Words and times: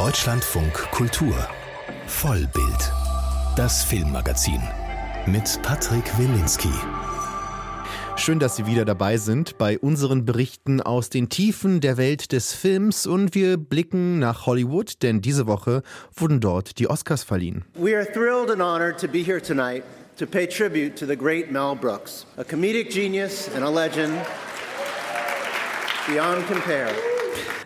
Deutschlandfunk 0.00 0.72
Kultur 0.92 1.34
Vollbild. 2.06 2.90
Das 3.54 3.84
Filmmagazin 3.84 4.62
mit 5.26 5.60
Patrick 5.62 6.18
Wilinski. 6.18 6.72
Schön, 8.16 8.38
dass 8.38 8.56
Sie 8.56 8.64
wieder 8.64 8.86
dabei 8.86 9.18
sind 9.18 9.58
bei 9.58 9.78
unseren 9.78 10.24
Berichten 10.24 10.80
aus 10.80 11.10
den 11.10 11.28
Tiefen 11.28 11.82
der 11.82 11.98
Welt 11.98 12.32
des 12.32 12.54
Films 12.54 13.06
und 13.06 13.34
wir 13.34 13.58
blicken 13.58 14.18
nach 14.18 14.46
Hollywood, 14.46 15.02
denn 15.02 15.20
diese 15.20 15.46
Woche 15.46 15.82
wurden 16.16 16.40
dort 16.40 16.78
die 16.78 16.88
Oscars 16.88 17.22
verliehen. 17.22 17.66
We 17.74 17.94
are 17.94 18.10
thrilled 18.10 18.50
and 18.50 18.62
honored 18.62 18.98
to 18.98 19.06
be 19.06 19.22
here 19.22 19.42
tonight 19.42 19.84
to 20.16 20.24
pay 20.24 20.46
tribute 20.46 20.98
to 20.98 21.04
the 21.04 21.14
great 21.14 21.52
Mel 21.52 21.76
Brooks, 21.76 22.24
a 22.38 22.42
comedic 22.42 22.90
genius 22.90 23.50
and 23.54 23.62
a 23.62 23.70
legend 23.70 24.14
beyond 26.08 26.46
compare 26.46 26.88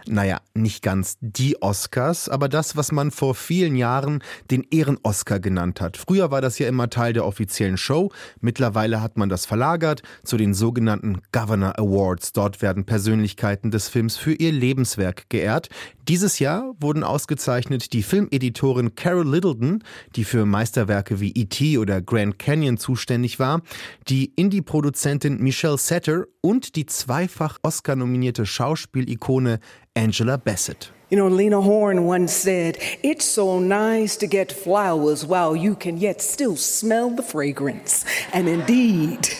naja, 0.06 0.40
nicht 0.54 0.82
ganz 0.82 1.16
die 1.20 1.60
Oscars, 1.62 2.28
aber 2.28 2.48
das, 2.48 2.76
was 2.76 2.92
man 2.92 3.10
vor 3.10 3.34
vielen 3.34 3.76
Jahren 3.76 4.22
den 4.50 4.64
Ehren-Oscar 4.70 5.40
genannt 5.40 5.80
hat. 5.80 5.96
Früher 5.96 6.30
war 6.30 6.40
das 6.40 6.58
ja 6.58 6.68
immer 6.68 6.90
Teil 6.90 7.12
der 7.12 7.24
offiziellen 7.24 7.76
Show, 7.76 8.10
mittlerweile 8.40 9.00
hat 9.00 9.16
man 9.16 9.28
das 9.28 9.46
verlagert 9.46 10.02
zu 10.22 10.36
den 10.36 10.54
sogenannten 10.54 11.22
Governor 11.32 11.78
Awards. 11.78 12.32
Dort 12.32 12.62
werden 12.62 12.84
Persönlichkeiten 12.84 13.70
des 13.70 13.88
Films 13.88 14.16
für 14.16 14.32
ihr 14.32 14.52
Lebenswerk 14.52 15.28
geehrt. 15.30 15.68
Dieses 16.06 16.38
Jahr 16.38 16.74
wurden 16.80 17.02
ausgezeichnet 17.02 17.94
die 17.94 18.02
Filmeditorin 18.02 18.94
Carol 18.94 19.26
Littleton, 19.26 19.82
die 20.16 20.24
für 20.24 20.44
Meisterwerke 20.44 21.18
wie 21.18 21.32
E.T. 21.34 21.78
oder 21.78 22.02
Grand 22.02 22.38
Canyon 22.38 22.76
zuständig 22.76 23.38
war, 23.38 23.62
die 24.08 24.30
Indie-Produzentin 24.36 25.42
Michelle 25.42 25.78
Setter 25.78 26.24
und 26.42 26.76
die 26.76 26.84
zweifach 26.84 27.58
Oscar-nominierte 27.62 28.44
Schauspielikone 28.44 29.60
Angela 29.94 30.36
Bassett. 30.36 30.92
You 31.08 31.16
know, 31.16 31.34
Lena 31.34 31.64
Horne 31.64 32.02
once 32.02 32.42
said, 32.42 32.76
It's 33.02 33.34
so 33.34 33.58
nice 33.58 34.18
to 34.18 34.26
get 34.26 34.52
flowers 34.52 35.26
while 35.26 35.56
you 35.56 35.74
can 35.74 35.96
yet 35.96 36.20
still 36.20 36.56
smell 36.56 37.14
the 37.16 37.22
fragrance. 37.22 38.04
And 38.30 38.46
indeed, 38.46 39.30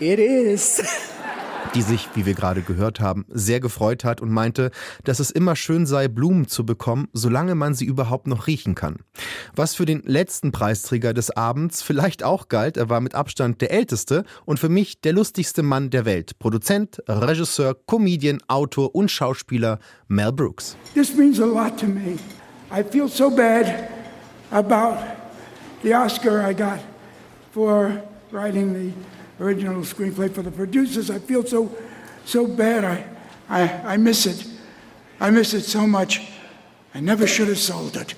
it 0.00 0.18
is. 0.18 0.82
die 1.74 1.82
sich, 1.82 2.08
wie 2.14 2.26
wir 2.26 2.34
gerade 2.34 2.62
gehört 2.62 3.00
haben, 3.00 3.24
sehr 3.28 3.60
gefreut 3.60 4.04
hat 4.04 4.20
und 4.20 4.30
meinte, 4.30 4.70
dass 5.04 5.20
es 5.20 5.30
immer 5.30 5.56
schön 5.56 5.86
sei, 5.86 6.08
Blumen 6.08 6.46
zu 6.46 6.64
bekommen, 6.66 7.08
solange 7.12 7.54
man 7.54 7.74
sie 7.74 7.84
überhaupt 7.84 8.26
noch 8.26 8.46
riechen 8.46 8.74
kann. 8.74 8.96
Was 9.56 9.74
für 9.74 9.86
den 9.86 10.02
letzten 10.04 10.52
Preisträger 10.52 11.14
des 11.14 11.30
Abends 11.30 11.82
vielleicht 11.82 12.22
auch 12.22 12.48
galt, 12.48 12.76
er 12.76 12.88
war 12.88 13.00
mit 13.00 13.14
Abstand 13.14 13.60
der 13.60 13.72
älteste 13.72 14.24
und 14.44 14.58
für 14.58 14.68
mich 14.68 15.00
der 15.00 15.12
lustigste 15.12 15.62
Mann 15.62 15.90
der 15.90 16.04
Welt. 16.04 16.38
Produzent, 16.38 17.02
Regisseur, 17.08 17.76
Comedian, 17.86 18.40
Autor 18.48 18.94
und 18.94 19.10
Schauspieler 19.10 19.78
Mel 20.08 20.32
Brooks. 20.32 20.76
This 20.94 21.16
means 21.16 21.40
a 21.40 21.46
lot 21.46 21.78
to 21.80 21.86
me. 21.86 22.18
I 22.70 22.82
feel 22.82 23.08
so 23.08 23.30
bad 23.30 23.88
about 24.50 24.98
the 25.82 25.94
Oscar 25.94 26.40
I 26.40 26.54
got 26.54 26.80
for 27.52 28.02
writing 28.32 28.74
the 28.74 29.13
original 29.40 29.82
screenplay 29.82 30.30
for 30.32 30.42
the 30.42 30.50
producers. 30.50 31.10
I 31.10 31.18
feel 31.18 31.44
so, 31.44 31.70
so 32.24 32.46
bad. 32.46 32.84
I, 32.84 33.04
I, 33.48 33.94
I 33.94 33.96
miss 33.96 34.26
it. 34.26 34.46
I 35.20 35.30
miss 35.30 35.54
it 35.54 35.62
so 35.62 35.86
much. 35.86 36.20
I 36.94 37.00
never 37.00 37.26
should 37.26 37.48
have 37.48 37.58
sold 37.58 37.96
it. 37.96 38.14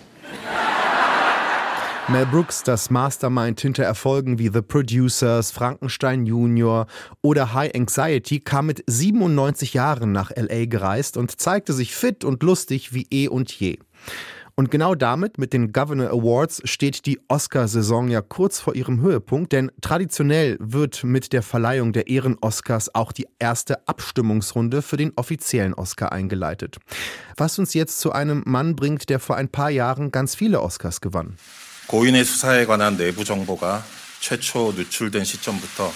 Mel 2.09 2.27
Brooks, 2.27 2.63
das 2.63 2.89
Mastermind 2.89 3.61
hinter 3.61 3.83
Erfolgen 3.83 4.39
wie 4.39 4.49
The 4.53 4.63
Producers, 4.63 5.51
Frankenstein 5.51 6.25
Junior 6.25 6.87
oder 7.21 7.53
High 7.53 7.75
Anxiety, 7.75 8.39
kam 8.39 8.67
mit 8.67 8.85
97 8.87 9.75
Jahren 9.75 10.13
nach 10.13 10.31
LA 10.37 10.67
gereist 10.67 11.17
und 11.17 11.41
zeigte 11.41 11.73
sich 11.73 11.97
fit 11.97 12.25
und 12.25 12.45
lustig 12.45 12.93
wie 12.93 13.09
eh 13.11 13.27
und 13.27 13.51
je. 13.51 13.81
Und 14.56 14.70
genau 14.70 14.96
damit, 14.96 15.38
mit 15.38 15.54
den 15.54 15.72
Governor 15.72 16.10
Awards, 16.10 16.62
steht 16.66 17.06
die 17.06 17.20
Oscarsaison 17.28 18.10
ja 18.10 18.22
kurz 18.22 18.60
vor 18.60 18.76
ihrem 18.76 19.02
Höhepunkt, 19.02 19.54
denn 19.54 19.72
traditionell 19.82 20.58
wird 20.60 21.04
mit 21.04 21.34
der 21.34 21.42
Verleihung 21.42 21.94
der 21.94 22.08
Ehren-Oscars 22.08 22.94
auch 22.94 23.12
die 23.12 23.28
erste 23.40 23.88
Abstimmungsrunde 23.88 24.82
für 24.82 24.98
den 24.98 25.14
offiziellen 25.16 25.74
Oscar 25.74 26.12
eingeleitet. 26.12 26.78
Was 27.38 27.60
uns 27.60 27.74
jetzt 27.74 28.00
zu 28.00 28.12
einem 28.12 28.44
Mann 28.46 28.76
bringt, 28.76 29.10
der 29.10 29.20
vor 29.20 29.36
ein 29.36 29.50
paar 29.50 29.70
Jahren 29.70 30.12
ganz 30.12 30.36
viele 30.36 30.62
Oscars 30.62 31.02
gewann. 31.02 31.38
고인의 31.88 32.24
수사에 32.24 32.66
관한 32.66 32.96
내부 32.96 33.26
정보가 33.26 33.84
최초 34.22 34.72
누출된 34.72 35.26
시점부터 35.26 35.92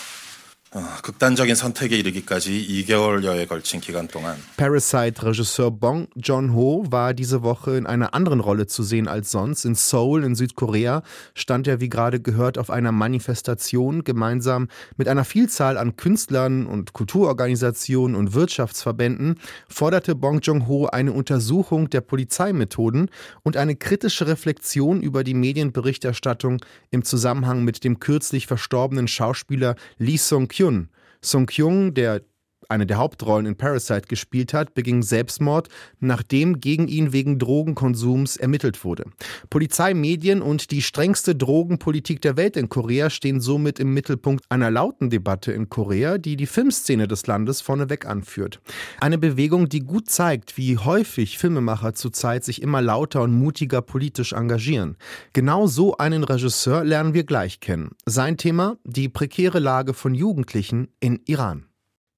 극단적인 1.03 1.55
선택에 1.55 1.95
이르기까지 1.95 2.85
2개월여에 2.85 3.47
걸친 3.47 3.79
기간 3.79 4.07
동안 4.07 4.35
Parasite-Regisseur 4.57 5.71
Bong 5.71 6.07
Joon-ho 6.15 6.83
war 6.89 7.13
diese 7.13 7.43
Woche 7.43 7.77
in 7.77 7.85
einer 7.85 8.13
anderen 8.13 8.41
Rolle 8.41 8.67
zu 8.67 8.83
sehen 8.83 9.07
als 9.07 9.31
sonst. 9.31 9.63
In 9.63 9.75
Seoul 9.75 10.25
in 10.25 10.35
Südkorea 10.35 11.03
stand 11.33 11.67
er, 11.67 11.79
wie 11.79 11.87
gerade 11.87 12.19
gehört, 12.19 12.57
auf 12.57 12.69
einer 12.69 12.91
Manifestation 12.91 14.03
gemeinsam 14.03 14.67
mit 14.97 15.07
einer 15.07 15.23
Vielzahl 15.23 15.77
an 15.77 15.95
Künstlern 15.95 16.65
und 16.65 16.91
Kulturorganisationen 16.91 18.15
und 18.15 18.33
Wirtschaftsverbänden 18.33 19.39
forderte 19.69 20.13
Bong 20.13 20.41
Joon-ho 20.41 20.87
eine 20.87 21.13
Untersuchung 21.13 21.89
der 21.89 22.01
Polizeimethoden 22.01 23.09
und 23.43 23.55
eine 23.55 23.77
kritische 23.77 24.27
Reflexion 24.27 25.01
über 25.01 25.23
die 25.23 25.35
Medienberichterstattung 25.35 26.59
im 26.91 27.05
Zusammenhang 27.05 27.63
mit 27.63 27.85
dem 27.85 27.99
kürzlich 27.99 28.45
verstorbenen 28.45 29.07
Schauspieler 29.07 29.75
Lee 29.97 30.17
Sung-kyun 30.17 30.58
Kyun. 30.60 30.90
Song 31.22 31.46
Kyung, 31.46 31.94
der 31.94 32.20
eine 32.70 32.86
der 32.86 32.98
Hauptrollen 32.98 33.46
in 33.46 33.56
Parasite 33.56 34.08
gespielt 34.08 34.54
hat, 34.54 34.74
beging 34.74 35.02
Selbstmord, 35.02 35.68
nachdem 35.98 36.60
gegen 36.60 36.88
ihn 36.88 37.12
wegen 37.12 37.38
Drogenkonsums 37.38 38.36
ermittelt 38.36 38.84
wurde. 38.84 39.04
Polizei, 39.50 39.94
Medien 39.94 40.42
und 40.42 40.70
die 40.70 40.82
strengste 40.82 41.34
Drogenpolitik 41.34 42.20
der 42.20 42.36
Welt 42.36 42.56
in 42.56 42.68
Korea 42.68 43.10
stehen 43.10 43.40
somit 43.40 43.78
im 43.78 43.94
Mittelpunkt 43.94 44.44
einer 44.48 44.70
lauten 44.70 45.10
Debatte 45.10 45.52
in 45.52 45.68
Korea, 45.68 46.18
die 46.18 46.36
die 46.36 46.46
Filmszene 46.46 47.08
des 47.08 47.26
Landes 47.26 47.60
vorneweg 47.60 48.06
anführt. 48.06 48.60
Eine 49.00 49.18
Bewegung, 49.18 49.68
die 49.68 49.80
gut 49.80 50.10
zeigt, 50.10 50.56
wie 50.56 50.78
häufig 50.78 51.38
Filmemacher 51.38 51.94
zurzeit 51.94 52.44
sich 52.44 52.62
immer 52.62 52.82
lauter 52.82 53.22
und 53.22 53.32
mutiger 53.32 53.82
politisch 53.82 54.32
engagieren. 54.32 54.96
Genau 55.32 55.66
so 55.66 55.96
einen 55.96 56.24
Regisseur 56.24 56.84
lernen 56.84 57.14
wir 57.14 57.24
gleich 57.24 57.60
kennen. 57.60 57.90
Sein 58.06 58.36
Thema, 58.36 58.76
die 58.84 59.08
prekäre 59.08 59.58
Lage 59.58 59.94
von 59.94 60.14
Jugendlichen 60.14 60.88
in 61.00 61.20
Iran. 61.26 61.69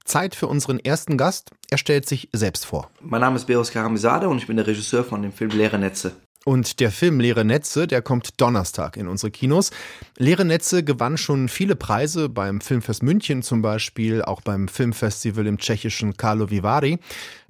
Zeit 0.04 0.34
für 0.34 0.46
unseren 0.46 0.78
ersten 0.78 1.16
Gast. 1.16 1.50
Er 1.70 1.78
stellt 1.78 2.08
sich 2.08 2.28
selbst 2.32 2.66
vor. 2.66 2.90
Mein 3.00 3.20
Name 3.20 3.36
ist 3.36 3.46
Beros 3.46 3.70
Karamizade 3.70 4.28
und 4.28 4.38
ich 4.38 4.46
bin 4.46 4.56
der 4.56 4.66
Regisseur 4.66 5.04
von 5.04 5.22
dem 5.22 5.32
Film 5.32 5.50
Leere 5.50 5.78
Netze. 5.78 6.12
Und 6.44 6.80
der 6.80 6.90
Film 6.90 7.20
Leere 7.20 7.44
Netze, 7.44 7.86
der 7.86 8.02
kommt 8.02 8.40
Donnerstag 8.40 8.96
in 8.96 9.06
unsere 9.06 9.30
Kinos. 9.30 9.70
Leere 10.18 10.44
Netze 10.44 10.82
gewann 10.82 11.16
schon 11.16 11.48
viele 11.48 11.76
Preise 11.76 12.28
beim 12.28 12.60
Filmfest 12.60 13.04
München 13.04 13.42
zum 13.42 13.62
Beispiel, 13.62 14.22
auch 14.22 14.40
beim 14.40 14.66
Filmfestival 14.66 15.46
im 15.46 15.58
tschechischen 15.58 16.16
Karlovy 16.16 16.64
Vary. 16.64 16.98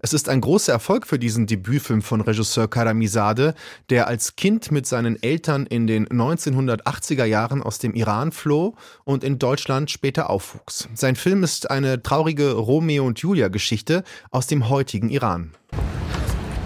Es 0.01 0.13
ist 0.13 0.29
ein 0.29 0.43
großer 0.43 0.73
Erfolg 0.73 1.07
für 1.07 1.19
diesen 1.19 1.47
Debütfilm 1.47 2.03
von 2.03 2.21
Regisseur 2.21 2.69
Karamizade, 2.69 3.55
der 3.89 4.09
als 4.09 4.37
Kind 4.37 4.71
mit 4.71 4.87
seinen 4.87 5.23
Eltern 5.23 5.65
in 5.65 5.87
den 5.87 6.07
1980er 6.09 7.25
Jahren 7.25 7.63
aus 7.63 7.79
dem 7.79 7.95
Iran 7.95 8.31
floh 8.31 8.75
und 9.05 9.25
in 9.25 9.39
Deutschland 9.39 9.91
später 9.91 10.29
aufwuchs. 10.29 10.89
Sein 10.95 11.17
Film 11.17 11.45
ist 11.45 11.71
eine 11.71 12.03
traurige 12.03 12.53
Romeo 12.53 13.07
und 13.07 13.21
Julia 13.21 13.49
Geschichte 13.49 14.05
aus 14.31 14.49
dem 14.49 14.69
heutigen 14.69 15.09
Iran. 15.09 15.53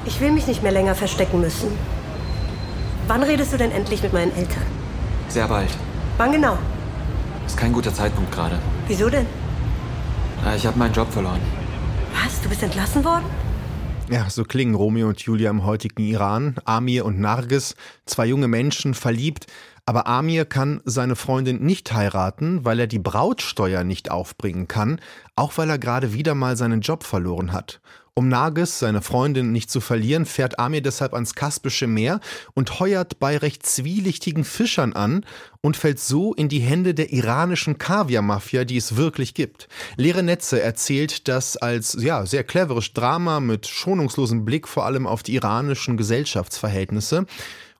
Ich 0.06 0.20
will 0.20 0.32
mich 0.32 0.46
nicht 0.46 0.62
mehr 0.62 0.72
länger 0.72 0.94
verstecken 0.94 1.40
müssen. 1.40 1.68
Wann 3.08 3.22
redest 3.22 3.52
du 3.52 3.56
denn 3.56 3.70
endlich 3.70 4.02
mit 4.02 4.12
meinen 4.12 4.34
Eltern? 4.34 4.64
Sehr 5.28 5.46
bald. 5.46 5.70
Wann 6.16 6.32
genau? 6.32 6.58
Ist 7.46 7.56
kein 7.56 7.72
guter 7.72 7.94
Zeitpunkt 7.94 8.32
gerade. 8.32 8.58
Wieso 8.88 9.08
denn? 9.08 9.26
Ich 10.56 10.66
habe 10.66 10.78
meinen 10.78 10.92
Job 10.92 11.10
verloren. 11.12 11.40
Was? 12.12 12.40
Du 12.42 12.48
bist 12.48 12.62
entlassen 12.62 13.04
worden? 13.04 13.24
Ja, 14.10 14.28
so 14.28 14.44
klingen 14.44 14.74
Romeo 14.74 15.08
und 15.08 15.20
Julia 15.20 15.50
im 15.50 15.64
heutigen 15.64 16.02
Iran. 16.02 16.56
Amir 16.64 17.04
und 17.04 17.20
Nargis, 17.20 17.74
zwei 18.06 18.26
junge 18.26 18.48
Menschen, 18.48 18.94
verliebt. 18.94 19.46
Aber 19.84 20.08
Amir 20.08 20.44
kann 20.44 20.80
seine 20.84 21.14
Freundin 21.14 21.64
nicht 21.64 21.92
heiraten, 21.92 22.64
weil 22.64 22.80
er 22.80 22.86
die 22.88 22.98
Brautsteuer 22.98 23.84
nicht 23.84 24.10
aufbringen 24.10 24.66
kann, 24.66 25.00
auch 25.36 25.58
weil 25.58 25.70
er 25.70 25.78
gerade 25.78 26.12
wieder 26.12 26.34
mal 26.34 26.56
seinen 26.56 26.80
Job 26.80 27.04
verloren 27.04 27.52
hat. 27.52 27.80
Um 28.18 28.28
Nagis, 28.28 28.78
seine 28.78 29.02
Freundin, 29.02 29.52
nicht 29.52 29.70
zu 29.70 29.82
verlieren, 29.82 30.24
fährt 30.24 30.58
Amir 30.58 30.80
deshalb 30.80 31.12
ans 31.12 31.34
Kaspische 31.34 31.86
Meer 31.86 32.20
und 32.54 32.80
heuert 32.80 33.18
bei 33.18 33.36
recht 33.36 33.66
zwielichtigen 33.66 34.42
Fischern 34.42 34.94
an 34.94 35.26
und 35.60 35.76
fällt 35.76 36.00
so 36.00 36.32
in 36.32 36.48
die 36.48 36.60
Hände 36.60 36.94
der 36.94 37.12
iranischen 37.12 37.76
Kaviar-Mafia, 37.76 38.64
die 38.64 38.78
es 38.78 38.96
wirklich 38.96 39.34
gibt. 39.34 39.68
Leere 39.98 40.22
Netze 40.22 40.62
erzählt 40.62 41.28
das 41.28 41.58
als 41.58 41.94
ja, 42.00 42.24
sehr 42.24 42.42
cleveres 42.42 42.94
Drama 42.94 43.38
mit 43.40 43.66
schonungslosem 43.66 44.46
Blick 44.46 44.66
vor 44.66 44.86
allem 44.86 45.06
auf 45.06 45.22
die 45.22 45.34
iranischen 45.34 45.98
Gesellschaftsverhältnisse. 45.98 47.26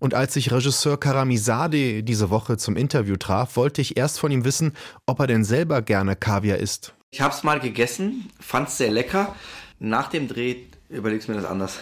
Und 0.01 0.13
als 0.13 0.37
ich 0.37 0.53
Regisseur 0.53 1.01
Karamizade 1.01 2.03
diese 2.03 2.29
Woche 2.29 2.59
zum 2.59 2.77
Interview 2.77 3.17
traf, 3.17 3.57
wollte 3.57 3.81
ich 3.81 3.97
erst 3.97 4.21
von 4.21 4.31
ihm 4.31 4.45
wissen, 4.45 4.75
ob 5.07 5.19
er 5.19 5.29
denn 5.29 5.45
selber 5.45 5.81
gerne 5.81 6.15
Kaviar 6.15 6.59
isst. 6.59 6.93
Ich 7.11 7.23
habe 7.23 7.33
es 7.33 7.43
mal 7.43 7.59
gegessen, 7.59 8.29
fand 8.39 8.69
es 8.69 8.77
sehr 8.77 8.91
lecker. 8.91 9.35
Nach 9.79 10.09
dem 10.09 10.27
Dreh 10.27 10.57
überlegst 10.89 11.29
mir 11.29 11.35
das 11.35 11.45
anders. 11.45 11.79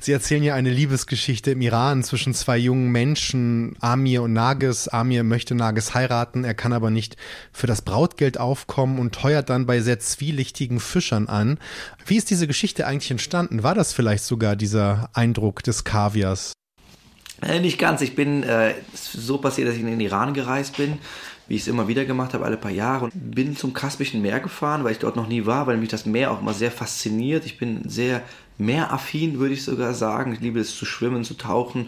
Sie 0.00 0.12
erzählen 0.12 0.42
ja 0.42 0.54
eine 0.54 0.70
Liebesgeschichte 0.70 1.52
im 1.52 1.60
Iran 1.60 2.02
zwischen 2.02 2.34
zwei 2.34 2.58
jungen 2.58 2.90
Menschen, 2.90 3.76
Amir 3.80 4.22
und 4.22 4.32
Nagis. 4.32 4.88
Amir 4.88 5.24
möchte 5.24 5.54
Nagis 5.54 5.94
heiraten, 5.94 6.44
er 6.44 6.54
kann 6.54 6.72
aber 6.72 6.90
nicht 6.90 7.16
für 7.52 7.66
das 7.66 7.82
Brautgeld 7.82 8.38
aufkommen 8.38 8.98
und 8.98 9.22
heuert 9.22 9.50
dann 9.50 9.66
bei 9.66 9.80
sehr 9.80 10.00
zwielichtigen 10.00 10.80
Fischern 10.80 11.28
an. 11.28 11.58
Wie 12.06 12.16
ist 12.16 12.30
diese 12.30 12.46
Geschichte 12.46 12.86
eigentlich 12.86 13.10
entstanden? 13.10 13.62
War 13.62 13.74
das 13.74 13.92
vielleicht 13.92 14.24
sogar 14.24 14.56
dieser 14.56 15.10
Eindruck 15.14 15.62
des 15.62 15.84
Kaviars? 15.84 16.52
Äh, 17.40 17.60
nicht 17.60 17.78
ganz. 17.78 18.00
Ich 18.00 18.14
bin 18.14 18.42
äh, 18.42 18.74
so 18.94 19.38
passiert, 19.38 19.68
dass 19.68 19.74
ich 19.74 19.80
in 19.80 19.86
den 19.86 20.00
Iran 20.00 20.34
gereist 20.34 20.76
bin 20.76 20.98
wie 21.48 21.56
ich 21.56 21.62
es 21.62 21.68
immer 21.68 21.88
wieder 21.88 22.04
gemacht 22.04 22.34
habe, 22.34 22.44
alle 22.44 22.56
paar 22.56 22.70
Jahre. 22.70 23.06
Und 23.06 23.34
bin 23.34 23.56
zum 23.56 23.72
Kaspischen 23.72 24.22
Meer 24.22 24.40
gefahren, 24.40 24.84
weil 24.84 24.92
ich 24.92 24.98
dort 24.98 25.16
noch 25.16 25.28
nie 25.28 25.46
war, 25.46 25.66
weil 25.66 25.76
mich 25.76 25.90
das 25.90 26.06
Meer 26.06 26.30
auch 26.30 26.40
immer 26.40 26.54
sehr 26.54 26.70
fasziniert. 26.70 27.44
Ich 27.46 27.58
bin 27.58 27.88
sehr 27.88 28.22
meeraffin, 28.58 29.38
würde 29.38 29.54
ich 29.54 29.64
sogar 29.64 29.94
sagen. 29.94 30.32
Ich 30.32 30.40
liebe 30.40 30.60
es 30.60 30.76
zu 30.76 30.84
schwimmen, 30.84 31.24
zu 31.24 31.34
tauchen 31.34 31.86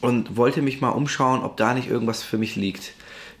und 0.00 0.36
wollte 0.36 0.62
mich 0.62 0.80
mal 0.80 0.90
umschauen, 0.90 1.42
ob 1.42 1.56
da 1.56 1.74
nicht 1.74 1.88
irgendwas 1.88 2.22
für 2.22 2.38
mich 2.38 2.56
liegt. 2.56 2.92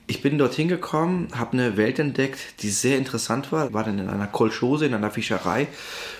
Ich 0.06 0.20
bin 0.20 0.36
dorthin 0.36 0.68
gekommen, 0.68 1.28
habe 1.34 1.54
eine 1.54 1.78
Welt 1.78 1.98
entdeckt, 1.98 2.62
die 2.62 2.68
sehr 2.68 2.98
interessant 2.98 3.52
war. 3.52 3.72
War 3.72 3.84
dann 3.84 3.98
in 3.98 4.10
einer 4.10 4.26
Kolchose, 4.26 4.84
in 4.84 4.92
einer 4.92 5.10
Fischerei, 5.10 5.66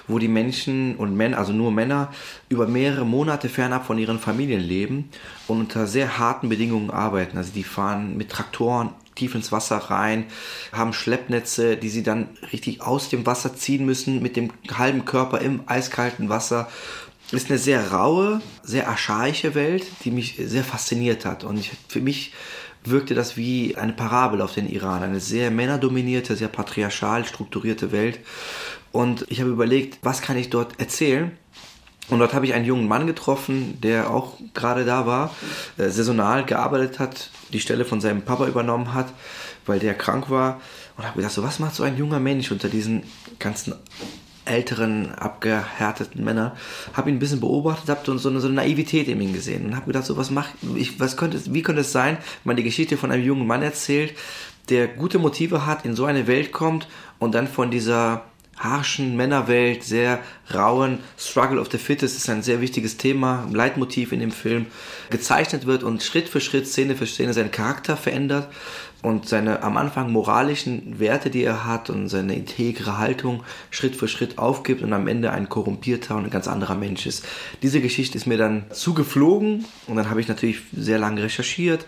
wo 0.08 0.18
die 0.18 0.28
Menschen 0.28 0.96
und 0.96 1.14
Männer, 1.14 1.36
also 1.36 1.52
nur 1.52 1.70
Männer, 1.70 2.10
über 2.48 2.66
mehrere 2.66 3.04
Monate 3.04 3.50
fernab 3.50 3.84
von 3.84 3.98
ihren 3.98 4.18
Familien 4.18 4.62
leben 4.62 5.10
und 5.48 5.60
unter 5.60 5.86
sehr 5.86 6.18
harten 6.18 6.48
Bedingungen 6.48 6.90
arbeiten. 6.90 7.36
Also 7.36 7.52
die 7.54 7.62
fahren 7.62 8.16
mit 8.16 8.30
Traktoren 8.30 8.88
tief 9.14 9.34
ins 9.34 9.52
Wasser 9.52 9.76
rein, 9.76 10.26
haben 10.72 10.92
Schleppnetze, 10.92 11.76
die 11.76 11.88
sie 11.88 12.02
dann 12.02 12.28
richtig 12.52 12.82
aus 12.82 13.08
dem 13.08 13.26
Wasser 13.26 13.54
ziehen 13.54 13.84
müssen, 13.84 14.22
mit 14.22 14.36
dem 14.36 14.50
halben 14.72 15.04
Körper 15.04 15.40
im 15.40 15.62
eiskalten 15.66 16.28
Wasser. 16.28 16.68
Ist 17.32 17.48
eine 17.50 17.58
sehr 17.58 17.92
raue, 17.92 18.40
sehr 18.62 18.88
archaische 18.88 19.54
Welt, 19.54 19.84
die 20.04 20.10
mich 20.10 20.36
sehr 20.38 20.64
fasziniert 20.64 21.24
hat. 21.24 21.44
Und 21.44 21.58
ich, 21.58 21.72
für 21.88 22.00
mich 22.00 22.32
wirkte 22.84 23.14
das 23.14 23.36
wie 23.36 23.76
eine 23.76 23.92
Parabel 23.92 24.42
auf 24.42 24.52
den 24.52 24.68
Iran. 24.68 25.02
Eine 25.02 25.20
sehr 25.20 25.50
männerdominierte, 25.50 26.36
sehr 26.36 26.48
patriarchal 26.48 27.24
strukturierte 27.24 27.92
Welt. 27.92 28.20
Und 28.92 29.24
ich 29.28 29.40
habe 29.40 29.50
überlegt, 29.50 29.98
was 30.02 30.20
kann 30.20 30.36
ich 30.36 30.50
dort 30.50 30.78
erzählen? 30.78 31.32
Und 32.08 32.18
dort 32.18 32.34
habe 32.34 32.46
ich 32.46 32.54
einen 32.54 32.66
jungen 32.66 32.86
Mann 32.86 33.06
getroffen, 33.06 33.80
der 33.80 34.10
auch 34.10 34.34
gerade 34.52 34.84
da 34.84 35.06
war, 35.06 35.34
äh, 35.78 35.88
saisonal 35.88 36.44
gearbeitet 36.44 36.98
hat, 36.98 37.30
die 37.52 37.60
Stelle 37.60 37.84
von 37.84 38.00
seinem 38.00 38.22
Papa 38.22 38.46
übernommen 38.46 38.92
hat, 38.92 39.06
weil 39.66 39.78
der 39.78 39.94
krank 39.94 40.28
war. 40.28 40.60
Und 40.96 41.04
habe 41.04 41.16
gedacht, 41.16 41.32
so 41.32 41.42
was 41.42 41.58
macht 41.58 41.74
so 41.74 41.82
ein 41.82 41.96
junger 41.96 42.20
Mensch 42.20 42.52
unter 42.52 42.68
diesen 42.68 43.04
ganzen 43.38 43.74
älteren, 44.44 45.14
abgehärteten 45.14 46.22
Männern. 46.22 46.52
Habe 46.92 47.10
ihn 47.10 47.16
ein 47.16 47.18
bisschen 47.18 47.40
beobachtet, 47.40 47.88
habe 47.88 48.18
so 48.18 48.28
eine, 48.28 48.40
so 48.40 48.46
eine 48.46 48.56
Naivität 48.56 49.08
in 49.08 49.20
ihm 49.20 49.32
gesehen 49.32 49.66
und 49.66 49.76
habe 49.76 49.86
gedacht, 49.86 50.04
so 50.04 50.16
was 50.16 50.30
macht, 50.30 50.50
ich, 50.76 51.00
was 51.00 51.16
könnte, 51.16 51.40
wie 51.52 51.62
könnte 51.62 51.80
es 51.80 51.92
sein, 51.92 52.16
wenn 52.16 52.50
man 52.50 52.56
die 52.56 52.62
Geschichte 52.62 52.96
von 52.96 53.10
einem 53.10 53.24
jungen 53.24 53.46
Mann 53.46 53.62
erzählt, 53.62 54.14
der 54.68 54.88
gute 54.88 55.18
Motive 55.18 55.66
hat, 55.66 55.84
in 55.84 55.96
so 55.96 56.04
eine 56.04 56.26
Welt 56.26 56.52
kommt 56.52 56.88
und 57.18 57.34
dann 57.34 57.48
von 57.48 57.70
dieser 57.70 58.24
harschen 58.58 59.16
Männerwelt, 59.16 59.84
sehr 59.84 60.20
rauen. 60.52 60.98
Struggle 61.18 61.60
of 61.60 61.68
the 61.70 61.78
Fittest 61.78 62.16
ist 62.16 62.28
ein 62.28 62.42
sehr 62.42 62.60
wichtiges 62.60 62.96
Thema, 62.96 63.48
Leitmotiv 63.52 64.12
in 64.12 64.20
dem 64.20 64.30
Film, 64.30 64.66
gezeichnet 65.10 65.66
wird 65.66 65.82
und 65.82 66.02
Schritt 66.02 66.28
für 66.28 66.40
Schritt, 66.40 66.66
Szene 66.66 66.96
für 66.96 67.06
Szene 67.06 67.32
seinen 67.32 67.50
Charakter 67.50 67.96
verändert 67.96 68.48
und 69.04 69.28
seine 69.28 69.62
am 69.62 69.76
Anfang 69.76 70.10
moralischen 70.10 70.98
Werte, 70.98 71.28
die 71.28 71.44
er 71.44 71.66
hat 71.66 71.90
und 71.90 72.08
seine 72.08 72.34
integre 72.34 72.96
Haltung 72.96 73.44
Schritt 73.70 73.96
für 73.96 74.08
Schritt 74.08 74.38
aufgibt 74.38 74.80
und 74.82 74.94
am 74.94 75.08
Ende 75.08 75.30
ein 75.30 75.50
korrumpierter 75.50 76.16
und 76.16 76.24
ein 76.24 76.30
ganz 76.30 76.48
anderer 76.48 76.74
Mensch 76.74 77.04
ist. 77.04 77.22
Diese 77.62 77.82
Geschichte 77.82 78.16
ist 78.16 78.26
mir 78.26 78.38
dann 78.38 78.64
zugeflogen 78.70 79.66
und 79.88 79.96
dann 79.96 80.08
habe 80.08 80.22
ich 80.22 80.28
natürlich 80.28 80.62
sehr 80.72 80.98
lange 80.98 81.22
recherchiert, 81.22 81.84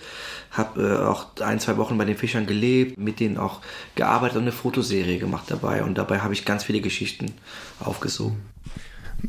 habe 0.57 0.83
äh, 0.83 1.07
auch 1.07 1.27
ein, 1.41 1.61
zwei 1.61 1.77
Wochen 1.77 1.99
bei 1.99 2.05
den 2.05 2.17
Fischern 2.17 2.47
gelebt, 2.47 2.99
mit 2.99 3.21
denen 3.21 3.37
auch 3.37 3.61
gearbeitet 3.95 4.37
und 4.37 4.43
eine 4.43 4.53
Fotoserie 4.53 5.19
gemacht 5.19 5.45
dabei 5.49 5.83
und 5.83 5.97
dabei 5.99 6.21
habe 6.21 6.35
ich 6.35 6.45
ganz 6.45 6.65
viele 6.65 6.81
Geschichten 6.81 7.33
aufgesogen. 7.81 8.41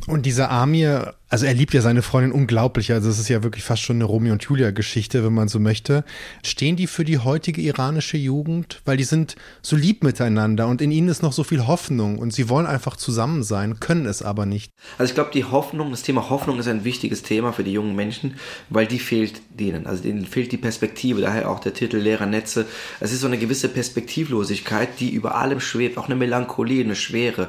Und 0.06 0.26
dieser 0.26 0.50
Amir, 0.50 1.14
also 1.28 1.44
er 1.44 1.54
liebt 1.54 1.74
ja 1.74 1.82
seine 1.82 2.02
Freundin 2.02 2.32
unglaublich. 2.32 2.92
Also 2.92 3.10
es 3.10 3.18
ist 3.18 3.28
ja 3.28 3.42
wirklich 3.42 3.64
fast 3.64 3.82
schon 3.82 3.96
eine 3.96 4.04
Romeo 4.04 4.32
und 4.32 4.42
Julia 4.42 4.70
Geschichte, 4.70 5.24
wenn 5.24 5.34
man 5.34 5.48
so 5.48 5.60
möchte. 5.60 6.04
Stehen 6.42 6.76
die 6.76 6.86
für 6.86 7.04
die 7.04 7.18
heutige 7.18 7.60
iranische 7.60 8.16
Jugend? 8.16 8.80
Weil 8.84 8.96
die 8.96 9.04
sind 9.04 9.36
so 9.60 9.76
lieb 9.76 10.02
miteinander 10.02 10.66
und 10.68 10.80
in 10.80 10.90
ihnen 10.90 11.08
ist 11.08 11.22
noch 11.22 11.32
so 11.32 11.44
viel 11.44 11.66
Hoffnung 11.66 12.18
und 12.18 12.32
sie 12.32 12.48
wollen 12.48 12.66
einfach 12.66 12.96
zusammen 12.96 13.42
sein, 13.42 13.78
können 13.78 14.06
es 14.06 14.22
aber 14.22 14.46
nicht. 14.46 14.72
Also 14.96 15.10
ich 15.10 15.14
glaube, 15.14 15.30
die 15.34 15.44
Hoffnung, 15.44 15.90
das 15.90 16.02
Thema 16.02 16.30
Hoffnung 16.30 16.58
ist 16.58 16.68
ein 16.68 16.84
wichtiges 16.84 17.22
Thema 17.22 17.52
für 17.52 17.64
die 17.64 17.72
jungen 17.72 17.94
Menschen, 17.94 18.38
weil 18.70 18.86
die 18.86 18.98
fehlt 18.98 19.42
denen. 19.50 19.86
Also 19.86 20.02
denen 20.02 20.24
fehlt 20.24 20.50
die 20.52 20.56
Perspektive, 20.56 21.20
daher 21.20 21.50
auch 21.50 21.60
der 21.60 21.74
Titel 21.74 21.98
Leerer 21.98 22.26
Netze. 22.26 22.66
Es 23.00 23.12
ist 23.12 23.20
so 23.20 23.26
eine 23.26 23.38
gewisse 23.38 23.68
Perspektivlosigkeit, 23.68 25.00
die 25.00 25.10
über 25.10 25.34
allem 25.34 25.60
schwebt, 25.60 25.98
auch 25.98 26.06
eine 26.06 26.16
Melancholie, 26.16 26.82
eine 26.82 26.96
Schwere. 26.96 27.48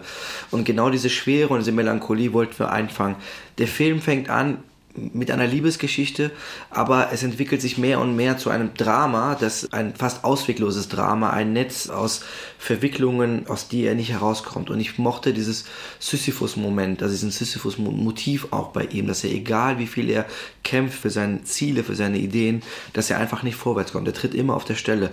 Und 0.52 0.66
genau 0.66 0.90
diese 0.90 1.10
Schwere 1.10 1.54
und 1.54 1.60
diese 1.60 1.72
Melancholie 1.72 2.34
wollten 2.34 2.60
wir 2.60 2.72
einfangen. 2.72 3.16
Der 3.60 3.68
Film 3.68 4.02
fängt 4.02 4.30
an 4.30 4.58
mit 4.96 5.30
einer 5.32 5.48
Liebesgeschichte, 5.48 6.32
aber 6.70 7.10
es 7.14 7.24
entwickelt 7.24 7.62
sich 7.62 7.78
mehr 7.78 8.00
und 8.00 8.16
mehr 8.16 8.38
zu 8.38 8.50
einem 8.50 8.74
Drama, 8.74 9.36
das 9.36 9.72
ein 9.72 9.96
fast 9.96 10.24
auswegloses 10.24 10.90
Drama, 10.90 11.30
ein 11.30 11.54
Netz 11.54 11.90
aus 11.90 12.22
Verwicklungen, 12.58 13.48
aus 13.48 13.68
die 13.68 13.84
er 13.84 13.96
nicht 13.96 14.12
herauskommt. 14.12 14.70
Und 14.70 14.80
ich 14.80 14.98
mochte 14.98 15.34
dieses 15.34 15.66
Sisyphus-Moment, 16.00 17.02
also 17.02 17.14
diesen 17.14 17.32
Sisyphus-Motiv 17.32 18.48
auch 18.52 18.70
bei 18.70 18.86
ihm, 18.86 19.08
dass 19.08 19.24
er 19.24 19.32
egal 19.32 19.80
wie 19.80 19.88
viel 19.88 20.10
er 20.10 20.26
kämpft 20.64 21.00
für 21.00 21.10
seine 21.12 21.44
Ziele, 21.44 21.84
für 21.84 21.96
seine 21.96 22.18
Ideen, 22.18 22.64
dass 22.94 23.10
er 23.10 23.20
einfach 23.20 23.44
nicht 23.44 23.56
vorwärts 23.56 23.92
kommt. 23.92 24.08
Er 24.08 24.14
tritt 24.14 24.34
immer 24.34 24.56
auf 24.56 24.66
der 24.66 24.76
Stelle, 24.76 25.12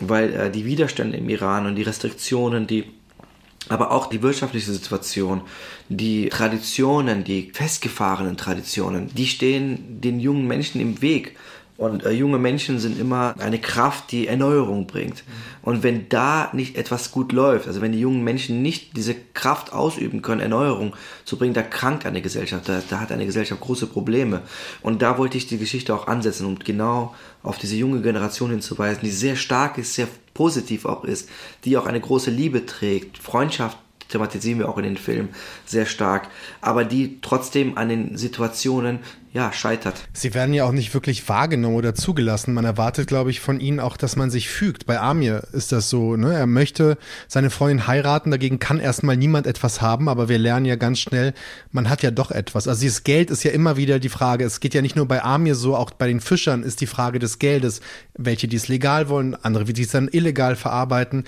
weil 0.00 0.32
äh, 0.34 0.50
die 0.50 0.64
Widerstände 0.64 1.16
im 1.16 1.28
Iran 1.28 1.66
und 1.66 1.76
die 1.76 1.82
Restriktionen, 1.82 2.66
die 2.66 2.84
aber 3.68 3.90
auch 3.90 4.06
die 4.06 4.22
wirtschaftliche 4.22 4.72
Situation, 4.72 5.42
die 5.88 6.28
Traditionen, 6.28 7.24
die 7.24 7.50
festgefahrenen 7.52 8.36
Traditionen, 8.36 9.14
die 9.14 9.26
stehen 9.26 10.00
den 10.00 10.20
jungen 10.20 10.46
Menschen 10.46 10.80
im 10.80 11.00
Weg. 11.00 11.36
Und 11.76 12.04
äh, 12.04 12.12
junge 12.12 12.38
Menschen 12.38 12.78
sind 12.78 13.00
immer 13.00 13.34
eine 13.40 13.58
Kraft, 13.58 14.12
die 14.12 14.28
Erneuerung 14.28 14.86
bringt. 14.86 15.24
Und 15.60 15.82
wenn 15.82 16.08
da 16.08 16.50
nicht 16.52 16.76
etwas 16.76 17.10
gut 17.10 17.32
läuft, 17.32 17.66
also 17.66 17.80
wenn 17.80 17.90
die 17.90 17.98
jungen 17.98 18.22
Menschen 18.22 18.62
nicht 18.62 18.96
diese 18.96 19.16
Kraft 19.34 19.72
ausüben 19.72 20.22
können, 20.22 20.40
Erneuerung 20.40 20.94
zu 21.24 21.36
bringen, 21.36 21.52
da 21.52 21.62
krankt 21.62 22.06
eine 22.06 22.22
Gesellschaft, 22.22 22.68
da, 22.68 22.80
da 22.88 23.00
hat 23.00 23.10
eine 23.10 23.26
Gesellschaft 23.26 23.60
große 23.60 23.88
Probleme. 23.88 24.42
Und 24.82 25.02
da 25.02 25.18
wollte 25.18 25.36
ich 25.36 25.48
die 25.48 25.58
Geschichte 25.58 25.92
auch 25.94 26.06
ansetzen, 26.06 26.46
um 26.46 26.60
genau 26.60 27.12
auf 27.42 27.58
diese 27.58 27.74
junge 27.74 28.02
Generation 28.02 28.50
hinzuweisen, 28.50 29.00
die 29.02 29.10
sehr 29.10 29.34
stark 29.34 29.76
ist, 29.76 29.94
sehr 29.94 30.06
positiv 30.32 30.84
auch 30.84 31.02
ist, 31.02 31.28
die 31.64 31.76
auch 31.76 31.86
eine 31.86 32.00
große 32.00 32.30
Liebe 32.30 32.66
trägt, 32.66 33.18
Freundschaft 33.18 33.78
thematisieren 34.08 34.58
wir 34.60 34.68
auch 34.68 34.78
in 34.78 34.84
den 34.84 34.96
Film 34.96 35.30
sehr 35.64 35.86
stark, 35.86 36.28
aber 36.60 36.84
die 36.84 37.18
trotzdem 37.20 37.76
an 37.76 37.88
den 37.88 38.16
Situationen 38.16 39.00
ja, 39.34 39.52
scheitert. 39.52 39.96
Sie 40.12 40.32
werden 40.32 40.54
ja 40.54 40.64
auch 40.64 40.70
nicht 40.70 40.94
wirklich 40.94 41.28
wahrgenommen 41.28 41.74
oder 41.74 41.96
zugelassen. 41.96 42.54
Man 42.54 42.64
erwartet, 42.64 43.08
glaube 43.08 43.32
ich, 43.32 43.40
von 43.40 43.58
ihnen 43.58 43.80
auch, 43.80 43.96
dass 43.96 44.14
man 44.14 44.30
sich 44.30 44.48
fügt. 44.48 44.86
Bei 44.86 45.00
Amir 45.00 45.42
ist 45.52 45.72
das 45.72 45.90
so, 45.90 46.14
ne? 46.14 46.32
Er 46.32 46.46
möchte 46.46 46.96
seine 47.26 47.50
Freundin 47.50 47.88
heiraten, 47.88 48.30
dagegen 48.30 48.60
kann 48.60 48.78
erstmal 48.78 49.16
niemand 49.16 49.48
etwas 49.48 49.82
haben, 49.82 50.08
aber 50.08 50.28
wir 50.28 50.38
lernen 50.38 50.66
ja 50.66 50.76
ganz 50.76 51.00
schnell, 51.00 51.34
man 51.72 51.90
hat 51.90 52.02
ja 52.02 52.12
doch 52.12 52.30
etwas. 52.30 52.68
Also 52.68 52.82
dieses 52.82 53.02
Geld 53.02 53.28
ist 53.28 53.42
ja 53.42 53.50
immer 53.50 53.76
wieder 53.76 53.98
die 53.98 54.08
Frage. 54.08 54.44
Es 54.44 54.60
geht 54.60 54.72
ja 54.72 54.82
nicht 54.82 54.94
nur 54.94 55.08
bei 55.08 55.24
Amir 55.24 55.56
so, 55.56 55.74
auch 55.74 55.90
bei 55.90 56.06
den 56.06 56.20
Fischern 56.20 56.62
ist 56.62 56.80
die 56.80 56.86
Frage 56.86 57.18
des 57.18 57.40
Geldes. 57.40 57.80
Welche, 58.16 58.46
die 58.46 58.56
es 58.56 58.68
legal 58.68 59.08
wollen, 59.08 59.34
andere, 59.34 59.64
die 59.64 59.82
es 59.82 59.90
dann 59.90 60.06
illegal 60.06 60.54
verarbeiten. 60.54 61.24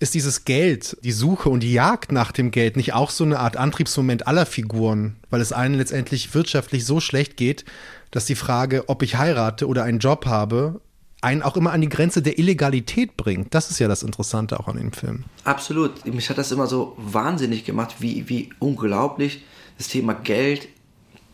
Ist 0.00 0.14
dieses 0.14 0.44
Geld, 0.44 0.96
die 1.04 1.12
Suche 1.12 1.48
und 1.50 1.60
die 1.60 1.72
Jagd 1.72 2.10
nach 2.10 2.32
dem 2.32 2.50
Geld 2.50 2.76
nicht 2.76 2.94
auch 2.94 3.10
so 3.10 3.22
eine 3.22 3.38
Art 3.38 3.56
Antriebsmoment 3.56 4.26
aller 4.26 4.44
Figuren? 4.44 5.14
Weil 5.34 5.40
es 5.40 5.52
einen 5.52 5.74
letztendlich 5.74 6.32
wirtschaftlich 6.34 6.84
so 6.84 7.00
schlecht 7.00 7.36
geht, 7.36 7.44
geht, 7.44 7.64
dass 8.10 8.24
die 8.24 8.36
Frage, 8.36 8.88
ob 8.88 9.02
ich 9.02 9.16
heirate 9.16 9.66
oder 9.66 9.84
einen 9.84 9.98
Job 9.98 10.26
habe, 10.26 10.80
einen 11.20 11.42
auch 11.42 11.56
immer 11.56 11.72
an 11.72 11.80
die 11.80 11.88
Grenze 11.88 12.22
der 12.22 12.38
Illegalität 12.38 13.16
bringt. 13.16 13.52
Das 13.52 13.70
ist 13.70 13.78
ja 13.78 13.88
das 13.88 14.02
Interessante 14.02 14.60
auch 14.60 14.68
an 14.68 14.76
dem 14.76 14.92
Film. 14.92 15.24
Absolut. 15.44 16.06
Mich 16.06 16.30
hat 16.30 16.38
das 16.38 16.52
immer 16.52 16.66
so 16.66 16.94
wahnsinnig 16.96 17.64
gemacht, 17.64 17.96
wie, 17.98 18.28
wie 18.28 18.50
unglaublich 18.60 19.44
das 19.76 19.88
Thema 19.88 20.14
Geld 20.14 20.68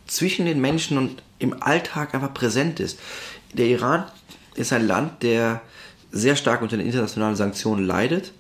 zwischen 0.07 0.47
den 0.47 0.61
Menschen 0.61 0.97
und 0.97 1.23
im 1.38 1.62
Alltag 1.62 2.14
einfach 2.14 2.33
präsent 2.33 2.80
ist. 2.80 2.99
Der 3.52 3.66
Iran 3.66 4.04
ist 4.54 4.73
ein 4.73 4.87
Land, 4.87 5.23
der 5.23 5.61
sehr 6.11 6.37
stark 6.37 6.62
unter 6.62 6.76
den 6.76 6.87
internationalen 6.87 7.37
Sanktionen 7.37 7.87
leidet 7.87 8.33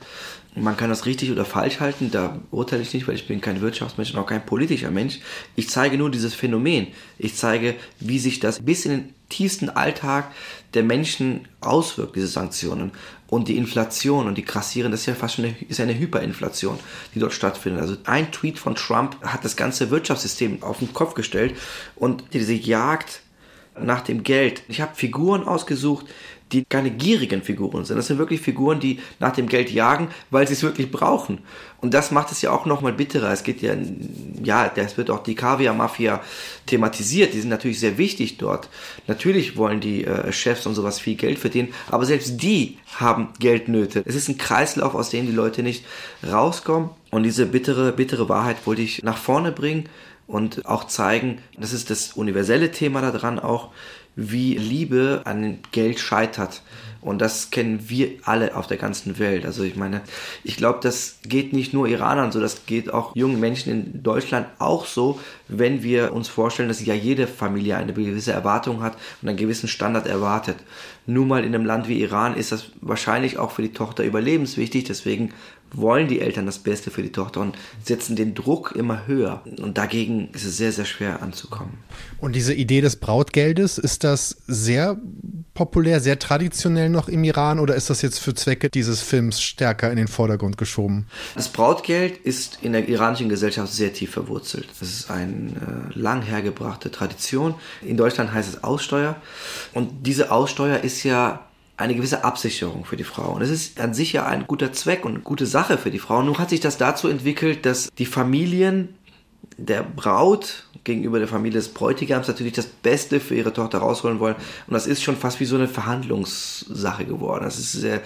Man 0.56 0.76
kann 0.76 0.90
das 0.90 1.06
richtig 1.06 1.30
oder 1.30 1.44
falsch 1.44 1.78
halten, 1.78 2.10
da 2.10 2.40
urteile 2.50 2.82
ich 2.82 2.92
nicht, 2.92 3.06
weil 3.06 3.14
ich 3.14 3.28
bin 3.28 3.40
kein 3.40 3.60
Wirtschaftsmensch 3.60 4.12
und 4.12 4.18
auch 4.18 4.26
kein 4.26 4.44
politischer 4.44 4.90
Mensch. 4.90 5.20
Ich 5.54 5.68
zeige 5.68 5.96
nur 5.96 6.10
dieses 6.10 6.34
Phänomen. 6.34 6.88
Ich 7.18 7.36
zeige, 7.36 7.76
wie 8.00 8.18
sich 8.18 8.40
das 8.40 8.60
bis 8.60 8.84
in 8.84 8.90
den 8.90 9.14
tiefsten 9.28 9.70
Alltag 9.70 10.32
der 10.74 10.82
Menschen 10.82 11.46
auswirkt, 11.60 12.16
diese 12.16 12.26
Sanktionen. 12.26 12.90
Und 13.28 13.46
die 13.46 13.56
Inflation 13.56 14.26
und 14.26 14.36
die 14.38 14.44
grassieren, 14.44 14.90
das 14.90 15.02
ist 15.02 15.06
ja 15.06 15.14
fast 15.14 15.36
schon 15.36 15.44
eine, 15.44 15.54
ist 15.68 15.78
eine 15.78 15.96
Hyperinflation, 15.96 16.80
die 17.14 17.20
dort 17.20 17.32
stattfindet. 17.32 17.80
Also 17.80 17.96
ein 18.04 18.32
Tweet 18.32 18.58
von 18.58 18.74
Trump 18.74 19.22
hat 19.22 19.44
das 19.44 19.56
ganze 19.56 19.90
Wirtschaftssystem 19.90 20.64
auf 20.64 20.80
den 20.80 20.92
Kopf 20.92 21.14
gestellt 21.14 21.54
und 21.94 22.24
diese 22.32 22.54
Jagd 22.54 23.22
nach 23.78 24.00
dem 24.00 24.24
Geld. 24.24 24.62
Ich 24.68 24.80
habe 24.80 24.94
Figuren 24.94 25.44
ausgesucht, 25.44 26.06
die 26.52 26.64
keine 26.64 26.90
gierigen 26.90 27.42
Figuren 27.42 27.84
sind. 27.84 27.96
Das 27.96 28.06
sind 28.06 28.18
wirklich 28.18 28.40
Figuren, 28.40 28.80
die 28.80 29.00
nach 29.18 29.32
dem 29.32 29.48
Geld 29.48 29.70
jagen, 29.70 30.08
weil 30.30 30.46
sie 30.46 30.54
es 30.54 30.62
wirklich 30.62 30.90
brauchen. 30.90 31.38
Und 31.80 31.94
das 31.94 32.10
macht 32.10 32.30
es 32.30 32.42
ja 32.42 32.50
auch 32.50 32.66
nochmal 32.66 32.92
bitterer. 32.92 33.32
Es 33.32 33.42
geht 33.42 33.62
ja, 33.62 33.74
ja, 34.42 34.68
das 34.68 34.96
wird 34.96 35.10
auch 35.10 35.22
die 35.22 35.34
Kaviar-Mafia 35.34 36.20
thematisiert. 36.66 37.32
Die 37.32 37.40
sind 37.40 37.50
natürlich 37.50 37.80
sehr 37.80 37.98
wichtig 37.98 38.38
dort. 38.38 38.68
Natürlich 39.06 39.56
wollen 39.56 39.80
die 39.80 40.04
äh, 40.04 40.32
Chefs 40.32 40.66
und 40.66 40.74
sowas 40.74 41.00
viel 41.00 41.14
Geld 41.14 41.38
verdienen, 41.38 41.72
aber 41.88 42.04
selbst 42.04 42.42
die 42.42 42.78
haben 42.96 43.28
Geldnöte. 43.38 44.02
Es 44.04 44.14
ist 44.14 44.28
ein 44.28 44.38
Kreislauf, 44.38 44.94
aus 44.94 45.10
dem 45.10 45.26
die 45.26 45.32
Leute 45.32 45.62
nicht 45.62 45.84
rauskommen. 46.28 46.90
Und 47.10 47.24
diese 47.24 47.46
bittere, 47.46 47.92
bittere 47.92 48.28
Wahrheit 48.28 48.66
wollte 48.66 48.82
ich 48.82 49.02
nach 49.02 49.16
vorne 49.16 49.50
bringen 49.50 49.88
und 50.30 50.66
auch 50.66 50.84
zeigen, 50.84 51.38
das 51.58 51.72
ist 51.72 51.90
das 51.90 52.12
universelle 52.12 52.70
Thema 52.70 53.00
daran 53.00 53.38
auch, 53.40 53.70
wie 54.20 54.56
Liebe 54.56 55.22
an 55.24 55.58
Geld 55.72 55.98
scheitert. 55.98 56.62
Und 57.00 57.22
das 57.22 57.50
kennen 57.50 57.88
wir 57.88 58.10
alle 58.24 58.54
auf 58.54 58.66
der 58.66 58.76
ganzen 58.76 59.18
Welt. 59.18 59.46
Also 59.46 59.62
ich 59.62 59.74
meine, 59.74 60.02
ich 60.44 60.58
glaube, 60.58 60.80
das 60.82 61.18
geht 61.24 61.54
nicht 61.54 61.72
nur 61.72 61.88
Iranern 61.88 62.30
so, 62.30 62.40
das 62.40 62.66
geht 62.66 62.92
auch 62.92 63.16
jungen 63.16 63.40
Menschen 63.40 63.72
in 63.72 64.02
Deutschland 64.02 64.46
auch 64.58 64.84
so, 64.84 65.18
wenn 65.48 65.82
wir 65.82 66.12
uns 66.12 66.28
vorstellen, 66.28 66.68
dass 66.68 66.84
ja 66.84 66.92
jede 66.92 67.26
Familie 67.26 67.78
eine 67.78 67.94
gewisse 67.94 68.32
Erwartung 68.32 68.82
hat 68.82 68.98
und 69.22 69.28
einen 69.28 69.38
gewissen 69.38 69.68
Standard 69.68 70.06
erwartet. 70.06 70.56
Nur 71.06 71.24
mal 71.24 71.42
in 71.42 71.54
einem 71.54 71.64
Land 71.64 71.88
wie 71.88 72.02
Iran 72.02 72.36
ist 72.36 72.52
das 72.52 72.66
wahrscheinlich 72.82 73.38
auch 73.38 73.52
für 73.52 73.62
die 73.62 73.72
Tochter 73.72 74.04
überlebenswichtig. 74.04 74.84
Deswegen 74.84 75.32
wollen 75.72 76.08
die 76.08 76.20
Eltern 76.20 76.46
das 76.46 76.58
Beste 76.58 76.90
für 76.90 77.02
die 77.02 77.12
Tochter 77.12 77.40
und 77.40 77.56
setzen 77.84 78.16
den 78.16 78.34
Druck 78.34 78.72
immer 78.76 79.06
höher. 79.06 79.42
Und 79.60 79.78
dagegen 79.78 80.30
ist 80.32 80.44
es 80.44 80.56
sehr, 80.56 80.72
sehr 80.72 80.84
schwer 80.84 81.22
anzukommen. 81.22 81.78
Und 82.18 82.34
diese 82.34 82.54
Idee 82.54 82.80
des 82.80 82.96
Brautgeldes, 82.96 83.78
ist 83.78 84.04
das 84.04 84.36
sehr 84.46 84.98
populär, 85.54 86.00
sehr 86.00 86.18
traditionell 86.18 86.88
noch 86.88 87.08
im 87.08 87.24
Iran 87.24 87.58
oder 87.58 87.74
ist 87.74 87.90
das 87.90 88.02
jetzt 88.02 88.18
für 88.18 88.34
Zwecke 88.34 88.70
dieses 88.70 89.02
Films 89.02 89.40
stärker 89.40 89.90
in 89.90 89.96
den 89.96 90.08
Vordergrund 90.08 90.56
geschoben? 90.56 91.06
Das 91.34 91.48
Brautgeld 91.48 92.16
ist 92.18 92.58
in 92.62 92.72
der 92.72 92.88
iranischen 92.88 93.28
Gesellschaft 93.28 93.72
sehr 93.72 93.92
tief 93.92 94.10
verwurzelt. 94.10 94.68
Das 94.78 94.88
ist 94.88 95.10
eine 95.10 95.90
äh, 95.94 95.98
lang 95.98 96.22
hergebrachte 96.22 96.90
Tradition. 96.90 97.54
In 97.82 97.96
Deutschland 97.96 98.32
heißt 98.32 98.48
es 98.48 98.64
Aussteuer. 98.64 99.16
Und 99.74 100.06
diese 100.06 100.30
Aussteuer 100.30 100.78
ist 100.78 101.04
ja 101.04 101.46
eine 101.80 101.94
gewisse 101.94 102.24
Absicherung 102.24 102.84
für 102.84 102.96
die 102.96 103.04
Frau. 103.04 103.32
Und 103.32 103.42
es 103.42 103.50
ist 103.50 103.80
an 103.80 103.94
sich 103.94 104.12
ja 104.12 104.26
ein 104.26 104.46
guter 104.46 104.72
Zweck 104.72 105.04
und 105.04 105.14
eine 105.14 105.22
gute 105.22 105.46
Sache 105.46 105.78
für 105.78 105.90
die 105.90 105.98
Frau. 105.98 106.22
Nun 106.22 106.38
hat 106.38 106.50
sich 106.50 106.60
das 106.60 106.76
dazu 106.76 107.08
entwickelt, 107.08 107.64
dass 107.64 107.88
die 107.98 108.06
Familien 108.06 108.94
der 109.56 109.82
Braut 109.82 110.64
gegenüber 110.84 111.18
der 111.18 111.28
Familie 111.28 111.58
des 111.58 111.68
Bräutigams 111.68 112.28
natürlich 112.28 112.52
das 112.52 112.66
Beste 112.66 113.20
für 113.20 113.34
ihre 113.34 113.52
Tochter 113.52 113.78
rausholen 113.78 114.20
wollen. 114.20 114.36
Und 114.66 114.74
das 114.74 114.86
ist 114.86 115.02
schon 115.02 115.16
fast 115.16 115.40
wie 115.40 115.44
so 115.44 115.56
eine 115.56 115.68
Verhandlungssache 115.68 117.04
geworden. 117.04 117.44
Das 117.44 117.58
ist 117.58 117.72
sehr, 117.72 118.00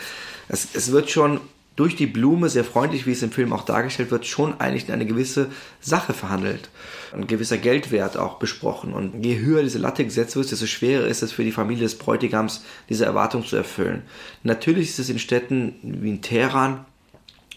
es, 0.49 0.69
es 0.75 0.93
wird 0.93 1.11
schon 1.11 1.41
durch 1.77 1.97
die 1.97 2.07
Blume, 2.07 2.49
sehr 2.49 2.65
freundlich, 2.65 3.07
wie 3.07 3.13
es 3.13 3.23
im 3.23 3.33
Film 3.33 3.53
auch 3.53 3.65
dargestellt 3.65 4.11
wird, 4.13 4.27
schon 4.27 4.61
eigentlich 4.61 4.93
eine 4.93 5.07
gewisse 5.07 5.49
Sache 5.81 6.13
verhandelt. 6.13 6.71
Ein 7.13 7.27
gewisser 7.27 7.59
Geldwert 7.59 8.17
auch 8.17 8.39
besprochen. 8.39 8.93
Und 8.93 9.25
je 9.25 9.41
höher 9.41 9.63
diese 9.63 9.79
Latte 9.79 10.05
gesetzt 10.05 10.37
wird, 10.37 10.51
desto 10.51 10.67
schwerer 10.67 11.07
ist 11.07 11.23
es 11.23 11.33
für 11.33 11.43
die 11.43 11.53
Familie 11.53 11.83
des 11.83 11.99
Bräutigams, 11.99 12.65
diese 12.89 13.05
Erwartung 13.05 13.45
zu 13.45 13.57
erfüllen. 13.57 14.03
Natürlich 14.45 14.91
ist 14.91 15.01
es 15.01 15.09
in 15.09 15.19
Städten 15.19 15.75
wie 15.83 16.11
in 16.11 16.23
Teheran, 16.23 16.85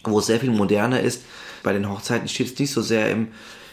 wo 0.04 0.20
es 0.20 0.26
sehr 0.26 0.40
viel 0.40 0.52
moderner 0.52 1.02
ist, 1.02 1.24
bei 1.64 1.74
den 1.74 1.90
Hochzeiten 1.90 2.28
steht 2.28 2.48
es 2.48 2.60
nicht 2.60 2.72
so 2.72 2.82
sehr 2.82 3.12
im, 3.12 3.28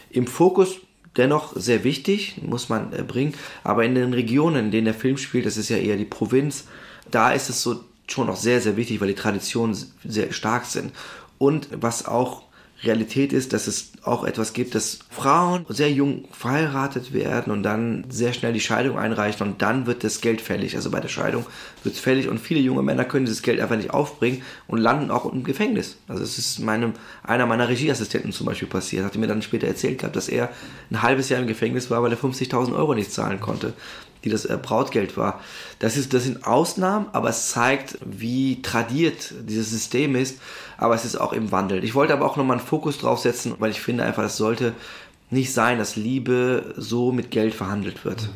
im 0.09 0.27
Fokus, 0.27 0.77
dennoch 1.17 1.55
sehr 1.55 1.83
wichtig, 1.83 2.41
muss 2.41 2.69
man 2.69 2.93
äh, 2.93 3.03
bringen. 3.03 3.33
Aber 3.63 3.85
in 3.85 3.95
den 3.95 4.13
Regionen, 4.13 4.65
in 4.65 4.71
denen 4.71 4.85
der 4.85 4.93
Film 4.93 5.17
spielt, 5.17 5.45
das 5.45 5.57
ist 5.57 5.69
ja 5.69 5.77
eher 5.77 5.97
die 5.97 6.05
Provinz, 6.05 6.65
da 7.09 7.31
ist 7.31 7.49
es 7.49 7.61
so 7.61 7.83
schon 8.07 8.27
noch 8.27 8.37
sehr, 8.37 8.61
sehr 8.61 8.77
wichtig, 8.77 9.01
weil 9.01 9.07
die 9.09 9.15
Traditionen 9.15 9.75
sehr 10.03 10.31
stark 10.31 10.65
sind. 10.65 10.93
Und 11.37 11.67
was 11.71 12.05
auch 12.05 12.43
Realität 12.85 13.33
ist, 13.33 13.53
dass 13.53 13.67
es 13.67 13.91
auch 14.03 14.23
etwas 14.23 14.53
gibt, 14.53 14.75
dass 14.75 14.99
Frauen 15.09 15.65
sehr 15.69 15.91
jung 15.91 16.25
verheiratet 16.31 17.13
werden 17.13 17.51
und 17.51 17.63
dann 17.63 18.05
sehr 18.09 18.33
schnell 18.33 18.53
die 18.53 18.59
Scheidung 18.59 18.97
einreichen 18.97 19.47
und 19.47 19.61
dann 19.61 19.85
wird 19.87 20.03
das 20.03 20.21
Geld 20.21 20.41
fällig. 20.41 20.75
Also 20.75 20.91
bei 20.91 20.99
der 20.99 21.09
Scheidung 21.09 21.45
wird 21.83 21.95
es 21.95 22.01
fällig 22.01 22.27
und 22.27 22.39
viele 22.39 22.59
junge 22.59 22.83
Männer 22.83 23.05
können 23.05 23.25
dieses 23.25 23.41
Geld 23.41 23.59
einfach 23.59 23.77
nicht 23.77 23.91
aufbringen 23.91 24.43
und 24.67 24.77
landen 24.77 25.11
auch 25.11 25.31
im 25.31 25.43
Gefängnis. 25.43 25.97
Also 26.07 26.23
es 26.23 26.37
ist 26.37 26.59
meinem, 26.59 26.93
einer 27.23 27.45
meiner 27.45 27.67
Regieassistenten 27.67 28.31
zum 28.31 28.45
Beispiel 28.45 28.67
passiert, 28.67 29.05
hat 29.05 29.15
mir 29.15 29.27
dann 29.27 29.41
später 29.41 29.67
erzählt 29.67 29.99
gehabt, 29.99 30.15
dass 30.15 30.29
er 30.29 30.49
ein 30.91 31.01
halbes 31.01 31.29
Jahr 31.29 31.41
im 31.41 31.47
Gefängnis 31.47 31.89
war, 31.89 32.03
weil 32.03 32.11
er 32.11 32.19
50.000 32.19 32.75
Euro 32.75 32.93
nicht 32.93 33.11
zahlen 33.11 33.39
konnte 33.39 33.73
die 34.25 34.29
das 34.29 34.45
äh, 34.45 34.57
Brautgeld 34.61 35.15
war. 35.15 35.39
Das, 35.79 35.95
ist, 35.95 36.13
das 36.13 36.23
sind 36.23 36.45
Ausnahmen, 36.45 37.05
aber 37.13 37.29
es 37.29 37.49
zeigt, 37.49 37.97
wie 38.03 38.61
tradiert 38.61 39.33
dieses 39.47 39.69
System 39.69 40.15
ist, 40.15 40.39
aber 40.77 40.95
es 40.95 41.05
ist 41.05 41.15
auch 41.15 41.33
im 41.33 41.51
Wandel. 41.51 41.83
Ich 41.83 41.95
wollte 41.95 42.13
aber 42.13 42.25
auch 42.25 42.37
nochmal 42.37 42.57
einen 42.57 42.65
Fokus 42.65 42.97
drauf 42.97 43.19
setzen, 43.19 43.55
weil 43.59 43.71
ich 43.71 43.81
finde 43.81 44.03
einfach, 44.03 44.23
es 44.23 44.37
sollte 44.37 44.73
nicht 45.29 45.53
sein, 45.53 45.77
dass 45.77 45.95
Liebe 45.95 46.73
so 46.77 47.11
mit 47.11 47.31
Geld 47.31 47.53
verhandelt 47.53 48.05
wird. 48.05 48.23
Mhm. 48.23 48.29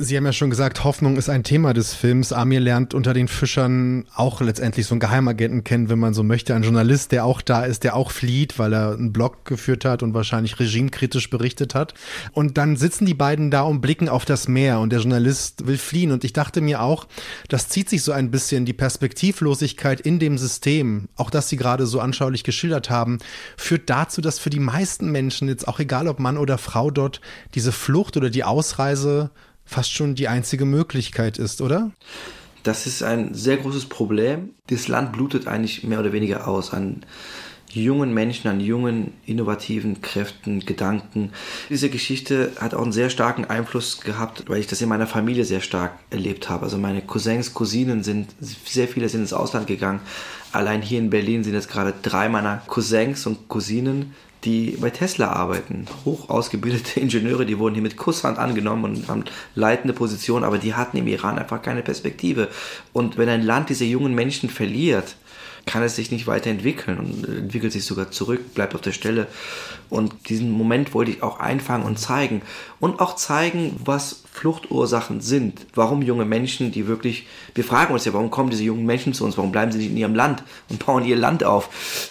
Sie 0.00 0.16
haben 0.16 0.26
ja 0.26 0.32
schon 0.32 0.50
gesagt, 0.50 0.84
Hoffnung 0.84 1.16
ist 1.16 1.28
ein 1.28 1.42
Thema 1.42 1.74
des 1.74 1.92
Films. 1.92 2.32
Amir 2.32 2.60
lernt 2.60 2.94
unter 2.94 3.14
den 3.14 3.26
Fischern 3.26 4.04
auch 4.14 4.40
letztendlich 4.40 4.86
so 4.86 4.94
einen 4.94 5.00
Geheimagenten 5.00 5.64
kennen, 5.64 5.88
wenn 5.88 5.98
man 5.98 6.14
so 6.14 6.22
möchte. 6.22 6.54
Ein 6.54 6.62
Journalist, 6.62 7.10
der 7.10 7.24
auch 7.24 7.42
da 7.42 7.64
ist, 7.64 7.82
der 7.82 7.96
auch 7.96 8.12
flieht, 8.12 8.60
weil 8.60 8.72
er 8.72 8.92
einen 8.92 9.12
Blog 9.12 9.44
geführt 9.44 9.84
hat 9.84 10.04
und 10.04 10.14
wahrscheinlich 10.14 10.60
regimekritisch 10.60 11.30
berichtet 11.30 11.74
hat. 11.74 11.94
Und 12.32 12.58
dann 12.58 12.76
sitzen 12.76 13.06
die 13.06 13.14
beiden 13.14 13.50
da 13.50 13.62
und 13.62 13.80
blicken 13.80 14.08
auf 14.08 14.24
das 14.24 14.46
Meer 14.46 14.78
und 14.78 14.90
der 14.90 15.00
Journalist 15.00 15.66
will 15.66 15.78
fliehen. 15.78 16.12
Und 16.12 16.22
ich 16.22 16.32
dachte 16.32 16.60
mir 16.60 16.80
auch, 16.80 17.08
das 17.48 17.68
zieht 17.68 17.88
sich 17.88 18.02
so 18.04 18.12
ein 18.12 18.30
bisschen 18.30 18.64
die 18.66 18.74
Perspektivlosigkeit 18.74 20.00
in 20.00 20.20
dem 20.20 20.38
System, 20.38 21.08
auch 21.16 21.30
das 21.30 21.48
Sie 21.48 21.56
gerade 21.56 21.86
so 21.86 21.98
anschaulich 21.98 22.44
geschildert 22.44 22.88
haben, 22.88 23.18
führt 23.56 23.90
dazu, 23.90 24.20
dass 24.20 24.38
für 24.38 24.50
die 24.50 24.60
meisten 24.60 25.10
Menschen, 25.10 25.48
jetzt 25.48 25.66
auch 25.66 25.80
egal 25.80 26.06
ob 26.06 26.20
Mann 26.20 26.38
oder 26.38 26.56
Frau 26.56 26.90
dort, 26.92 27.20
diese 27.54 27.72
Flucht 27.72 28.16
oder 28.16 28.30
die 28.30 28.44
Ausreise 28.44 29.30
fast 29.68 29.92
schon 29.92 30.14
die 30.14 30.28
einzige 30.28 30.64
Möglichkeit 30.64 31.38
ist, 31.38 31.60
oder? 31.60 31.92
Das 32.62 32.86
ist 32.86 33.02
ein 33.02 33.34
sehr 33.34 33.58
großes 33.58 33.86
Problem. 33.86 34.50
Das 34.68 34.88
Land 34.88 35.12
blutet 35.12 35.46
eigentlich 35.46 35.84
mehr 35.84 36.00
oder 36.00 36.12
weniger 36.12 36.48
aus 36.48 36.72
an 36.72 37.04
jungen 37.70 38.14
Menschen, 38.14 38.48
an 38.48 38.60
jungen, 38.60 39.12
innovativen 39.26 40.00
Kräften, 40.00 40.60
Gedanken. 40.60 41.32
Diese 41.68 41.90
Geschichte 41.90 42.52
hat 42.58 42.74
auch 42.74 42.82
einen 42.82 42.92
sehr 42.92 43.10
starken 43.10 43.44
Einfluss 43.44 44.00
gehabt, 44.00 44.44
weil 44.48 44.58
ich 44.58 44.66
das 44.66 44.80
in 44.80 44.88
meiner 44.88 45.06
Familie 45.06 45.44
sehr 45.44 45.60
stark 45.60 45.92
erlebt 46.10 46.48
habe. 46.48 46.64
Also 46.64 46.78
meine 46.78 47.02
Cousins, 47.02 47.52
Cousinen 47.52 48.02
sind, 48.02 48.34
sehr 48.40 48.88
viele 48.88 49.08
sind 49.10 49.20
ins 49.20 49.34
Ausland 49.34 49.66
gegangen. 49.66 50.00
Allein 50.52 50.80
hier 50.80 50.98
in 50.98 51.10
Berlin 51.10 51.44
sind 51.44 51.52
jetzt 51.52 51.70
gerade 51.70 51.92
drei 52.02 52.30
meiner 52.30 52.62
Cousins 52.66 53.26
und 53.26 53.48
Cousinen 53.48 54.14
die 54.44 54.76
bei 54.80 54.90
Tesla 54.90 55.32
arbeiten. 55.32 55.86
Hoch 56.04 56.28
ausgebildete 56.28 57.00
Ingenieure, 57.00 57.46
die 57.46 57.58
wurden 57.58 57.74
hier 57.74 57.82
mit 57.82 57.96
Kusshand 57.96 58.38
angenommen 58.38 58.84
und 58.84 59.08
haben 59.08 59.24
leitende 59.54 59.94
Positionen, 59.94 60.44
aber 60.44 60.58
die 60.58 60.74
hatten 60.74 60.96
im 60.96 61.06
Iran 61.06 61.38
einfach 61.38 61.62
keine 61.62 61.82
Perspektive. 61.82 62.48
Und 62.92 63.16
wenn 63.16 63.28
ein 63.28 63.42
Land 63.42 63.68
diese 63.68 63.84
jungen 63.84 64.14
Menschen 64.14 64.50
verliert, 64.50 65.16
kann 65.68 65.82
es 65.82 65.96
sich 65.96 66.10
nicht 66.10 66.26
weiterentwickeln 66.26 66.98
und 66.98 67.28
entwickelt 67.28 67.72
sich 67.72 67.84
sogar 67.84 68.10
zurück, 68.10 68.54
bleibt 68.54 68.74
auf 68.74 68.80
der 68.80 68.92
Stelle. 68.92 69.26
Und 69.90 70.30
diesen 70.30 70.50
Moment 70.50 70.94
wollte 70.94 71.10
ich 71.10 71.22
auch 71.22 71.40
einfangen 71.40 71.84
und 71.84 71.98
zeigen. 71.98 72.40
Und 72.80 73.00
auch 73.00 73.16
zeigen, 73.16 73.78
was 73.84 74.22
Fluchtursachen 74.32 75.20
sind. 75.20 75.66
Warum 75.74 76.00
junge 76.00 76.24
Menschen, 76.24 76.72
die 76.72 76.86
wirklich, 76.86 77.26
wir 77.54 77.64
fragen 77.64 77.92
uns 77.92 78.04
ja, 78.04 78.14
warum 78.14 78.30
kommen 78.30 78.50
diese 78.50 78.62
jungen 78.62 78.86
Menschen 78.86 79.12
zu 79.12 79.24
uns? 79.24 79.36
Warum 79.36 79.52
bleiben 79.52 79.70
sie 79.70 79.78
nicht 79.78 79.90
in 79.90 79.96
ihrem 79.96 80.14
Land 80.14 80.42
und 80.70 80.84
bauen 80.84 81.04
ihr 81.04 81.16
Land 81.16 81.44
auf? 81.44 81.68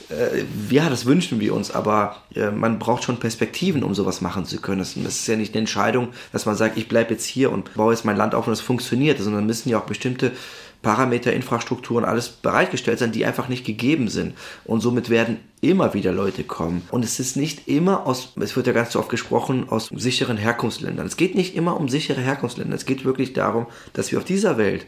Äh, 0.10 0.44
ja, 0.70 0.90
das 0.90 1.06
wünschen 1.06 1.40
wir 1.40 1.56
uns, 1.56 1.72
aber 1.72 2.18
äh, 2.36 2.52
man 2.52 2.78
braucht 2.78 3.04
schon 3.04 3.18
Perspektiven, 3.18 3.84
um 3.84 3.96
sowas 3.96 4.22
machen 4.22 4.46
zu 4.46 4.60
können. 4.60 4.80
Das, 4.80 4.94
das 4.96 5.16
ist 5.16 5.28
ja 5.28 5.36
nicht 5.36 5.54
eine 5.54 5.62
Entscheidung, 5.62 6.10
dass 6.32 6.46
man 6.46 6.56
sagt, 6.56 6.78
ich 6.78 6.88
bleibe 6.88 7.14
jetzt 7.14 7.26
hier 7.26 7.52
und 7.52 7.74
baue 7.74 7.94
jetzt 7.94 8.06
mein 8.06 8.18
Land 8.18 8.36
auf 8.36 8.46
und 8.46 8.54
es 8.54 8.62
funktioniert, 8.62 9.20
sondern 9.20 9.46
müssen 9.46 9.70
ja 9.70 9.80
auch 9.80 9.86
bestimmte 9.86 10.34
Parameter, 10.82 11.34
Infrastrukturen, 11.34 12.06
alles 12.06 12.30
bereitgestellt 12.30 13.00
sein, 13.00 13.12
die 13.12 13.26
einfach 13.26 13.50
nicht 13.50 13.66
gegeben 13.66 14.08
sind. 14.08 14.36
Und 14.66 14.82
somit 14.82 15.10
werden 15.10 15.40
immer 15.62 15.94
wieder 15.94 16.12
Leute 16.12 16.44
kommen. 16.44 16.84
Und 16.92 17.04
es 17.04 17.20
ist 17.20 17.36
nicht 17.36 17.68
immer 17.68 18.06
aus, 18.06 18.34
es 18.40 18.56
wird 18.56 18.68
ja 18.68 18.74
ganz 18.74 18.96
oft 18.96 19.10
gesprochen, 19.10 19.68
aus 19.70 19.90
sicheren 19.94 20.38
Herkunftsländern. 20.38 21.08
Es 21.08 21.18
geht 21.18 21.36
nicht 21.36 21.56
immer 21.56 21.80
um 21.80 21.90
sichere 21.90 22.22
Herkunftsländer. 22.22 22.76
Es 22.76 22.86
geht 22.86 23.06
wirklich 23.06 23.34
darum, 23.34 23.68
dass 23.94 24.12
wir 24.12 24.20
auf 24.20 24.26
dieser 24.26 24.58
Welt 24.58 24.86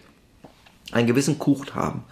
einen 0.91 1.07
gewissen 1.07 1.39
Kuchen 1.39 1.75
haben. 1.75 2.03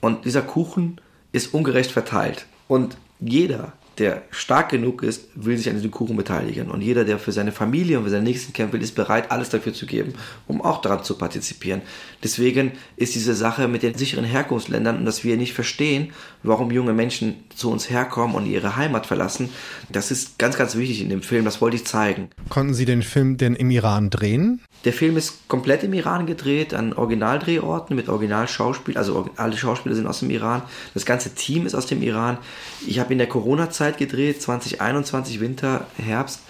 Und 0.00 0.24
dieser 0.24 0.42
Kuchen 0.42 1.00
ist 1.32 1.54
ungerecht 1.54 1.90
verteilt. 1.90 2.46
Und 2.68 2.96
jeder, 3.20 3.72
der 3.98 4.22
stark 4.30 4.70
genug 4.70 5.02
ist, 5.02 5.28
will 5.34 5.56
sich 5.56 5.68
an 5.68 5.74
diesem 5.74 5.90
Kuchen 5.90 6.16
beteiligen. 6.16 6.70
Und 6.70 6.82
jeder, 6.82 7.04
der 7.04 7.18
für 7.18 7.32
seine 7.32 7.52
Familie 7.52 7.98
und 7.98 8.04
für 8.04 8.10
seine 8.10 8.24
Nächsten 8.24 8.52
kämpfen 8.52 8.74
will, 8.74 8.82
ist 8.82 8.94
bereit, 8.94 9.30
alles 9.30 9.50
dafür 9.50 9.74
zu 9.74 9.86
geben, 9.86 10.14
um 10.46 10.62
auch 10.62 10.80
daran 10.80 11.04
zu 11.04 11.16
partizipieren. 11.16 11.82
Deswegen 12.22 12.72
ist 12.96 13.14
diese 13.14 13.34
Sache 13.34 13.68
mit 13.68 13.82
den 13.82 13.94
sicheren 13.94 14.24
Herkunftsländern 14.24 14.98
und 14.98 15.04
dass 15.04 15.24
wir 15.24 15.36
nicht 15.36 15.52
verstehen, 15.52 16.12
warum 16.42 16.70
junge 16.70 16.92
Menschen 16.92 17.44
zu 17.54 17.70
uns 17.70 17.90
herkommen 17.90 18.36
und 18.36 18.46
ihre 18.46 18.76
Heimat 18.76 19.06
verlassen, 19.06 19.50
das 19.90 20.10
ist 20.10 20.38
ganz, 20.38 20.56
ganz 20.56 20.76
wichtig 20.76 21.02
in 21.02 21.08
dem 21.08 21.22
Film. 21.22 21.44
Das 21.44 21.60
wollte 21.60 21.76
ich 21.76 21.84
zeigen. 21.84 22.28
Konnten 22.48 22.74
Sie 22.74 22.84
den 22.84 23.02
Film 23.02 23.36
denn 23.36 23.54
im 23.54 23.70
Iran 23.70 24.10
drehen? 24.10 24.60
Der 24.84 24.92
Film 24.92 25.16
ist 25.16 25.48
komplett 25.48 25.82
im 25.82 25.92
Iran 25.92 26.26
gedreht, 26.26 26.72
an 26.72 26.92
Originaldrehorten 26.92 27.96
mit 27.96 28.08
Originalschauspiel. 28.08 28.96
Also 28.96 29.28
alle 29.36 29.56
Schauspieler 29.56 29.96
sind 29.96 30.06
aus 30.06 30.20
dem 30.20 30.30
Iran. 30.30 30.62
Das 30.94 31.04
ganze 31.04 31.34
Team 31.34 31.66
ist 31.66 31.74
aus 31.74 31.86
dem 31.86 32.00
Iran. 32.00 32.38
Ich 32.86 33.00
habe 33.00 33.12
in 33.12 33.18
der 33.18 33.28
Corona-Zeit 33.28 33.87
gedreht, 33.96 34.42
2021, 34.42 35.40
Winter, 35.40 35.86
Herbst. 35.96 36.40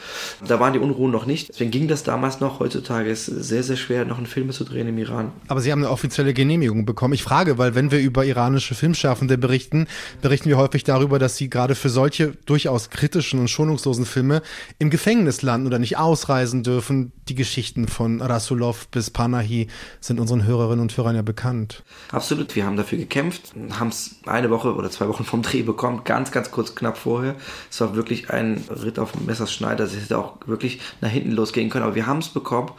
Da 0.46 0.58
waren 0.58 0.72
die 0.72 0.80
Unruhen 0.80 1.12
noch 1.12 1.26
nicht. 1.26 1.50
Deswegen 1.50 1.70
ging 1.70 1.86
das 1.86 2.02
damals 2.02 2.40
noch. 2.40 2.58
Heutzutage 2.58 3.10
ist 3.10 3.28
es 3.28 3.46
sehr, 3.48 3.62
sehr 3.62 3.76
schwer, 3.76 4.04
noch 4.04 4.18
einen 4.18 4.26
Film 4.26 4.50
zu 4.50 4.64
drehen 4.64 4.88
im 4.88 4.98
Iran. 4.98 5.30
Aber 5.46 5.60
Sie 5.60 5.70
haben 5.70 5.82
eine 5.82 5.90
offizielle 5.90 6.34
Genehmigung 6.34 6.84
bekommen. 6.84 7.14
Ich 7.14 7.22
frage, 7.22 7.58
weil 7.58 7.74
wenn 7.74 7.90
wir 7.90 8.00
über 8.00 8.24
iranische 8.24 8.74
Filmschaffende 8.74 9.38
berichten, 9.38 9.86
berichten 10.22 10.48
wir 10.48 10.56
häufig 10.56 10.84
darüber, 10.84 11.18
dass 11.18 11.36
sie 11.36 11.48
gerade 11.50 11.74
für 11.74 11.88
solche 11.88 12.32
durchaus 12.46 12.90
kritischen 12.90 13.40
und 13.40 13.48
schonungslosen 13.48 14.06
Filme 14.06 14.42
im 14.78 14.90
Gefängnis 14.90 15.42
landen 15.42 15.66
oder 15.66 15.78
nicht 15.78 15.98
ausreisen 15.98 16.62
dürfen. 16.62 17.12
Die 17.28 17.34
Geschichten 17.34 17.88
von 17.88 18.20
Rasulov 18.20 18.88
bis 18.88 19.10
Panahi 19.10 19.68
sind 20.00 20.18
unseren 20.18 20.44
Hörerinnen 20.44 20.80
und 20.80 20.96
Hörern 20.96 21.14
ja 21.14 21.22
bekannt. 21.22 21.82
Absolut, 22.10 22.56
wir 22.56 22.64
haben 22.64 22.76
dafür 22.76 22.98
gekämpft, 22.98 23.52
haben 23.78 23.88
es 23.88 24.16
eine 24.26 24.50
Woche 24.50 24.74
oder 24.74 24.90
zwei 24.90 25.08
Wochen 25.08 25.24
vom 25.24 25.42
Dreh 25.42 25.62
bekommen, 25.62 26.02
ganz, 26.04 26.32
ganz 26.32 26.50
kurz 26.50 26.74
knapp 26.74 26.96
vorher. 26.96 27.27
Es 27.70 27.80
war 27.80 27.94
wirklich 27.94 28.30
ein 28.30 28.64
Ritt 28.70 28.98
auf 28.98 29.18
Messerschneider, 29.20 29.84
es 29.84 29.94
hätte 29.94 30.18
auch 30.18 30.34
wirklich 30.46 30.80
nach 31.00 31.10
hinten 31.10 31.32
losgehen 31.32 31.70
können, 31.70 31.84
aber 31.84 31.94
wir 31.94 32.06
haben 32.06 32.18
es 32.18 32.28
bekommen 32.28 32.70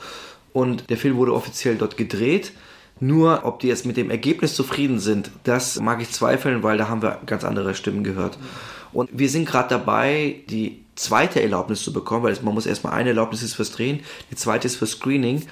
und 0.54 0.90
der 0.90 0.98
Film 0.98 1.18
wurde 1.18 1.34
offiziell 1.34 1.76
dort 1.76 1.98
gedreht. 1.98 2.54
Nur, 3.02 3.46
ob 3.46 3.60
die 3.60 3.68
jetzt 3.68 3.86
mit 3.86 3.96
dem 3.96 4.10
Ergebnis 4.10 4.56
zufrieden 4.56 5.00
sind, 5.00 5.32
das 5.46 5.80
mag 5.80 6.02
ich 6.02 6.12
zweifeln, 6.12 6.64
weil 6.64 6.78
da 6.78 6.90
haben 6.90 7.02
wir 7.02 7.20
ganz 7.26 7.46
andere 7.46 7.74
Stimmen 7.74 8.04
gehört. 8.04 8.38
Und 8.92 9.10
wir 9.14 9.30
sind 9.30 9.48
gerade 9.48 9.70
dabei, 9.70 10.42
die 10.50 10.84
zweite 10.96 11.42
Erlaubnis 11.42 11.82
zu 11.82 11.94
bekommen, 11.94 12.24
weil 12.24 12.38
man 12.42 12.54
muss 12.54 12.66
erstmal 12.66 12.94
eine 12.94 13.10
Erlaubnis 13.10 13.42
ist 13.42 13.54
fürs 13.54 13.72
Drehen, 13.72 14.02
die 14.32 14.36
zweite 14.36 14.68
ist 14.68 14.76
für 14.76 14.88
Screening. 14.88 15.44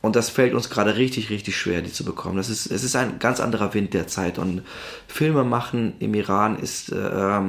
Und 0.00 0.16
das 0.16 0.28
fällt 0.28 0.52
uns 0.52 0.68
gerade 0.68 0.96
richtig, 0.96 1.30
richtig 1.30 1.56
schwer, 1.56 1.80
die 1.80 1.90
zu 1.90 2.04
bekommen. 2.04 2.36
Das 2.36 2.50
ist, 2.50 2.66
es 2.66 2.84
ist 2.84 2.94
ein 2.94 3.18
ganz 3.20 3.40
anderer 3.40 3.72
Wind 3.72 3.94
derzeit. 3.94 4.38
Und 4.38 4.60
Filme 5.08 5.44
machen 5.44 5.94
im 5.98 6.12
Iran 6.12 6.58
ist, 6.58 6.92
äh, 6.92 7.40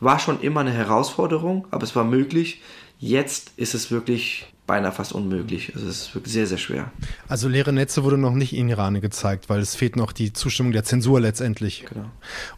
war 0.00 0.18
schon 0.18 0.40
immer 0.40 0.60
eine 0.60 0.72
Herausforderung, 0.72 1.66
aber 1.70 1.82
es 1.82 1.96
war 1.96 2.04
möglich. 2.04 2.62
Jetzt 2.98 3.52
ist 3.56 3.74
es 3.74 3.90
wirklich 3.90 4.52
beinahe 4.68 4.92
fast 4.92 5.12
unmöglich. 5.12 5.72
Also 5.74 5.88
es 5.88 6.02
ist 6.02 6.14
wirklich 6.14 6.34
sehr, 6.34 6.46
sehr 6.46 6.58
schwer. 6.58 6.92
Also 7.26 7.48
leere 7.48 7.72
Netze 7.72 8.04
wurde 8.04 8.18
noch 8.18 8.34
nicht 8.34 8.54
in 8.54 8.68
Iran 8.68 9.00
gezeigt, 9.00 9.48
weil 9.48 9.60
es 9.60 9.74
fehlt 9.74 9.96
noch 9.96 10.12
die 10.12 10.32
Zustimmung 10.32 10.72
der 10.72 10.84
Zensur 10.84 11.20
letztendlich. 11.20 11.86
Genau. 11.88 12.04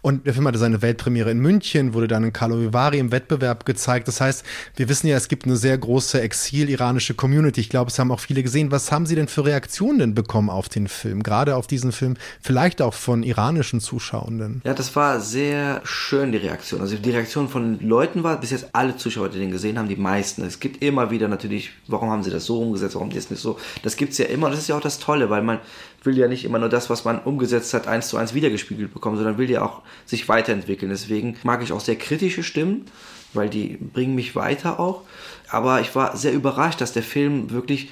Und 0.02 0.26
der 0.26 0.34
Film 0.34 0.46
hatte 0.46 0.58
seine 0.58 0.82
Weltpremiere 0.82 1.30
in 1.30 1.38
München, 1.38 1.94
wurde 1.94 2.08
dann 2.08 2.24
in 2.24 2.32
Karlovy 2.32 2.72
Vary 2.72 2.98
im 2.98 3.12
Wettbewerb 3.12 3.64
gezeigt. 3.64 4.08
Das 4.08 4.20
heißt, 4.20 4.44
wir 4.74 4.88
wissen 4.88 5.06
ja, 5.06 5.16
es 5.16 5.28
gibt 5.28 5.46
eine 5.46 5.56
sehr 5.56 5.78
große 5.78 6.20
exil-iranische 6.20 7.14
Community. 7.14 7.60
Ich 7.60 7.68
glaube, 7.68 7.90
es 7.92 7.98
haben 8.00 8.10
auch 8.10 8.20
viele 8.20 8.42
gesehen. 8.42 8.72
Was 8.72 8.90
haben 8.90 9.06
Sie 9.06 9.14
denn 9.14 9.28
für 9.28 9.44
Reaktionen 9.46 10.00
denn 10.00 10.14
bekommen 10.14 10.50
auf 10.50 10.68
den 10.68 10.88
Film? 10.88 11.22
Gerade 11.22 11.54
auf 11.54 11.68
diesen 11.68 11.92
Film, 11.92 12.16
vielleicht 12.42 12.82
auch 12.82 12.94
von 12.94 13.22
iranischen 13.22 13.80
Zuschauenden? 13.80 14.62
Ja, 14.64 14.74
das 14.74 14.96
war 14.96 15.20
sehr 15.20 15.80
schön, 15.84 16.32
die 16.32 16.38
Reaktion. 16.38 16.80
Also 16.80 16.96
die 16.96 17.10
Reaktion 17.10 17.48
von 17.48 17.78
Leuten 17.78 18.24
war, 18.24 18.40
bis 18.40 18.50
jetzt 18.50 18.74
alle 18.74 18.96
Zuschauer, 18.96 19.28
die 19.28 19.38
den 19.38 19.52
gesehen 19.52 19.78
haben, 19.78 19.88
die 19.88 19.94
meisten. 19.94 20.42
Es 20.42 20.58
gibt 20.58 20.82
immer 20.82 21.12
wieder 21.12 21.28
natürlich, 21.28 21.70
warum 21.86 21.99
haben 22.08 22.22
sie 22.22 22.30
das 22.30 22.46
so 22.46 22.60
umgesetzt, 22.60 22.94
warum 22.94 23.10
das 23.10 23.30
nicht 23.30 23.42
so. 23.42 23.58
Das 23.82 23.96
gibt 23.96 24.12
es 24.12 24.18
ja 24.18 24.26
immer 24.26 24.48
das 24.48 24.60
ist 24.60 24.68
ja 24.68 24.76
auch 24.76 24.80
das 24.80 25.00
Tolle, 25.00 25.28
weil 25.28 25.42
man 25.42 25.58
will 26.04 26.16
ja 26.16 26.28
nicht 26.28 26.44
immer 26.44 26.58
nur 26.58 26.68
das, 26.68 26.88
was 26.88 27.04
man 27.04 27.18
umgesetzt 27.18 27.74
hat, 27.74 27.88
eins 27.88 28.08
zu 28.08 28.16
eins 28.16 28.32
wiedergespiegelt 28.32 28.94
bekommen, 28.94 29.16
sondern 29.16 29.38
will 29.38 29.50
ja 29.50 29.62
auch 29.62 29.82
sich 30.06 30.28
weiterentwickeln. 30.28 30.90
Deswegen 30.90 31.36
mag 31.42 31.62
ich 31.62 31.72
auch 31.72 31.80
sehr 31.80 31.96
kritische 31.96 32.42
Stimmen, 32.42 32.86
weil 33.34 33.50
die 33.50 33.76
bringen 33.76 34.14
mich 34.14 34.36
weiter 34.36 34.80
auch. 34.80 35.02
Aber 35.50 35.80
ich 35.80 35.94
war 35.94 36.16
sehr 36.16 36.32
überrascht, 36.32 36.80
dass 36.80 36.92
der 36.92 37.02
Film 37.02 37.50
wirklich 37.50 37.90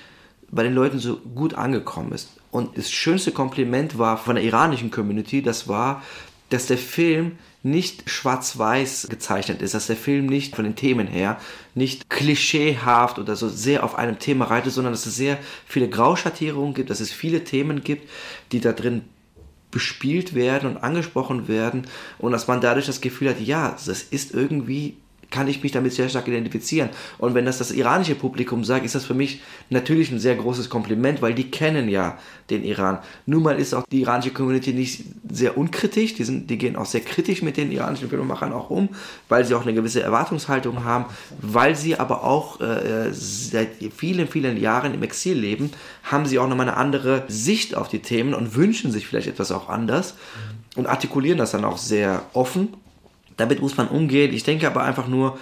bei 0.51 0.63
den 0.63 0.75
Leuten 0.75 0.99
so 0.99 1.17
gut 1.17 1.55
angekommen 1.55 2.13
ist. 2.13 2.31
Und 2.51 2.79
das 2.79 2.91
schönste 2.91 3.33
Kompliment 3.33 3.99
war 3.99 4.17
von 4.17 4.37
der 4.37 4.45
iranischen 4.45 4.91
Community, 4.91 5.43
das 5.43 5.69
war, 5.69 6.03
dass 6.51 6.67
der 6.67 6.79
Film 6.79 7.39
nicht 7.63 8.09
schwarz-weiß 8.09 9.09
gezeichnet 9.11 9.63
ist, 9.63 9.75
dass 9.75 9.89
der 9.89 9.97
Film 9.97 10.27
nicht 10.27 10.55
von 10.55 10.65
den 10.65 10.77
Themen 10.77 11.07
her 11.07 11.41
nicht 11.75 12.09
klischeehaft 12.09 13.19
oder 13.19 13.37
so 13.37 13.49
sehr 13.49 13.85
auf 13.85 13.97
einem 13.97 14.19
Thema 14.19 14.47
reitet, 14.47 14.73
sondern 14.73 14.93
dass 14.93 15.07
es 15.07 15.17
sehr 15.17 15.39
viele 15.67 15.89
Grauschattierungen 15.89 16.75
gibt, 16.75 16.91
dass 16.91 17.01
es 17.01 17.11
viele 17.11 17.45
Themen 17.45 17.83
gibt, 17.83 18.09
die 18.53 18.61
da 18.61 18.73
drin 18.73 19.03
bespielt 19.71 20.35
werden 20.35 20.71
und 20.71 20.77
angesprochen 20.79 21.49
werden 21.49 21.87
und 22.19 22.33
dass 22.33 22.47
man 22.47 22.61
dadurch 22.61 22.87
das 22.87 23.01
Gefühl 23.01 23.29
hat, 23.29 23.41
ja, 23.41 23.77
das 23.85 24.03
ist 24.03 24.33
irgendwie 24.33 24.97
kann 25.31 25.49
ich 25.49 25.63
mich 25.63 25.73
damit 25.73 25.93
sehr 25.93 26.09
stark 26.09 26.27
identifizieren. 26.29 26.89
Und 27.19 27.35
wenn 27.35 27.45
das 27.45 27.59
das 27.59 27.71
iranische 27.71 28.15
Publikum 28.15 28.65
sagt, 28.65 28.85
ist 28.85 28.95
das 28.95 29.05
für 29.05 29.15
mich 29.15 29.43
natürlich 29.69 30.11
ein 30.11 30.19
sehr 30.19 30.37
großes 30.37 30.71
Kompliment, 30.71 31.21
weil 31.21 31.35
die 31.35 31.51
kennen 31.51 31.89
ja 31.89 32.19
den 32.49 32.65
Iran. 32.65 32.99
Nun 33.27 33.43
mal 33.43 33.59
ist 33.59 33.75
auch 33.75 33.85
die 33.91 34.01
iranische 34.01 34.31
Community 34.31 34.73
nicht 34.73 35.05
sehr 35.31 35.59
unkritisch, 35.59 36.15
die, 36.15 36.25
sind, 36.25 36.49
die 36.49 36.57
gehen 36.57 36.77
auch 36.77 36.87
sehr 36.87 37.03
kritisch 37.03 37.43
mit 37.43 37.59
den 37.59 37.71
iranischen 37.71 38.09
Filmemachern 38.09 38.53
auch 38.53 38.71
um, 38.71 38.89
weil 39.29 39.45
sie 39.45 39.55
auch 39.55 39.63
eine 39.63 39.75
gewisse 39.75 40.01
Erwartungshaltung 40.01 40.85
haben, 40.85 41.05
weil 41.43 41.77
sie 41.77 41.99
aber 41.99 42.25
auch 42.25 42.61
äh, 42.61 43.13
seit 43.13 43.69
vielen, 43.95 44.29
vielen 44.29 44.57
Jahren 44.57 44.95
im 44.95 45.03
Exil 45.03 45.39
leben, 45.39 45.71
haben 46.05 46.25
sie 46.25 46.39
auch 46.39 46.49
nochmal 46.49 46.69
eine 46.69 46.79
andere 46.79 47.25
Sicht 47.29 47.75
auf 47.75 47.89
die 47.89 48.01
Themen 48.01 48.33
und 48.33 48.55
wünschen 48.55 48.93
sich 48.93 49.07
vielleicht 49.07 49.29
etwas 49.29 49.53
auch 49.53 49.69
anders 49.69 50.15
und 50.77 50.87
artikulieren 50.87 51.39
das 51.39 51.51
dann 51.51 51.65
auch 51.67 51.77
sehr 51.77 52.23
offen 52.33 52.69
damit 53.39 53.63
muss 53.63 53.77
man 53.77 53.89
umgehen. 53.89 54.35
Ich 54.35 54.45
denke 54.45 54.67
aber 54.67 54.83
einfach 54.83 55.09
nur, 55.09 55.39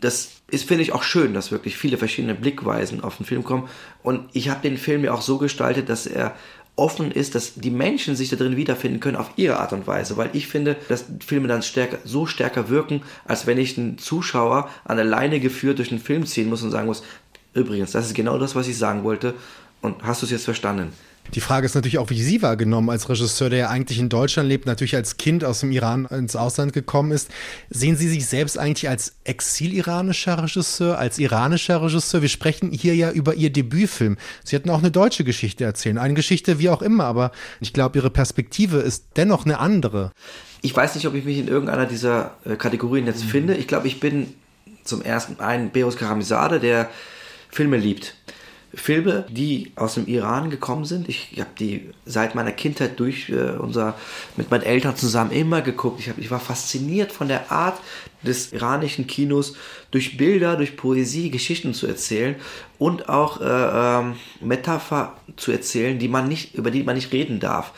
das 0.00 0.30
ist, 0.48 0.64
finde 0.64 0.82
ich, 0.82 0.92
auch 0.92 1.02
schön, 1.02 1.34
dass 1.34 1.50
wirklich 1.50 1.76
viele 1.76 1.98
verschiedene 1.98 2.34
Blickweisen 2.34 3.02
auf 3.02 3.16
den 3.16 3.26
Film 3.26 3.44
kommen. 3.44 3.68
Und 4.02 4.28
ich 4.32 4.48
habe 4.48 4.62
den 4.62 4.78
Film 4.78 5.04
ja 5.04 5.12
auch 5.12 5.22
so 5.22 5.38
gestaltet, 5.38 5.88
dass 5.88 6.06
er 6.06 6.34
offen 6.76 7.12
ist, 7.12 7.34
dass 7.34 7.54
die 7.54 7.70
Menschen 7.70 8.16
sich 8.16 8.30
da 8.30 8.36
drin 8.36 8.56
wiederfinden 8.56 9.00
können 9.00 9.16
auf 9.16 9.32
ihre 9.36 9.58
Art 9.58 9.72
und 9.72 9.86
Weise, 9.86 10.16
weil 10.16 10.30
ich 10.32 10.46
finde, 10.46 10.76
dass 10.88 11.04
Filme 11.24 11.46
dann 11.46 11.62
stärker, 11.62 11.98
so 12.04 12.26
stärker 12.26 12.70
wirken, 12.70 13.02
als 13.26 13.46
wenn 13.46 13.58
ich 13.58 13.76
einen 13.76 13.98
Zuschauer 13.98 14.70
an 14.84 14.96
der 14.96 15.04
Leine 15.04 15.40
geführt 15.40 15.78
durch 15.78 15.90
den 15.90 15.98
Film 15.98 16.24
ziehen 16.24 16.48
muss 16.48 16.62
und 16.62 16.70
sagen 16.70 16.86
muss, 16.86 17.02
übrigens, 17.52 17.92
das 17.92 18.06
ist 18.06 18.14
genau 18.14 18.38
das, 18.38 18.54
was 18.54 18.66
ich 18.66 18.78
sagen 18.78 19.04
wollte 19.04 19.34
und 19.82 20.02
hast 20.02 20.22
du 20.22 20.26
es 20.26 20.32
jetzt 20.32 20.44
verstanden? 20.44 20.92
Die 21.34 21.40
Frage 21.40 21.66
ist 21.66 21.74
natürlich 21.74 21.98
auch, 21.98 22.10
wie 22.10 22.20
Sie 22.20 22.42
wahrgenommen 22.42 22.90
als 22.90 23.08
Regisseur, 23.08 23.50
der 23.50 23.58
ja 23.58 23.68
eigentlich 23.68 23.98
in 23.98 24.08
Deutschland 24.08 24.48
lebt, 24.48 24.66
natürlich 24.66 24.96
als 24.96 25.16
Kind 25.16 25.44
aus 25.44 25.60
dem 25.60 25.70
Iran 25.70 26.06
ins 26.06 26.34
Ausland 26.34 26.72
gekommen 26.72 27.12
ist. 27.12 27.30
Sehen 27.68 27.96
Sie 27.96 28.08
sich 28.08 28.26
selbst 28.26 28.58
eigentlich 28.58 28.88
als 28.88 29.14
exil-iranischer 29.24 30.42
Regisseur, 30.42 30.98
als 30.98 31.18
iranischer 31.18 31.82
Regisseur? 31.82 32.22
Wir 32.22 32.28
sprechen 32.28 32.72
hier 32.72 32.96
ja 32.96 33.10
über 33.12 33.34
Ihr 33.34 33.50
Debütfilm. 33.50 34.16
Sie 34.42 34.56
hätten 34.56 34.70
auch 34.70 34.80
eine 34.80 34.90
deutsche 34.90 35.22
Geschichte 35.22 35.64
erzählen, 35.64 35.98
eine 35.98 36.14
Geschichte 36.14 36.58
wie 36.58 36.68
auch 36.68 36.82
immer, 36.82 37.04
aber 37.04 37.30
ich 37.60 37.72
glaube, 37.72 37.98
Ihre 37.98 38.10
Perspektive 38.10 38.78
ist 38.78 39.06
dennoch 39.16 39.44
eine 39.44 39.58
andere. 39.58 40.12
Ich 40.62 40.74
weiß 40.74 40.94
nicht, 40.96 41.06
ob 41.06 41.14
ich 41.14 41.24
mich 41.24 41.38
in 41.38 41.48
irgendeiner 41.48 41.86
dieser 41.86 42.36
äh, 42.44 42.56
Kategorien 42.56 43.06
jetzt 43.06 43.24
mhm. 43.24 43.28
finde. 43.28 43.54
Ich 43.54 43.68
glaube, 43.68 43.86
ich 43.86 44.00
bin 44.00 44.34
zum 44.84 45.02
ersten 45.02 45.40
ein 45.40 45.70
Beros 45.70 45.96
Karamizade, 45.96 46.58
der 46.60 46.90
Filme 47.50 47.76
liebt. 47.76 48.16
Filme, 48.72 49.24
die 49.28 49.72
aus 49.74 49.94
dem 49.94 50.06
Iran 50.06 50.48
gekommen 50.48 50.84
sind. 50.84 51.08
Ich, 51.08 51.30
ich 51.32 51.40
habe 51.40 51.50
die 51.58 51.90
seit 52.04 52.34
meiner 52.34 52.52
Kindheit 52.52 53.00
durch 53.00 53.28
äh, 53.28 53.56
unser 53.58 53.96
mit 54.36 54.50
meinen 54.50 54.62
Eltern 54.62 54.96
zusammen 54.96 55.32
immer 55.32 55.60
geguckt. 55.60 55.98
Ich, 55.98 56.08
hab, 56.08 56.18
ich 56.18 56.30
war 56.30 56.38
fasziniert 56.38 57.10
von 57.10 57.26
der 57.26 57.50
Art 57.50 57.80
des 58.22 58.52
iranischen 58.52 59.06
Kinos, 59.06 59.56
durch 59.90 60.16
Bilder, 60.16 60.56
durch 60.56 60.76
Poesie 60.76 61.30
Geschichten 61.30 61.74
zu 61.74 61.86
erzählen 61.86 62.36
und 62.78 63.08
auch 63.08 63.40
äh, 63.40 63.44
ähm, 63.44 64.14
Metapher 64.40 65.14
zu 65.36 65.50
erzählen, 65.50 65.98
die 65.98 66.08
man 66.08 66.28
nicht 66.28 66.54
über 66.54 66.70
die 66.70 66.82
man 66.84 66.94
nicht 66.94 67.12
reden 67.12 67.40
darf 67.40 67.72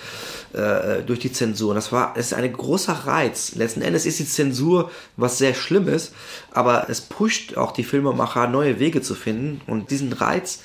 äh, 0.52 1.02
durch 1.02 1.18
die 1.18 1.32
Zensur. 1.32 1.74
das 1.74 1.92
war 1.92 2.14
es 2.16 2.26
ist 2.26 2.34
ein 2.34 2.52
großer 2.52 2.92
Reiz. 2.92 3.54
Letzten 3.54 3.82
Endes 3.82 4.06
ist 4.06 4.18
die 4.18 4.26
Zensur 4.26 4.90
was 5.16 5.38
sehr 5.38 5.54
Schlimmes, 5.54 6.12
aber 6.50 6.88
es 6.88 7.00
pusht 7.00 7.56
auch 7.56 7.72
die 7.72 7.84
Filmemacher 7.84 8.46
neue 8.48 8.78
Wege 8.78 9.02
zu 9.02 9.14
finden 9.14 9.60
und 9.66 9.90
diesen 9.90 10.12
Reiz 10.12 10.60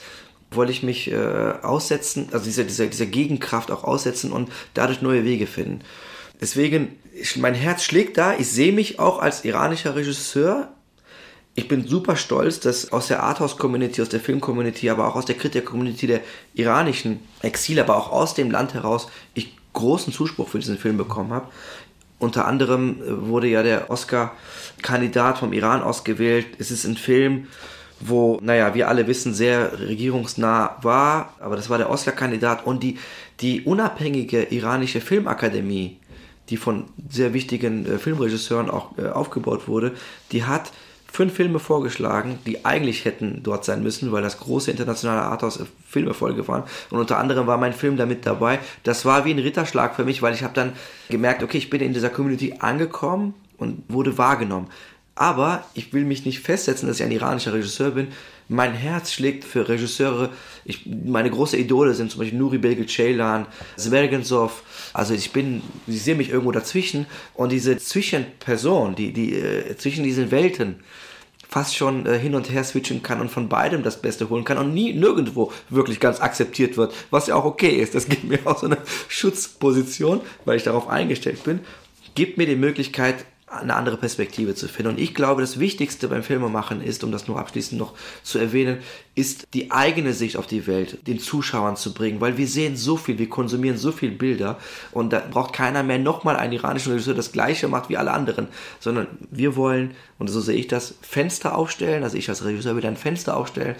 wollte 0.51 0.71
ich 0.71 0.83
mich 0.83 1.11
äh, 1.11 1.53
aussetzen, 1.61 2.29
also 2.31 2.45
diese, 2.45 2.65
diese, 2.65 2.87
diese 2.87 3.07
Gegenkraft 3.07 3.71
auch 3.71 3.83
aussetzen 3.83 4.31
und 4.31 4.49
dadurch 4.73 5.01
neue 5.01 5.23
Wege 5.25 5.47
finden. 5.47 5.81
Deswegen, 6.39 6.97
mein 7.37 7.55
Herz 7.55 7.83
schlägt 7.83 8.17
da. 8.17 8.35
Ich 8.37 8.49
sehe 8.49 8.71
mich 8.71 8.99
auch 8.99 9.19
als 9.19 9.43
iranischer 9.43 9.95
Regisseur. 9.95 10.71
Ich 11.55 11.67
bin 11.67 11.87
super 11.87 12.15
stolz, 12.15 12.59
dass 12.59 12.91
aus 12.91 13.07
der 13.07 13.23
Arthouse-Community, 13.23 14.01
aus 14.01 14.09
der 14.09 14.19
Film-Community, 14.19 14.89
aber 14.91 15.07
auch 15.07 15.15
aus 15.15 15.25
der 15.25 15.35
Kritiker-Community 15.35 16.05
der 16.05 16.21
iranischen 16.53 17.21
Exil, 17.41 17.79
aber 17.79 17.97
auch 17.97 18.11
aus 18.11 18.35
dem 18.35 18.51
Land 18.51 18.75
heraus, 18.75 19.07
ich 19.33 19.56
großen 19.77 20.11
Zuspruch 20.11 20.49
für 20.49 20.59
diesen 20.59 20.77
Film 20.77 20.97
bekommen 20.97 21.31
habe. 21.31 21.47
Unter 22.19 22.47
anderem 22.47 23.01
äh, 23.01 23.27
wurde 23.27 23.47
ja 23.47 23.63
der 23.63 23.89
Oscar-Kandidat 23.89 25.37
vom 25.37 25.53
Iran 25.53 25.81
ausgewählt. 25.81 26.47
Es 26.57 26.71
ist 26.71 26.85
ein 26.85 26.97
Film, 26.97 27.47
wo, 27.99 28.39
naja, 28.41 28.73
wir 28.73 28.87
alle 28.87 29.07
wissen, 29.07 29.33
sehr 29.33 29.79
regierungsnah 29.79 30.77
war, 30.81 31.33
aber 31.39 31.55
das 31.55 31.69
war 31.69 31.77
der 31.77 31.89
Oscar-Kandidat 31.89 32.65
und 32.65 32.83
die, 32.83 32.97
die 33.39 33.61
unabhängige 33.61 34.43
iranische 34.43 35.01
Filmakademie, 35.01 35.97
die 36.49 36.57
von 36.57 36.85
sehr 37.09 37.33
wichtigen 37.33 37.85
äh, 37.85 37.97
Filmregisseuren 37.99 38.69
auch 38.69 38.97
äh, 38.97 39.07
aufgebaut 39.07 39.67
wurde, 39.67 39.93
die 40.31 40.43
hat 40.43 40.71
fünf 41.11 41.33
Filme 41.33 41.59
vorgeschlagen, 41.59 42.39
die 42.45 42.65
eigentlich 42.65 43.05
hätten 43.05 43.41
dort 43.43 43.65
sein 43.65 43.81
müssen, 43.81 44.11
weil 44.11 44.21
das 44.21 44.39
große 44.39 44.69
internationale 44.71 45.21
Arthouse-Filmerfolge 45.21 46.47
waren. 46.47 46.63
Und 46.89 46.99
unter 46.99 47.17
anderem 47.17 47.47
war 47.47 47.57
mein 47.57 47.73
Film 47.73 47.97
damit 47.97 48.25
dabei. 48.25 48.59
Das 48.83 49.05
war 49.05 49.25
wie 49.25 49.33
ein 49.33 49.39
Ritterschlag 49.39 49.95
für 49.95 50.05
mich, 50.05 50.21
weil 50.21 50.33
ich 50.33 50.43
habe 50.43 50.53
dann 50.53 50.73
gemerkt, 51.09 51.43
okay, 51.43 51.57
ich 51.57 51.69
bin 51.69 51.81
in 51.81 51.93
dieser 51.93 52.09
Community 52.09 52.55
angekommen 52.59 53.33
und 53.57 53.83
wurde 53.87 54.17
wahrgenommen. 54.17 54.67
Aber 55.15 55.63
ich 55.73 55.93
will 55.93 56.05
mich 56.05 56.25
nicht 56.25 56.41
festsetzen, 56.41 56.87
dass 56.87 56.99
ich 56.99 57.05
ein 57.05 57.11
iranischer 57.11 57.53
Regisseur 57.53 57.91
bin. 57.91 58.09
Mein 58.49 58.73
Herz 58.73 59.11
schlägt 59.11 59.43
für 59.43 59.67
Regisseure. 59.67 60.29
Ich, 60.63 60.85
meine 60.85 61.29
große 61.29 61.57
Idole 61.57 61.93
sind 61.93 62.11
zum 62.11 62.19
Beispiel 62.19 62.39
Nuri 62.39 62.57
Bilge 62.57 62.85
Ceylan, 62.85 63.45
Zvergensov. 63.75 64.63
Also 64.93 65.13
ich 65.13 65.31
bin, 65.33 65.61
ich 65.85 66.01
sehe 66.01 66.15
mich 66.15 66.29
irgendwo 66.29 66.51
dazwischen. 66.51 67.07
Und 67.33 67.51
diese 67.51 67.77
Zwischenperson, 67.77 68.95
die, 68.95 69.11
die 69.11 69.33
äh, 69.33 69.75
zwischen 69.77 70.03
diesen 70.03 70.31
Welten, 70.31 70.77
fast 71.49 71.75
schon 71.75 72.05
äh, 72.05 72.17
hin 72.17 72.35
und 72.35 72.49
her 72.49 72.63
switchen 72.63 73.03
kann 73.03 73.21
und 73.21 73.31
von 73.31 73.49
beidem 73.49 73.83
das 73.83 74.01
Beste 74.01 74.29
holen 74.29 74.43
kann 74.43 74.57
und 74.57 74.73
nie 74.73 74.93
nirgendwo 74.93 75.51
wirklich 75.69 75.99
ganz 75.99 76.19
akzeptiert 76.19 76.77
wird, 76.77 76.93
was 77.09 77.27
ja 77.27 77.35
auch 77.35 77.45
okay 77.45 77.69
ist. 77.81 77.95
Das 77.95 78.07
gibt 78.07 78.25
mir 78.25 78.39
auch 78.45 78.59
so 78.59 78.65
eine 78.65 78.77
Schutzposition, 79.07 80.21
weil 80.45 80.57
ich 80.57 80.63
darauf 80.63 80.87
eingestellt 80.87 81.43
bin. 81.43 81.59
Gibt 82.15 82.37
mir 82.37 82.47
die 82.47 82.55
Möglichkeit, 82.55 83.25
eine 83.47 83.75
andere 83.75 83.95
Perspektive 83.95 84.55
zu 84.55 84.67
finden. 84.67 84.91
Und 84.91 84.99
ich 84.99 85.15
glaube, 85.15 85.41
das 85.41 85.57
Wichtigste 85.57 86.09
beim 86.09 86.21
Filmemachen 86.21 86.81
ist, 86.81 87.05
um 87.05 87.13
das 87.13 87.29
nur 87.29 87.39
abschließend 87.39 87.79
noch 87.79 87.93
zu 88.21 88.39
erwähnen, 88.39 88.79
ist 89.15 89.47
die 89.53 89.71
eigene 89.71 90.13
Sicht 90.13 90.35
auf 90.35 90.47
die 90.47 90.67
Welt 90.67 91.07
den 91.07 91.19
Zuschauern 91.19 91.77
zu 91.77 91.93
bringen, 91.93 92.19
weil 92.19 92.37
wir 92.37 92.47
sehen 92.47 92.75
so 92.75 92.97
viel, 92.97 93.17
wir 93.17 93.29
konsumieren 93.29 93.77
so 93.77 93.93
viel 93.93 94.11
Bilder 94.11 94.59
und 94.91 95.13
da 95.13 95.19
braucht 95.31 95.53
keiner 95.53 95.81
mehr 95.81 95.97
nochmal 95.97 96.35
einen 96.35 96.53
iranischen 96.53 96.91
Regisseur, 96.91 97.15
das 97.15 97.31
gleiche 97.31 97.69
macht 97.69 97.87
wie 97.87 97.95
alle 97.95 98.11
anderen, 98.11 98.49
sondern 98.81 99.07
wir 99.31 99.55
wollen, 99.55 99.95
und 100.19 100.27
so 100.27 100.41
sehe 100.41 100.57
ich 100.57 100.67
das, 100.67 100.95
Fenster 101.01 101.55
aufstellen, 101.57 102.03
also 102.03 102.17
ich 102.17 102.27
als 102.27 102.43
Regisseur 102.43 102.75
will 102.75 102.85
ein 102.85 102.97
Fenster 102.97 103.37
aufstellen, 103.37 103.77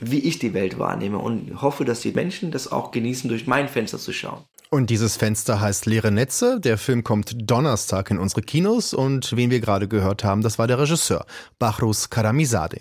wie 0.00 0.20
ich 0.20 0.38
die 0.38 0.54
Welt 0.54 0.78
wahrnehme 0.78 1.18
und 1.18 1.60
hoffe, 1.60 1.84
dass 1.84 2.00
die 2.00 2.12
Menschen 2.12 2.50
das 2.52 2.70
auch 2.70 2.92
genießen, 2.92 3.28
durch 3.28 3.46
mein 3.46 3.68
Fenster 3.68 3.98
zu 3.98 4.12
schauen. 4.12 4.44
Und 4.72 4.88
dieses 4.88 5.18
Fenster 5.18 5.60
heißt 5.60 5.84
Leere 5.84 6.10
Netze. 6.10 6.58
Der 6.58 6.78
Film 6.78 7.04
kommt 7.04 7.34
Donnerstag 7.36 8.10
in 8.10 8.18
unsere 8.18 8.40
Kinos 8.40 8.94
und 8.94 9.36
wen 9.36 9.50
wir 9.50 9.60
gerade 9.60 9.86
gehört 9.86 10.24
haben, 10.24 10.40
das 10.40 10.58
war 10.58 10.66
der 10.66 10.78
Regisseur 10.78 11.26
Bahrus 11.58 12.08
Karamizadeh. 12.08 12.80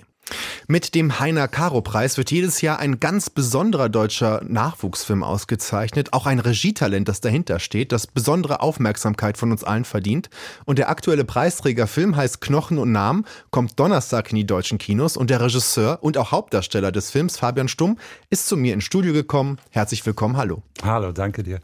Mit 0.68 0.96
dem 0.96 1.20
Heiner 1.20 1.48
Karo 1.48 1.82
Preis 1.82 2.18
wird 2.18 2.32
jedes 2.32 2.62
Jahr 2.62 2.80
ein 2.80 3.00
ganz 3.00 3.30
besonderer 3.30 3.90
deutscher 3.90 4.42
Nachwuchsfilm 4.48 5.24
ausgezeichnet, 5.24 6.14
auch 6.14 6.26
ein 6.26 6.40
Regietalent, 6.40 7.08
das 7.08 7.22
dahinter 7.22 7.60
steht, 7.60 7.92
das 7.92 8.08
besondere 8.08 8.62
Aufmerksamkeit 8.62 9.38
von 9.38 9.52
uns 9.52 9.64
allen 9.64 9.86
verdient. 9.86 10.30
Und 10.66 10.80
der 10.80 10.90
aktuelle 10.90 11.26
Preisträgerfilm 11.26 12.16
heißt 12.16 12.42
Knochen 12.42 12.78
und 12.78 12.92
Namen, 12.92 13.26
kommt 13.50 13.80
Donnerstag 13.80 14.30
in 14.32 14.38
die 14.38 14.46
deutschen 14.46 14.78
Kinos 14.78 15.18
und 15.18 15.30
der 15.30 15.42
Regisseur 15.42 16.00
und 16.02 16.18
auch 16.18 16.32
Hauptdarsteller 16.32 16.92
des 16.92 17.12
Films, 17.12 17.38
Fabian 17.38 17.68
Stumm, 17.68 17.98
ist 18.30 18.48
zu 18.48 18.58
mir 18.58 18.74
ins 18.74 18.84
Studio 18.84 19.14
gekommen. 19.14 19.58
Herzlich 19.70 20.06
willkommen, 20.06 20.38
hallo. 20.38 20.62
Hallo, 20.84 21.12
danke 21.12 21.44
dir. 21.44 21.60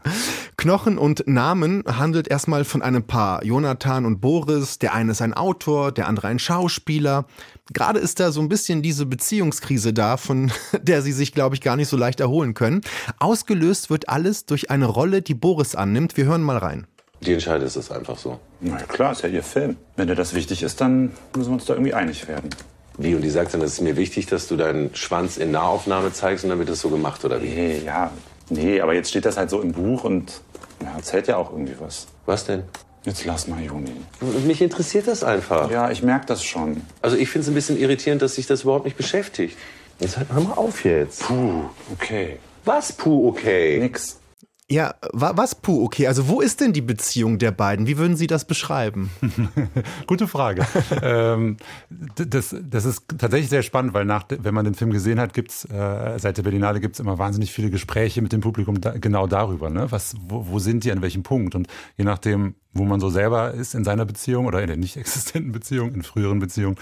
Knochen 0.58 0.98
und 0.98 1.28
Namen 1.28 1.84
handelt 1.86 2.28
erstmal 2.28 2.66
von 2.66 2.82
einem 2.82 3.04
Paar, 3.04 3.44
Jonathan 3.46 4.06
und 4.06 4.22
Boris. 4.22 4.80
Der 4.80 4.94
eine 4.94 5.12
ist 5.12 5.22
ein 5.22 5.34
Autor, 5.34 5.92
der 5.92 6.08
andere 6.08 6.28
ein 6.28 6.40
Schauspieler. 6.40 7.26
Gerade 7.74 8.00
ist 8.00 8.20
da 8.20 8.32
so 8.32 8.42
ein 8.42 8.50
bisschen 8.50 8.82
diese 8.82 9.06
Beziehungskrise 9.06 9.94
da, 9.94 10.18
von 10.18 10.52
der 10.82 11.02
sie 11.02 11.12
sich, 11.12 11.34
glaube 11.34 11.56
ich, 11.56 11.62
gar 11.62 11.76
nicht 11.76 11.90
so 11.90 11.98
leicht 11.98 12.20
erholen 12.20 12.54
können. 12.54 12.82
Ausgelöst 13.20 13.90
wird 13.90 14.10
alles 14.10 14.46
durch 14.46 14.70
eine 14.70 14.86
Rolle, 14.86 15.22
die 15.22 15.34
Boris 15.34 15.76
annimmt. 15.76 16.18
Wir 16.18 16.26
hören 16.26 16.42
mal 16.42 16.58
rein. 16.58 16.88
Die 17.22 17.34
entscheidet 17.34 17.76
es 17.76 17.92
einfach 17.92 18.18
so. 18.18 18.40
Na 18.62 18.78
klar, 18.78 19.12
ist 19.12 19.24
ja 19.24 19.30
ihr 19.30 19.44
Film. 19.44 19.78
Wenn 19.96 20.08
dir 20.08 20.16
das 20.16 20.34
wichtig 20.34 20.62
ist, 20.64 20.80
dann 20.82 21.12
müssen 21.36 21.50
wir 21.50 21.54
uns 21.54 21.66
da 21.66 21.74
irgendwie 21.74 21.94
einig 21.94 22.28
werden. 22.28 22.50
Wie? 22.98 23.16
Und 23.16 23.22
die 23.22 23.30
sagt 23.30 23.54
dann, 23.54 23.62
es 23.62 23.74
ist 23.74 23.82
mir 23.82 23.96
wichtig, 23.96 24.26
dass 24.28 24.48
du 24.48 24.56
deinen 24.56 24.94
Schwanz 24.96 25.38
in 25.38 25.52
Nahaufnahme 25.52 26.12
zeigst 26.14 26.44
und 26.44 26.50
dann 26.50 26.60
wird 26.60 26.70
das 26.70 26.80
so 26.80 26.90
gemacht, 26.90 27.24
oder 27.26 27.42
wie? 27.42 27.50
Nee, 27.50 27.82
ja. 27.86 28.12
Nee, 28.50 28.82
aber 28.82 28.94
jetzt 28.94 29.10
steht 29.10 29.26
das 29.26 29.38
halt 29.38 29.50
so 29.50 29.62
im 29.62 29.72
Buch 29.72 30.04
und 30.04 30.42
ja, 30.82 30.96
erzählt 30.96 31.28
ja 31.28 31.38
auch 31.38 31.52
irgendwie 31.52 31.76
was. 31.80 32.08
Was 32.26 32.46
denn? 32.46 32.64
Jetzt 33.08 33.24
lass 33.24 33.48
mal, 33.48 33.64
Juni. 33.64 33.94
Mich 34.46 34.62
interessiert 34.62 35.08
das 35.08 35.24
einfach. 35.24 35.72
Ja, 35.72 35.90
ich 35.90 36.04
merke 36.04 36.26
das 36.26 36.44
schon. 36.44 36.82
Also 37.02 37.16
ich 37.16 37.30
finde 37.30 37.44
es 37.44 37.48
ein 37.48 37.54
bisschen 37.54 37.80
irritierend, 37.80 38.22
dass 38.22 38.36
sich 38.36 38.48
das 38.48 38.64
überhaupt 38.64 38.84
nicht 38.84 38.98
beschäftigt. 38.98 39.58
Jetzt 40.02 40.18
halt, 40.18 40.28
hör 40.30 40.42
mal 40.42 40.56
auf 40.56 40.84
jetzt. 40.84 41.22
Puh, 41.22 41.64
okay. 41.94 42.38
Was, 42.66 42.92
puh, 42.92 43.30
okay? 43.30 43.78
Nix. 43.80 44.20
Ja, 44.70 44.96
was 45.14 45.56
puh, 45.56 45.86
okay. 45.86 46.08
Also 46.08 46.28
wo 46.28 46.42
ist 46.42 46.60
denn 46.60 46.74
die 46.74 46.82
Beziehung 46.82 47.38
der 47.40 47.52
beiden? 47.52 47.88
Wie 47.88 47.98
würden 47.98 48.18
Sie 48.18 48.28
das 48.28 48.44
beschreiben? 48.44 49.10
Gute 50.08 50.28
Frage. 50.28 50.68
ähm, 51.02 51.56
das, 51.90 52.54
das 52.62 52.84
ist 52.84 53.04
tatsächlich 53.18 53.50
sehr 53.50 53.64
spannend, 53.64 53.94
weil 53.94 54.04
nach, 54.04 54.26
wenn 54.28 54.54
man 54.54 54.66
den 54.66 54.76
Film 54.76 54.92
gesehen 54.92 55.22
hat, 55.22 55.34
gibt's 55.34 55.64
äh, 55.64 56.20
seit 56.20 56.36
der 56.36 56.44
Berlinale 56.44 56.82
gibt's 56.82 57.00
immer 57.00 57.18
wahnsinnig 57.18 57.54
viele 57.54 57.70
Gespräche 57.70 58.22
mit 58.22 58.34
dem 58.34 58.42
Publikum 58.42 58.82
da, 58.82 58.92
genau 58.92 59.26
darüber. 59.26 59.70
Ne? 59.70 59.90
Was, 59.90 60.16
wo, 60.28 60.48
wo 60.50 60.60
sind 60.60 60.84
die, 60.84 60.92
an 60.92 61.02
welchem 61.02 61.24
Punkt? 61.24 61.56
Und 61.56 61.68
je 61.96 62.04
nachdem, 62.04 62.56
wo 62.74 62.84
man 62.84 63.00
so 63.00 63.10
selber 63.10 63.54
ist 63.54 63.74
in 63.74 63.86
seiner 63.86 64.04
Beziehung 64.04 64.48
oder 64.48 64.60
in 64.60 64.68
der 64.68 64.76
nicht 64.76 64.98
existenten 64.98 65.54
Beziehung, 65.54 65.94
in 65.94 66.04
früheren 66.04 66.40
Beziehungen, 66.40 66.76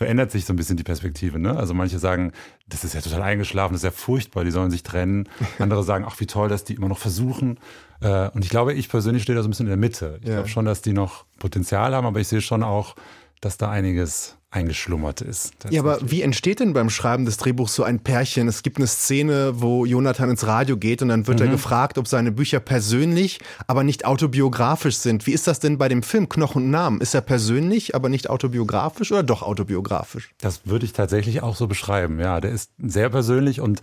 verändert 0.00 0.30
sich 0.30 0.46
so 0.46 0.54
ein 0.54 0.56
bisschen 0.56 0.78
die 0.78 0.82
Perspektive. 0.82 1.38
Ne? 1.38 1.54
Also 1.54 1.74
manche 1.74 1.98
sagen, 1.98 2.32
das 2.66 2.84
ist 2.84 2.94
ja 2.94 3.02
total 3.02 3.20
eingeschlafen, 3.20 3.74
das 3.74 3.82
ist 3.82 3.84
ja 3.84 3.90
furchtbar, 3.90 4.44
die 4.44 4.50
sollen 4.50 4.70
sich 4.70 4.82
trennen. 4.82 5.28
Andere 5.58 5.84
sagen, 5.84 6.06
ach 6.08 6.18
wie 6.20 6.26
toll, 6.26 6.48
dass 6.48 6.64
die 6.64 6.72
immer 6.72 6.88
noch 6.88 6.96
versuchen. 6.96 7.58
Äh, 8.00 8.30
und 8.30 8.42
ich 8.42 8.48
glaube, 8.48 8.72
ich 8.72 8.88
persönlich 8.88 9.24
stehe 9.24 9.36
da 9.36 9.42
so 9.42 9.48
ein 9.48 9.50
bisschen 9.50 9.66
in 9.66 9.72
der 9.72 9.76
Mitte. 9.76 10.18
Ich 10.22 10.28
ja. 10.28 10.36
glaube 10.36 10.48
schon, 10.48 10.64
dass 10.64 10.80
die 10.80 10.94
noch 10.94 11.26
Potenzial 11.38 11.94
haben, 11.94 12.06
aber 12.06 12.18
ich 12.18 12.28
sehe 12.28 12.40
schon 12.40 12.62
auch, 12.62 12.96
dass 13.42 13.58
da 13.58 13.70
einiges 13.70 14.38
eingeschlummert 14.52 15.20
ist. 15.20 15.54
Ja, 15.70 15.80
aber 15.80 15.98
wie 16.02 16.22
entsteht 16.22 16.58
denn 16.58 16.72
beim 16.72 16.90
Schreiben 16.90 17.24
des 17.24 17.36
Drehbuchs 17.36 17.74
so 17.74 17.84
ein 17.84 18.00
Pärchen? 18.00 18.48
Es 18.48 18.64
gibt 18.64 18.78
eine 18.78 18.88
Szene, 18.88 19.52
wo 19.60 19.86
Jonathan 19.86 20.30
ins 20.30 20.44
Radio 20.44 20.76
geht 20.76 21.02
und 21.02 21.08
dann 21.08 21.28
wird 21.28 21.38
mhm. 21.38 21.46
er 21.46 21.50
gefragt, 21.52 21.98
ob 21.98 22.08
seine 22.08 22.32
Bücher 22.32 22.58
persönlich, 22.58 23.38
aber 23.68 23.84
nicht 23.84 24.04
autobiografisch 24.04 24.96
sind. 24.96 25.26
Wie 25.26 25.32
ist 25.32 25.46
das 25.46 25.60
denn 25.60 25.78
bei 25.78 25.88
dem 25.88 26.02
Film 26.02 26.28
Knochen 26.28 26.64
und 26.64 26.70
Namen? 26.70 27.00
Ist 27.00 27.14
er 27.14 27.20
persönlich, 27.20 27.94
aber 27.94 28.08
nicht 28.08 28.28
autobiografisch 28.28 29.12
oder 29.12 29.22
doch 29.22 29.42
autobiografisch? 29.42 30.34
Das 30.38 30.66
würde 30.66 30.84
ich 30.84 30.92
tatsächlich 30.92 31.42
auch 31.42 31.54
so 31.54 31.68
beschreiben. 31.68 32.18
Ja, 32.18 32.40
der 32.40 32.50
ist 32.50 32.72
sehr 32.78 33.08
persönlich 33.08 33.60
und 33.60 33.80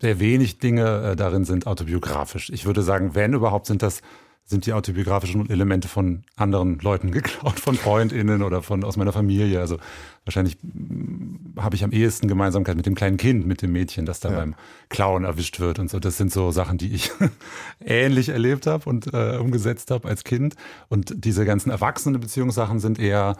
sehr 0.00 0.18
wenig 0.18 0.58
Dinge 0.58 1.12
äh, 1.12 1.16
darin 1.16 1.44
sind 1.44 1.68
autobiografisch. 1.68 2.50
Ich 2.50 2.66
würde 2.66 2.82
sagen, 2.82 3.14
wenn 3.14 3.32
überhaupt 3.32 3.66
sind 3.66 3.82
das 3.82 4.02
sind 4.46 4.66
die 4.66 4.74
autobiografischen 4.74 5.48
Elemente 5.48 5.88
von 5.88 6.24
anderen 6.36 6.78
Leuten 6.80 7.10
geklaut, 7.12 7.58
von 7.58 7.74
FreundInnen 7.74 8.42
oder 8.42 8.62
von 8.62 8.84
aus 8.84 8.96
meiner 8.96 9.12
Familie. 9.12 9.60
Also 9.60 9.78
wahrscheinlich 10.24 10.58
mm, 10.62 11.58
habe 11.58 11.76
ich 11.76 11.84
am 11.84 11.92
ehesten 11.92 12.28
Gemeinsamkeit 12.28 12.76
mit 12.76 12.86
dem 12.86 12.94
kleinen 12.94 13.16
Kind, 13.16 13.46
mit 13.46 13.62
dem 13.62 13.72
Mädchen, 13.72 14.04
das 14.04 14.20
da 14.20 14.30
ja. 14.30 14.36
beim 14.36 14.54
Klauen 14.90 15.24
erwischt 15.24 15.60
wird 15.60 15.78
und 15.78 15.90
so. 15.90 15.98
Das 15.98 16.18
sind 16.18 16.32
so 16.32 16.50
Sachen, 16.50 16.76
die 16.76 16.92
ich 16.92 17.10
ähnlich 17.80 18.28
erlebt 18.28 18.66
habe 18.66 18.88
und 18.88 19.12
äh, 19.12 19.38
umgesetzt 19.38 19.90
habe 19.90 20.08
als 20.08 20.24
Kind. 20.24 20.56
Und 20.88 21.24
diese 21.24 21.44
ganzen 21.44 21.70
erwachsenen 21.70 22.20
Beziehungssachen 22.20 22.80
sind 22.80 22.98
eher 22.98 23.36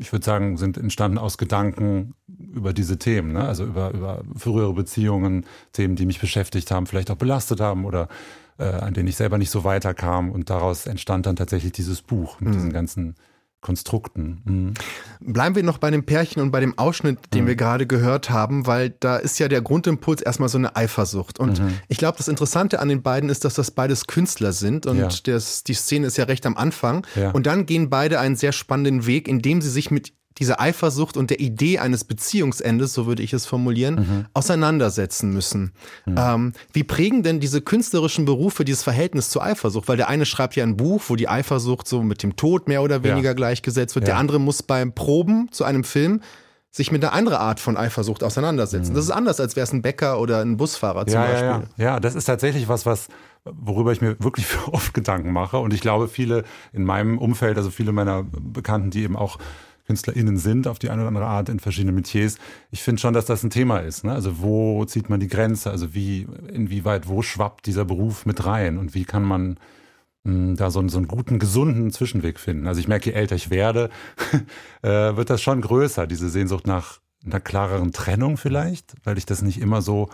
ich 0.00 0.12
würde 0.12 0.24
sagen, 0.24 0.56
sind 0.56 0.76
entstanden 0.76 1.16
aus 1.16 1.38
Gedanken 1.38 2.14
über 2.26 2.72
diese 2.72 2.98
Themen, 2.98 3.32
ne? 3.32 3.46
also 3.46 3.64
über, 3.64 3.92
über 3.92 4.24
frühere 4.36 4.72
Beziehungen, 4.72 5.46
Themen, 5.72 5.94
die 5.94 6.06
mich 6.06 6.20
beschäftigt 6.20 6.72
haben, 6.72 6.86
vielleicht 6.86 7.10
auch 7.10 7.16
belastet 7.16 7.60
haben 7.60 7.84
oder 7.84 8.08
äh, 8.58 8.64
an 8.64 8.94
denen 8.94 9.08
ich 9.08 9.16
selber 9.16 9.38
nicht 9.38 9.50
so 9.50 9.64
weiterkam. 9.64 10.30
Und 10.30 10.50
daraus 10.50 10.86
entstand 10.86 11.26
dann 11.26 11.36
tatsächlich 11.36 11.72
dieses 11.72 12.02
Buch 12.02 12.40
mit 12.40 12.50
mhm. 12.50 12.52
diesen 12.54 12.72
ganzen 12.72 13.14
Konstrukten. 13.64 14.42
Mhm. 14.44 14.74
Bleiben 15.32 15.56
wir 15.56 15.62
noch 15.62 15.78
bei 15.78 15.90
dem 15.90 16.04
Pärchen 16.04 16.42
und 16.42 16.50
bei 16.50 16.60
dem 16.60 16.78
Ausschnitt, 16.78 17.18
den 17.32 17.44
mhm. 17.44 17.48
wir 17.48 17.56
gerade 17.56 17.86
gehört 17.86 18.28
haben, 18.28 18.66
weil 18.66 18.90
da 18.90 19.16
ist 19.16 19.38
ja 19.38 19.48
der 19.48 19.62
Grundimpuls 19.62 20.20
erstmal 20.20 20.50
so 20.50 20.58
eine 20.58 20.76
Eifersucht. 20.76 21.40
Und 21.40 21.60
mhm. 21.60 21.78
ich 21.88 21.96
glaube, 21.96 22.18
das 22.18 22.28
Interessante 22.28 22.78
an 22.78 22.90
den 22.90 23.02
beiden 23.02 23.30
ist, 23.30 23.44
dass 23.44 23.54
das 23.54 23.70
beides 23.70 24.06
Künstler 24.06 24.52
sind 24.52 24.86
und 24.86 24.98
ja. 24.98 25.08
das, 25.24 25.64
die 25.64 25.72
Szene 25.72 26.06
ist 26.06 26.18
ja 26.18 26.24
recht 26.24 26.44
am 26.44 26.58
Anfang. 26.58 27.06
Ja. 27.16 27.30
Und 27.30 27.46
dann 27.46 27.64
gehen 27.64 27.88
beide 27.88 28.20
einen 28.20 28.36
sehr 28.36 28.52
spannenden 28.52 29.06
Weg, 29.06 29.28
indem 29.28 29.62
sie 29.62 29.70
sich 29.70 29.90
mit 29.90 30.12
dieser 30.38 30.60
Eifersucht 30.60 31.16
und 31.16 31.30
der 31.30 31.40
Idee 31.40 31.78
eines 31.78 32.04
Beziehungsendes, 32.04 32.92
so 32.92 33.06
würde 33.06 33.22
ich 33.22 33.32
es 33.32 33.46
formulieren, 33.46 33.94
mhm. 33.94 34.26
auseinandersetzen 34.34 35.32
müssen. 35.32 35.72
Mhm. 36.06 36.14
Ähm, 36.18 36.52
wie 36.72 36.84
prägen 36.84 37.22
denn 37.22 37.40
diese 37.40 37.60
künstlerischen 37.60 38.24
Berufe 38.24 38.64
dieses 38.64 38.82
Verhältnis 38.82 39.30
zur 39.30 39.44
Eifersucht? 39.44 39.88
Weil 39.88 39.96
der 39.96 40.08
eine 40.08 40.26
schreibt 40.26 40.56
ja 40.56 40.64
ein 40.64 40.76
Buch, 40.76 41.04
wo 41.08 41.16
die 41.16 41.28
Eifersucht 41.28 41.86
so 41.86 42.02
mit 42.02 42.22
dem 42.22 42.36
Tod 42.36 42.68
mehr 42.68 42.82
oder 42.82 43.04
weniger 43.04 43.30
ja. 43.30 43.34
gleichgesetzt 43.34 43.94
wird. 43.94 44.08
Ja. 44.08 44.14
Der 44.14 44.18
andere 44.18 44.40
muss 44.40 44.62
beim 44.62 44.92
Proben 44.92 45.48
zu 45.52 45.64
einem 45.64 45.84
Film 45.84 46.20
sich 46.72 46.90
mit 46.90 47.04
einer 47.04 47.12
anderen 47.12 47.38
Art 47.38 47.60
von 47.60 47.76
Eifersucht 47.76 48.24
auseinandersetzen. 48.24 48.90
Mhm. 48.90 48.96
Das 48.96 49.04
ist 49.04 49.12
anders, 49.12 49.38
als 49.38 49.54
wäre 49.54 49.62
es 49.62 49.72
ein 49.72 49.82
Bäcker 49.82 50.18
oder 50.18 50.40
ein 50.40 50.56
Busfahrer 50.56 51.06
zum 51.06 51.20
ja, 51.20 51.26
Beispiel. 51.26 51.46
Ja, 51.46 51.62
ja. 51.76 51.84
ja, 51.84 52.00
das 52.00 52.16
ist 52.16 52.24
tatsächlich 52.24 52.66
was, 52.66 52.84
was 52.84 53.08
worüber 53.44 53.92
ich 53.92 54.00
mir 54.00 54.16
wirklich 54.18 54.46
oft 54.72 54.92
Gedanken 54.92 55.32
mache. 55.32 55.58
Und 55.58 55.72
ich 55.72 55.80
glaube, 55.80 56.08
viele 56.08 56.42
in 56.72 56.82
meinem 56.84 57.18
Umfeld, 57.18 57.56
also 57.56 57.70
viele 57.70 57.92
meiner 57.92 58.24
Bekannten, 58.24 58.90
die 58.90 59.04
eben 59.04 59.16
auch 59.16 59.38
KünstlerInnen 59.86 60.38
sind, 60.38 60.66
auf 60.66 60.78
die 60.78 60.90
eine 60.90 61.02
oder 61.02 61.08
andere 61.08 61.26
Art 61.26 61.48
in 61.48 61.60
verschiedenen 61.60 61.94
Metiers. 61.94 62.38
Ich 62.70 62.82
finde 62.82 63.00
schon, 63.00 63.14
dass 63.14 63.26
das 63.26 63.42
ein 63.42 63.50
Thema 63.50 63.78
ist. 63.78 64.04
Ne? 64.04 64.12
Also 64.12 64.40
wo 64.40 64.84
zieht 64.84 65.10
man 65.10 65.20
die 65.20 65.28
Grenze? 65.28 65.70
Also 65.70 65.94
wie, 65.94 66.26
inwieweit, 66.52 67.08
wo 67.08 67.22
schwappt 67.22 67.66
dieser 67.66 67.84
Beruf 67.84 68.26
mit 68.26 68.46
rein? 68.46 68.78
Und 68.78 68.94
wie 68.94 69.04
kann 69.04 69.22
man 69.22 69.58
hm, 70.24 70.56
da 70.56 70.70
so 70.70 70.78
einen, 70.78 70.88
so 70.88 70.98
einen 70.98 71.08
guten, 71.08 71.38
gesunden 71.38 71.90
Zwischenweg 71.90 72.40
finden. 72.40 72.66
Also 72.66 72.80
ich 72.80 72.88
merke, 72.88 73.10
je 73.10 73.16
älter 73.16 73.36
ich 73.36 73.50
werde, 73.50 73.90
äh, 74.82 74.88
wird 74.88 75.28
das 75.28 75.42
schon 75.42 75.60
größer, 75.60 76.06
diese 76.06 76.30
Sehnsucht 76.30 76.66
nach 76.66 77.00
einer 77.24 77.40
klareren 77.40 77.92
Trennung 77.92 78.36
vielleicht, 78.36 78.94
weil 79.04 79.18
ich 79.18 79.26
das 79.26 79.42
nicht 79.42 79.60
immer 79.60 79.82
so 79.82 80.08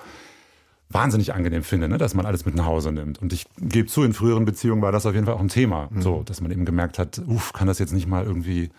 wahnsinnig 0.89 1.33
angenehm 1.33 1.63
finde, 1.63 1.89
ne, 1.89 1.99
dass 1.99 2.15
man 2.15 2.27
alles 2.27 2.45
mit 2.45 2.57
nach 2.57 2.67
Hause 2.67 2.91
nimmt. 2.91 3.23
Und 3.23 3.33
ich 3.33 3.47
gebe 3.59 3.89
zu, 3.89 4.03
in 4.03 4.13
früheren 4.13 4.45
Beziehungen 4.45 4.83
war 4.83 4.91
das 4.91 5.07
auf 5.07 5.15
jeden 5.15 5.27
Fall 5.27 5.35
auch 5.35 5.41
ein 5.41 5.49
Thema, 5.49 5.89
mhm. 5.91 6.03
so, 6.03 6.23
dass 6.25 6.41
man 6.41 6.51
eben 6.51 6.65
gemerkt 6.65 6.99
hat, 6.99 7.21
uff, 7.27 7.53
kann 7.53 7.69
das 7.69 7.79
jetzt 7.79 7.93
nicht 7.93 8.09
mal 8.09 8.25
irgendwie 8.25 8.71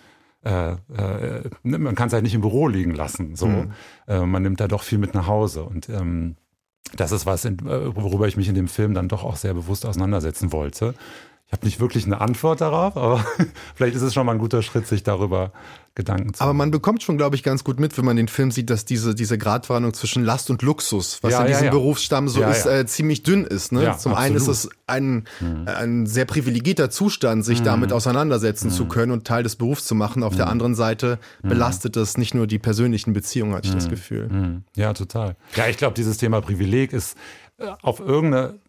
äh, 0.44 0.72
äh, 0.74 1.50
man 1.64 1.96
kann 1.96 2.08
es 2.08 2.14
halt 2.14 2.24
nicht 2.24 2.34
im 2.34 2.42
Büro 2.42 2.68
liegen 2.68 2.94
lassen. 2.94 3.36
So, 3.36 3.48
mhm. 3.48 3.72
äh, 4.08 4.26
man 4.26 4.44
nimmt 4.44 4.60
da 4.60 4.68
doch 4.68 4.84
viel 4.84 4.98
mit 4.98 5.14
nach 5.14 5.28
Hause 5.28 5.64
und 5.64 5.90
ähm, 5.90 6.36
das 6.96 7.12
ist 7.12 7.26
was, 7.26 7.46
worüber 7.46 8.28
ich 8.28 8.38
mich 8.38 8.50
in 8.50 8.56
dem 8.56 8.68
Film 8.68 8.94
dann 8.94 9.08
doch 9.08 9.24
auch 9.24 9.38
sehr 9.38 9.54
bewusst 9.54 9.86
auseinandersetzen 9.86 10.52
wollte. 10.52 10.94
Ich 11.52 11.58
habe 11.58 11.66
nicht 11.66 11.82
wirklich 11.82 12.06
eine 12.06 12.22
Antwort 12.22 12.62
darauf, 12.62 12.96
aber 12.96 13.26
vielleicht 13.76 13.96
ist 13.96 14.04
es 14.04 14.14
schon 14.14 14.26
mal 14.26 14.32
ein 14.32 14.38
guter 14.38 14.62
Schritt, 14.62 14.88
sich 14.88 15.04
darüber 15.04 15.52
Gedanken 15.94 16.34
zu 16.34 16.42
Aber 16.42 16.54
man 16.54 16.72
bekommt 16.72 17.04
schon, 17.04 17.18
glaube 17.18 17.36
ich, 17.36 17.44
ganz 17.44 17.66
gut 17.66 17.78
mit, 17.78 17.98
wenn 17.98 18.06
man 18.06 18.16
den 18.16 18.30
Film 18.30 18.52
sieht, 18.52 18.70
dass 18.70 18.86
diese, 18.86 19.14
diese 19.14 19.38
Gratwanderung 19.38 19.94
zwischen 19.94 20.24
Last 20.24 20.50
und 20.50 20.62
Luxus, 20.62 21.20
was 21.22 21.34
ja, 21.34 21.42
in 21.42 21.48
diesem 21.48 21.64
ja, 21.64 21.66
ja. 21.66 21.72
Berufsstamm 21.72 22.30
so 22.30 22.42
ist, 22.42 22.66
äh, 22.66 22.86
ziemlich 22.86 23.24
dünn 23.24 23.44
ist. 23.44 23.74
Ne? 23.74 23.82
Zum 23.82 23.90
absolut. 23.90 24.18
einen 24.18 24.36
ist 24.38 24.48
es 24.48 24.70
ein, 24.88 25.26
mhm. 25.42 25.68
ein 25.68 26.06
sehr 26.06 26.24
privilegierter 26.24 26.90
Zustand, 26.90 27.44
sich 27.44 27.60
mhm. 27.60 27.66
damit 27.66 27.92
auseinandersetzen 27.92 28.70
mhm. 28.70 28.72
zu 28.72 28.86
können 28.86 29.12
und 29.12 29.28
Teil 29.28 29.44
des 29.44 29.58
Berufs 29.58 29.86
zu 29.86 29.94
machen. 29.94 30.24
Auf 30.24 30.38
der 30.38 30.46
mhm. 30.46 30.52
anderen 30.52 30.76
Seite 30.76 31.20
mhm. 31.44 31.50
belastet 31.50 31.98
es 31.98 32.18
nicht 32.18 32.34
nur 32.34 32.48
die 32.48 32.60
persönlichen 32.60 33.12
Beziehungen, 33.12 33.54
hatte 33.54 33.68
ich 33.68 33.74
das 33.74 33.88
mhm. 33.88 33.90
Gefühl. 33.90 34.62
Ja, 34.78 34.94
total. 34.94 35.36
Ja, 35.58 35.68
ich 35.68 35.76
glaube, 35.76 35.96
dieses 35.96 36.16
Thema 36.16 36.40
Privileg 36.40 36.94
ist 36.94 37.18
äh, 37.18 37.41
auf 37.82 38.00
irgendeine, 38.00 38.60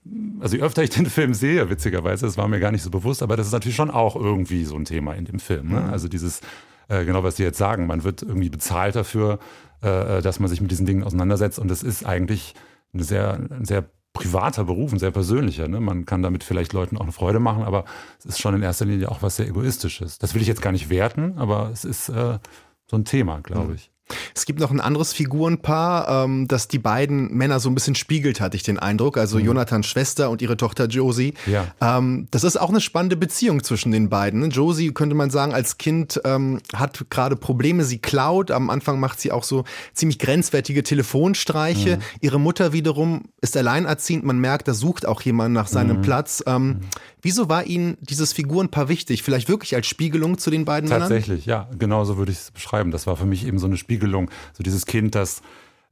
also 0.40 0.56
je 0.56 0.62
öfter 0.62 0.82
ich 0.82 0.90
den 0.90 1.06
Film 1.06 1.34
sehe, 1.34 1.70
witzigerweise, 1.70 2.26
das 2.26 2.36
war 2.36 2.48
mir 2.48 2.60
gar 2.60 2.72
nicht 2.72 2.82
so 2.82 2.90
bewusst, 2.90 3.22
aber 3.22 3.36
das 3.36 3.46
ist 3.46 3.52
natürlich 3.52 3.76
schon 3.76 3.90
auch 3.90 4.16
irgendwie 4.16 4.64
so 4.64 4.76
ein 4.76 4.84
Thema 4.84 5.14
in 5.14 5.24
dem 5.24 5.38
Film. 5.38 5.68
Ne? 5.70 5.84
Also 5.90 6.08
dieses 6.08 6.40
äh, 6.88 7.04
genau 7.04 7.22
was 7.22 7.36
Sie 7.36 7.42
jetzt 7.42 7.58
sagen. 7.58 7.86
Man 7.86 8.04
wird 8.04 8.22
irgendwie 8.22 8.50
bezahlt 8.50 8.96
dafür, 8.96 9.38
äh, 9.80 10.20
dass 10.20 10.40
man 10.40 10.48
sich 10.48 10.60
mit 10.60 10.70
diesen 10.70 10.86
Dingen 10.86 11.04
auseinandersetzt. 11.04 11.58
Und 11.58 11.68
das 11.68 11.82
ist 11.82 12.04
eigentlich 12.04 12.54
eine 12.92 13.04
sehr, 13.04 13.34
ein 13.34 13.64
sehr 13.64 13.84
privater 14.12 14.64
Beruf, 14.64 14.92
ein 14.92 14.98
sehr 14.98 15.10
persönlicher. 15.10 15.68
Ne? 15.68 15.80
Man 15.80 16.04
kann 16.04 16.22
damit 16.22 16.44
vielleicht 16.44 16.72
Leuten 16.72 16.98
auch 16.98 17.02
eine 17.02 17.12
Freude 17.12 17.40
machen, 17.40 17.62
aber 17.62 17.84
es 18.18 18.26
ist 18.26 18.40
schon 18.40 18.54
in 18.54 18.62
erster 18.62 18.84
Linie 18.84 19.10
auch 19.10 19.22
was 19.22 19.36
sehr 19.36 19.48
Egoistisches. 19.48 20.18
Das 20.18 20.34
will 20.34 20.42
ich 20.42 20.48
jetzt 20.48 20.60
gar 20.62 20.72
nicht 20.72 20.90
werten, 20.90 21.38
aber 21.38 21.70
es 21.72 21.84
ist 21.84 22.10
äh, 22.10 22.38
so 22.86 22.96
ein 22.96 23.04
Thema, 23.04 23.40
glaube 23.40 23.68
mhm. 23.68 23.74
ich. 23.74 23.91
Es 24.34 24.46
gibt 24.46 24.60
noch 24.60 24.70
ein 24.70 24.80
anderes 24.80 25.12
Figurenpaar, 25.12 26.24
ähm, 26.24 26.48
das 26.48 26.68
die 26.68 26.78
beiden 26.78 27.32
Männer 27.34 27.60
so 27.60 27.70
ein 27.70 27.74
bisschen 27.74 27.94
spiegelt, 27.94 28.40
hatte 28.40 28.56
ich 28.56 28.62
den 28.62 28.78
Eindruck. 28.78 29.16
Also 29.16 29.38
mhm. 29.38 29.46
Jonathans 29.46 29.86
Schwester 29.86 30.30
und 30.30 30.42
ihre 30.42 30.56
Tochter 30.56 30.86
Josie. 30.86 31.34
Ja. 31.46 31.66
Ähm, 31.80 32.28
das 32.30 32.44
ist 32.44 32.60
auch 32.60 32.70
eine 32.70 32.80
spannende 32.80 33.16
Beziehung 33.16 33.62
zwischen 33.62 33.92
den 33.92 34.08
beiden. 34.08 34.40
Ne? 34.40 34.46
Josie, 34.46 34.92
könnte 34.92 35.14
man 35.14 35.30
sagen, 35.30 35.54
als 35.54 35.78
Kind 35.78 36.20
ähm, 36.24 36.60
hat 36.74 37.04
gerade 37.10 37.36
Probleme. 37.36 37.84
Sie 37.84 37.98
klaut. 37.98 38.50
Am 38.50 38.70
Anfang 38.70 39.00
macht 39.00 39.20
sie 39.20 39.32
auch 39.32 39.44
so 39.44 39.64
ziemlich 39.94 40.18
grenzwertige 40.18 40.82
Telefonstreiche. 40.82 41.96
Mhm. 41.96 42.02
Ihre 42.20 42.40
Mutter 42.40 42.72
wiederum 42.72 43.24
ist 43.40 43.56
alleinerziehend. 43.56 44.24
Man 44.24 44.38
merkt, 44.38 44.68
da 44.68 44.74
sucht 44.74 45.06
auch 45.06 45.22
jemand 45.22 45.54
nach 45.54 45.66
seinem 45.66 45.98
mhm. 45.98 46.02
Platz. 46.02 46.42
Ähm, 46.46 46.66
mhm. 46.66 46.80
Wieso 47.22 47.48
war 47.48 47.64
Ihnen 47.64 47.96
dieses 48.00 48.32
Figurenpaar 48.32 48.88
wichtig? 48.88 49.22
Vielleicht 49.22 49.48
wirklich 49.48 49.74
als 49.74 49.86
Spiegelung 49.86 50.38
zu 50.38 50.50
den 50.50 50.64
beiden 50.64 50.90
Tatsächlich, 50.90 51.46
Männern? 51.46 51.68
ja. 51.70 51.76
Genau 51.78 52.04
so 52.04 52.18
würde 52.18 52.32
ich 52.32 52.38
es 52.38 52.50
beschreiben. 52.50 52.90
Das 52.90 53.06
war 53.06 53.16
für 53.16 53.26
mich 53.26 53.46
eben 53.46 53.58
so 53.58 53.66
eine 53.66 53.76
Spiegelung. 53.76 54.30
So 54.52 54.62
dieses 54.62 54.86
Kind, 54.86 55.14
das 55.14 55.40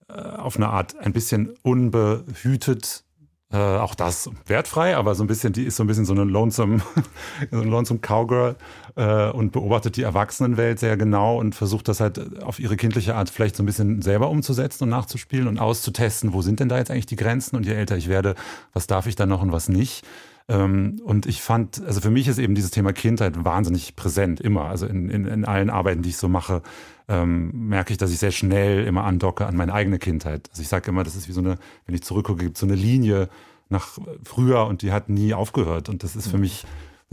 äh, 0.08 0.12
auf 0.12 0.56
eine 0.56 0.68
Art 0.68 0.98
ein 0.98 1.12
bisschen 1.12 1.54
unbehütet 1.62 3.04
äh, 3.52 3.56
auch 3.56 3.96
das 3.96 4.30
wertfrei, 4.46 4.96
aber 4.96 5.16
so 5.16 5.24
ein 5.24 5.26
bisschen, 5.26 5.52
die 5.52 5.64
ist 5.64 5.74
so 5.74 5.82
ein 5.82 5.88
bisschen 5.88 6.04
so 6.04 6.12
eine 6.12 6.22
lonesome, 6.22 6.80
so 7.50 7.60
eine 7.60 7.68
lonesome 7.68 7.98
Cowgirl 7.98 8.54
äh, 8.94 9.30
und 9.30 9.50
beobachtet 9.50 9.96
die 9.96 10.02
Erwachsenenwelt 10.02 10.78
sehr 10.78 10.96
genau 10.96 11.36
und 11.38 11.56
versucht 11.56 11.88
das 11.88 11.98
halt 11.98 12.42
auf 12.44 12.60
ihre 12.60 12.76
kindliche 12.76 13.16
Art 13.16 13.28
vielleicht 13.28 13.56
so 13.56 13.64
ein 13.64 13.66
bisschen 13.66 14.02
selber 14.02 14.30
umzusetzen 14.30 14.84
und 14.84 14.90
nachzuspielen 14.90 15.48
und 15.48 15.58
auszutesten, 15.58 16.32
wo 16.32 16.42
sind 16.42 16.60
denn 16.60 16.68
da 16.68 16.78
jetzt 16.78 16.92
eigentlich 16.92 17.06
die 17.06 17.16
Grenzen 17.16 17.56
und 17.56 17.66
je 17.66 17.72
älter 17.72 17.96
ich 17.96 18.08
werde, 18.08 18.36
was 18.72 18.86
darf 18.86 19.06
ich 19.06 19.16
dann 19.16 19.28
noch 19.28 19.42
und 19.42 19.50
was 19.50 19.68
nicht. 19.68 20.04
Ähm, 20.50 21.00
und 21.04 21.26
ich 21.26 21.40
fand, 21.40 21.80
also 21.86 22.00
für 22.00 22.10
mich 22.10 22.26
ist 22.26 22.38
eben 22.38 22.56
dieses 22.56 22.72
Thema 22.72 22.92
Kindheit 22.92 23.44
wahnsinnig 23.44 23.94
präsent, 23.94 24.40
immer. 24.40 24.64
Also 24.64 24.86
in, 24.86 25.08
in, 25.08 25.24
in 25.24 25.44
allen 25.44 25.70
Arbeiten, 25.70 26.02
die 26.02 26.08
ich 26.08 26.16
so 26.16 26.28
mache, 26.28 26.62
ähm, 27.08 27.68
merke 27.68 27.92
ich, 27.92 27.98
dass 27.98 28.10
ich 28.10 28.18
sehr 28.18 28.32
schnell 28.32 28.84
immer 28.84 29.04
andocke 29.04 29.46
an 29.46 29.56
meine 29.56 29.72
eigene 29.72 30.00
Kindheit. 30.00 30.48
Also 30.50 30.62
ich 30.62 30.68
sage 30.68 30.90
immer, 30.90 31.04
das 31.04 31.14
ist 31.14 31.28
wie 31.28 31.32
so 31.32 31.40
eine, 31.40 31.56
wenn 31.86 31.94
ich 31.94 32.02
zurückgucke, 32.02 32.42
gibt 32.42 32.56
es 32.56 32.60
so 32.60 32.66
eine 32.66 32.74
Linie 32.74 33.28
nach 33.68 33.98
früher 34.24 34.66
und 34.66 34.82
die 34.82 34.90
hat 34.90 35.08
nie 35.08 35.34
aufgehört. 35.34 35.88
Und 35.88 36.02
das 36.02 36.16
ist 36.16 36.26
für 36.28 36.38
mich 36.38 36.64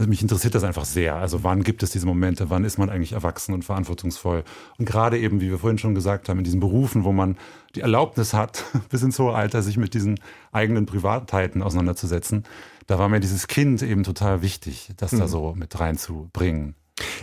mich 0.06 0.22
interessiert 0.22 0.54
das 0.54 0.62
einfach 0.62 0.84
sehr. 0.84 1.16
Also 1.16 1.42
wann 1.42 1.64
gibt 1.64 1.82
es 1.82 1.90
diese 1.90 2.06
Momente, 2.06 2.50
wann 2.50 2.64
ist 2.64 2.78
man 2.78 2.88
eigentlich 2.88 3.12
erwachsen 3.12 3.52
und 3.52 3.64
verantwortungsvoll? 3.64 4.44
Und 4.78 4.84
gerade 4.84 5.18
eben, 5.18 5.40
wie 5.40 5.50
wir 5.50 5.58
vorhin 5.58 5.78
schon 5.78 5.96
gesagt 5.96 6.28
haben, 6.28 6.38
in 6.38 6.44
diesen 6.44 6.60
Berufen, 6.60 7.02
wo 7.02 7.10
man 7.10 7.36
die 7.74 7.80
Erlaubnis 7.80 8.32
hat, 8.32 8.64
bis 8.90 9.02
ins 9.02 9.18
hohe 9.18 9.34
Alter 9.34 9.60
sich 9.62 9.76
mit 9.76 9.94
diesen 9.94 10.20
eigenen 10.52 10.86
Privatheiten 10.86 11.62
auseinanderzusetzen, 11.62 12.44
da 12.88 12.98
war 12.98 13.08
mir 13.08 13.20
dieses 13.20 13.46
Kind 13.46 13.82
eben 13.82 14.02
total 14.02 14.42
wichtig, 14.42 14.90
das 14.96 15.12
mhm. 15.12 15.18
da 15.18 15.28
so 15.28 15.54
mit 15.54 15.78
reinzubringen. 15.78 16.74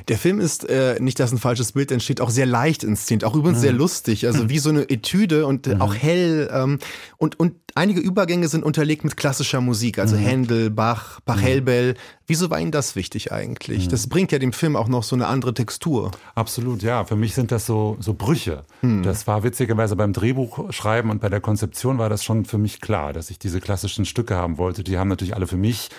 Der 0.08 0.18
Film 0.18 0.40
ist, 0.40 0.68
äh, 0.70 0.98
nicht 1.00 1.20
dass 1.20 1.32
ein 1.32 1.38
falsches 1.38 1.74
Bild 1.74 1.92
entsteht, 1.92 2.22
auch 2.22 2.30
sehr 2.30 2.46
leicht 2.46 2.84
inszeniert, 2.84 3.24
auch 3.24 3.36
übrigens 3.36 3.60
mhm. 3.60 3.64
sehr 3.64 3.74
lustig, 3.74 4.28
also 4.28 4.50
wie 4.50 4.60
so 4.60 4.70
eine 4.70 4.90
Etüde 4.90 5.46
und 5.46 5.68
mhm. 5.68 5.82
auch 5.82 5.96
hell 5.96 6.50
ähm, 6.52 6.80
und, 7.18 7.40
und 7.40 7.54
einige 7.76 8.00
Übergänge 8.00 8.48
sind 8.48 8.64
unterlegt 8.64 9.04
mit 9.04 9.18
klassischer 9.18 9.62
Musik, 9.62 10.00
also 10.00 10.16
mhm. 10.16 10.22
Händel, 10.22 10.70
Bach, 10.70 11.20
Pachelbel. 11.26 11.94
Mhm. 11.94 11.98
Wieso 12.26 12.50
war 12.50 12.60
Ihnen 12.60 12.72
das 12.72 12.96
wichtig 12.96 13.32
eigentlich? 13.32 13.86
Mhm. 13.86 13.92
Das 13.92 14.08
bringt 14.08 14.32
ja 14.32 14.40
dem 14.40 14.54
Film 14.54 14.76
auch 14.76 14.88
noch 14.88 15.04
so 15.04 15.16
eine 15.16 15.28
andere 15.28 15.54
Textur. 15.54 16.12
Absolut, 16.34 16.82
ja. 16.82 17.04
Für 17.04 17.16
mich 17.16 17.36
sind 17.36 17.52
das 17.52 17.66
so, 17.66 17.98
so 18.00 18.14
Brüche. 18.14 18.64
Mhm. 18.82 19.04
Das 19.04 19.28
war 19.28 19.44
witzigerweise 19.44 19.96
beim 19.96 20.14
Drehbuchschreiben 20.14 21.12
und 21.12 21.22
bei 21.22 21.30
der 21.30 21.42
Konzeption 21.42 21.98
war 21.98 22.10
das 22.10 22.24
schon 22.24 22.46
für 22.46 22.58
mich 22.58 22.82
klar, 22.82 23.14
dass 23.14 23.30
ich 23.30 23.38
diese 23.38 23.60
klassischen 23.60 24.06
Stücke 24.06 24.36
haben 24.36 24.58
wollte. 24.58 24.84
Die 24.84 24.98
haben 24.98 25.10
natürlich 25.10 25.36
alle 25.36 25.48
für 25.48 25.58
mich 25.58 25.90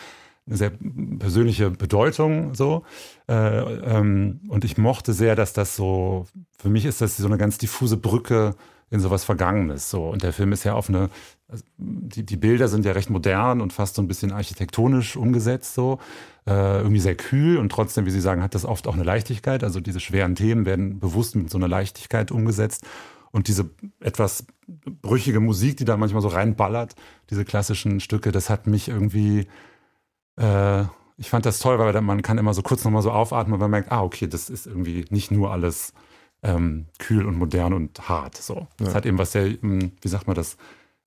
eine 0.47 0.57
sehr 0.57 0.71
persönliche 1.19 1.71
Bedeutung 1.71 2.55
so. 2.55 2.85
Äh, 3.29 3.35
ähm, 3.35 4.41
und 4.49 4.65
ich 4.65 4.79
mochte 4.79 5.13
sehr, 5.13 5.35
dass 5.35 5.53
das 5.53 5.77
so, 5.77 6.27
für 6.59 6.69
mich 6.69 6.85
ist 6.85 7.01
das 7.01 7.17
so 7.17 7.27
eine 7.27 7.39
ganz 7.39 7.59
diffuse 7.59 7.97
Brücke 7.97 8.55
in 8.91 9.01
sowas 9.01 9.25
Vergangenes. 9.25 9.91
So. 9.91 10.09
Und 10.09 10.23
der 10.23 10.33
Film 10.33 10.53
ist 10.53 10.65
ja 10.65 10.75
auf 10.75 10.89
eine, 10.89 11.11
die, 11.77 12.25
die 12.25 12.37
Bilder 12.37 12.69
sind 12.69 12.85
ja 12.85 12.93
recht 12.93 13.11
modern 13.11 13.61
und 13.61 13.73
fast 13.73 13.97
so 13.97 14.03
ein 14.03 14.09
bisschen 14.09 14.33
architektonisch 14.33 15.17
umgesetzt, 15.17 15.75
so. 15.75 15.99
Äh, 16.47 16.79
irgendwie 16.79 17.01
sehr 17.01 17.17
kühl 17.17 17.57
und 17.57 17.73
trotzdem, 17.73 18.07
wie 18.07 18.11
Sie 18.11 18.21
sagen, 18.21 18.41
hat 18.41 18.55
das 18.55 18.65
oft 18.65 18.87
auch 18.87 18.95
eine 18.95 19.03
Leichtigkeit. 19.03 19.65
Also 19.65 19.81
diese 19.81 19.99
schweren 19.99 20.37
Themen 20.37 20.65
werden 20.65 21.01
bewusst 21.01 21.35
mit 21.35 21.51
so 21.51 21.59
einer 21.59 21.67
Leichtigkeit 21.67 22.31
umgesetzt. 22.31 22.87
Und 23.33 23.49
diese 23.49 23.69
etwas 24.01 24.47
brüchige 25.03 25.41
Musik, 25.41 25.77
die 25.77 25.85
da 25.85 25.97
manchmal 25.97 26.23
so 26.23 26.29
reinballert, 26.29 26.95
diese 27.31 27.45
klassischen 27.45 27.99
Stücke, 27.99 28.31
das 28.31 28.49
hat 28.49 28.69
mich 28.69 28.89
irgendwie 28.89 29.49
äh, 30.37 30.85
ich 31.19 31.31
fand 31.31 31.47
das 31.47 31.59
toll, 31.59 31.79
weil 31.79 31.99
man 32.03 32.23
kann 32.23 32.39
immer 32.39 32.55
so 32.55 32.63
kurz 32.63 32.85
nochmal 32.85 33.03
so 33.03 33.11
aufatmen, 33.11 33.53
weil 33.53 33.69
man 33.69 33.71
merkt, 33.71 33.93
ah, 33.93 34.03
okay, 34.03 34.27
das 34.27 34.51
ist 34.51 34.67
irgendwie 34.67 35.07
nicht 35.11 35.31
nur 35.31 35.51
alles 35.51 35.93
ähm, 36.43 36.87
kühl 36.99 37.27
und 37.27 37.39
modern 37.39 37.73
und 37.73 38.09
hart. 38.09 38.37
So. 38.37 38.67
Das 38.77 38.89
ja. 38.89 38.95
hat 38.95 39.07
eben 39.07 39.19
was 39.19 39.33
sehr, 39.33 39.47
hm, 39.47 39.93
wie 40.01 40.09
sagt 40.09 40.27
man 40.27 40.37
das, 40.37 40.57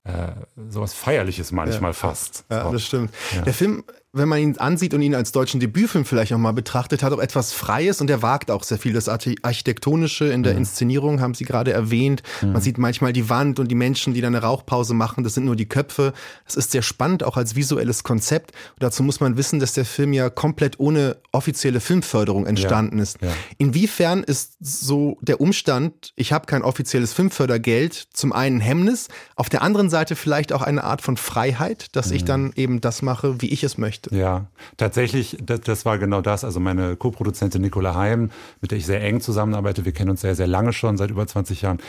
äh, 0.04 0.32
sowas 0.70 0.94
Feierliches 0.94 1.52
manchmal 1.52 1.92
ja. 1.92 1.94
fast. 1.94 2.46
Ja, 2.50 2.66
so. 2.66 2.72
das 2.72 2.86
stimmt. 2.86 3.14
Ja. 3.36 3.42
Der 3.44 3.54
Film 3.54 3.84
wenn 4.12 4.28
man 4.28 4.40
ihn 4.40 4.58
ansieht 4.58 4.96
und 4.96 5.04
ihn 5.04 5.14
als 5.14 5.32
deutschen 5.32 5.60
Debütfilm 5.60 6.04
vielleicht 6.04 6.34
auch 6.34 6.40
mal 6.40 6.52
betrachtet, 6.52 7.04
hat 7.04 7.14
auch 7.14 7.20
etwas 7.20 7.54
Freies 7.54 8.02
und 8.02 8.10
er 8.10 8.24
wagt 8.24 8.50
auch 8.50 8.64
sehr 8.64 8.80
viel. 8.80 8.92
Das 8.92 9.08
Architektonische 9.08 10.26
in 10.26 10.42
der 10.42 10.54
mhm. 10.54 10.60
Inszenierung 10.60 11.22
haben 11.22 11.36
Sie 11.36 11.46
gerade 11.46 11.72
erwähnt. 11.72 12.24
Mhm. 12.42 12.54
Man 12.54 12.62
sieht 12.62 12.80
manchmal 12.80 13.14
die 13.14 13.30
Wand 13.30 13.60
und 13.60 13.68
die 13.70 13.76
Menschen, 13.76 14.16
die 14.16 14.22
da 14.22 14.28
eine 14.28 14.42
Rauchpause 14.42 14.96
machen. 14.96 15.24
Das 15.24 15.36
sind 15.36 15.46
nur 15.46 15.56
die 15.56 15.68
Köpfe. 15.68 16.14
Es 16.48 16.56
ist 16.56 16.72
sehr 16.72 16.82
spannend, 16.82 17.24
auch 17.24 17.38
als 17.38 17.56
visuelles 17.56 18.04
Konzept. 18.04 18.52
Und 18.72 18.82
dazu 18.84 19.04
muss 19.04 19.20
man 19.20 19.38
wissen, 19.38 19.60
dass 19.60 19.74
der 19.74 19.86
Film 19.86 20.12
ja 20.14 20.32
komplett 20.32 20.80
ohne 20.80 21.18
offizielle 21.32 21.80
Filmförderung 21.80 22.48
entstanden 22.48 22.98
ja. 22.98 23.04
ist. 23.04 23.22
Ja. 23.22 23.30
Inwiefern 23.60 24.24
ist 24.24 24.54
so 24.60 25.20
der 25.22 25.40
Umstand, 25.40 26.14
ich 26.16 26.34
habe 26.34 26.48
kein 26.48 26.64
offizielles 26.64 27.14
Filmfördergeld, 27.14 28.08
zum 28.14 28.34
einen 28.34 28.60
Hemmnis, 28.60 29.08
auf 29.36 29.50
der 29.50 29.62
anderen 29.62 29.92
Seite 29.92 30.16
vielleicht 30.16 30.52
auch 30.52 30.64
eine 30.64 30.84
Art 30.84 31.04
von 31.04 31.16
Freiheit, 31.16 31.96
dass 31.96 32.10
mhm. 32.10 32.16
ich 32.16 32.26
dann 32.26 32.52
eben 32.56 32.82
das 32.82 33.04
mache, 33.04 33.40
wie 33.42 33.50
ich 33.50 33.64
es 33.64 33.78
möchte? 33.78 33.99
Möchte. 34.00 34.16
Ja, 34.16 34.48
tatsächlich, 34.78 35.38
das, 35.42 35.62
das 35.62 35.86
war 35.86 35.98
genau 35.98 36.22
das. 36.22 36.44
Also 36.44 36.60
meine 36.60 36.96
Co-Produzentin 36.96 37.62
Nicola 37.62 37.96
Heim, 37.96 38.32
mit 38.62 38.72
der 38.72 38.78
ich 38.78 38.86
sehr 38.86 39.02
eng 39.02 39.22
zusammenarbeite, 39.22 39.86
wir 39.86 39.92
kennen 39.92 40.12
uns 40.12 40.22
sehr, 40.22 40.36
sehr 40.36 40.48
lange 40.48 40.74
schon, 40.74 40.98
seit 40.98 41.12
über 41.12 41.26
20 41.26 41.62
Jahren 41.62 41.80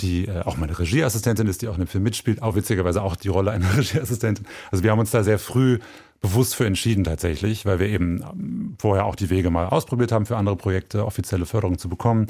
die 0.00 0.26
äh, 0.26 0.40
auch 0.40 0.56
meine 0.56 0.76
Regieassistentin 0.76 1.46
ist, 1.46 1.62
die 1.62 1.68
auch 1.68 1.74
in 1.74 1.82
dem 1.82 1.86
Film 1.86 2.02
mitspielt, 2.02 2.42
auch 2.42 2.56
witzigerweise 2.56 3.00
auch 3.00 3.14
die 3.14 3.28
Rolle 3.28 3.52
einer 3.52 3.76
Regieassistentin. 3.76 4.44
Also 4.72 4.82
wir 4.82 4.90
haben 4.90 4.98
uns 4.98 5.12
da 5.12 5.22
sehr 5.22 5.38
früh 5.38 5.78
bewusst 6.20 6.56
für 6.56 6.66
entschieden 6.66 7.04
tatsächlich, 7.04 7.64
weil 7.64 7.78
wir 7.78 7.86
eben 7.86 8.20
ähm, 8.22 8.74
vorher 8.80 9.04
auch 9.04 9.14
die 9.14 9.30
Wege 9.30 9.50
mal 9.50 9.66
ausprobiert 9.66 10.10
haben, 10.10 10.26
für 10.26 10.36
andere 10.36 10.56
Projekte 10.56 11.06
offizielle 11.06 11.46
Förderung 11.46 11.78
zu 11.78 11.88
bekommen. 11.88 12.26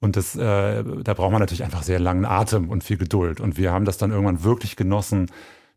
Und 0.00 0.16
das, 0.16 0.34
äh, 0.36 0.82
da 0.82 1.12
braucht 1.12 1.32
man 1.32 1.40
natürlich 1.40 1.64
einfach 1.64 1.82
sehr 1.82 2.00
langen 2.00 2.24
Atem 2.24 2.70
und 2.70 2.82
viel 2.82 2.96
Geduld. 2.96 3.40
Und 3.42 3.58
wir 3.58 3.72
haben 3.72 3.84
das 3.84 3.98
dann 3.98 4.10
irgendwann 4.10 4.42
wirklich 4.42 4.76
genossen, 4.76 5.30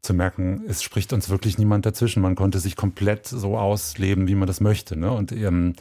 zu 0.05 0.13
merken, 0.13 0.63
es 0.67 0.83
spricht 0.83 1.13
uns 1.13 1.29
wirklich 1.29 1.57
niemand 1.57 1.85
dazwischen. 1.85 2.21
Man 2.21 2.35
konnte 2.35 2.59
sich 2.59 2.75
komplett 2.75 3.27
so 3.27 3.57
ausleben, 3.57 4.27
wie 4.27 4.35
man 4.35 4.47
das 4.47 4.61
möchte. 4.61 4.95
Ne? 4.95 5.11
Und 5.11 5.31
ähm, 5.31 5.73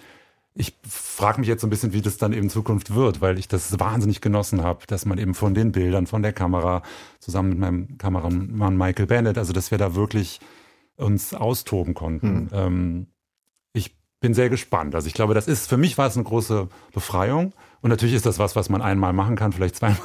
ich 0.55 0.75
frage 0.89 1.41
mich 1.41 1.49
jetzt 1.49 1.63
so 1.63 1.67
ein 1.67 1.71
bisschen, 1.71 1.93
wie 1.93 2.01
das 2.01 2.17
dann 2.17 2.33
eben 2.33 2.45
in 2.45 2.51
Zukunft 2.51 2.95
wird, 2.95 3.21
weil 3.21 3.39
ich 3.39 3.49
das 3.49 3.79
wahnsinnig 3.81 4.21
genossen 4.21 4.63
habe, 4.63 4.87
dass 4.87 5.05
man 5.05 5.19
eben 5.19 5.35
von 5.35 5.55
den 5.55 5.73
Bildern, 5.73 6.07
von 6.07 6.23
der 6.23 6.33
Kamera, 6.33 6.83
zusammen 7.19 7.51
mit 7.51 7.59
meinem 7.59 7.99
Kameramann 7.99 8.77
Michael 8.77 9.07
Bennett, 9.07 9.39
also 9.39 9.53
dass 9.53 9.71
wir 9.71 9.79
da 9.79 9.95
wirklich 9.95 10.41
uns 10.97 11.35
austoben 11.35 11.95
konnten. 11.95 12.45
Mhm. 12.45 12.49
Ähm, 12.53 13.07
bin 14.25 14.33
sehr 14.33 14.49
gespannt. 14.49 14.95
Also 14.95 15.07
ich 15.07 15.13
glaube, 15.13 15.35
das 15.35 15.47
ist, 15.47 15.69
für 15.69 15.77
mich 15.77 15.99
war 15.99 16.07
es 16.07 16.17
eine 16.17 16.25
große 16.25 16.69
Befreiung. 16.95 17.53
Und 17.83 17.91
natürlich 17.91 18.15
ist 18.15 18.25
das 18.25 18.39
was, 18.39 18.57
was 18.57 18.71
man 18.71 18.81
einmal 18.81 19.13
machen 19.13 19.37
kann, 19.37 19.53
vielleicht 19.53 19.77
zweimal. 19.81 19.99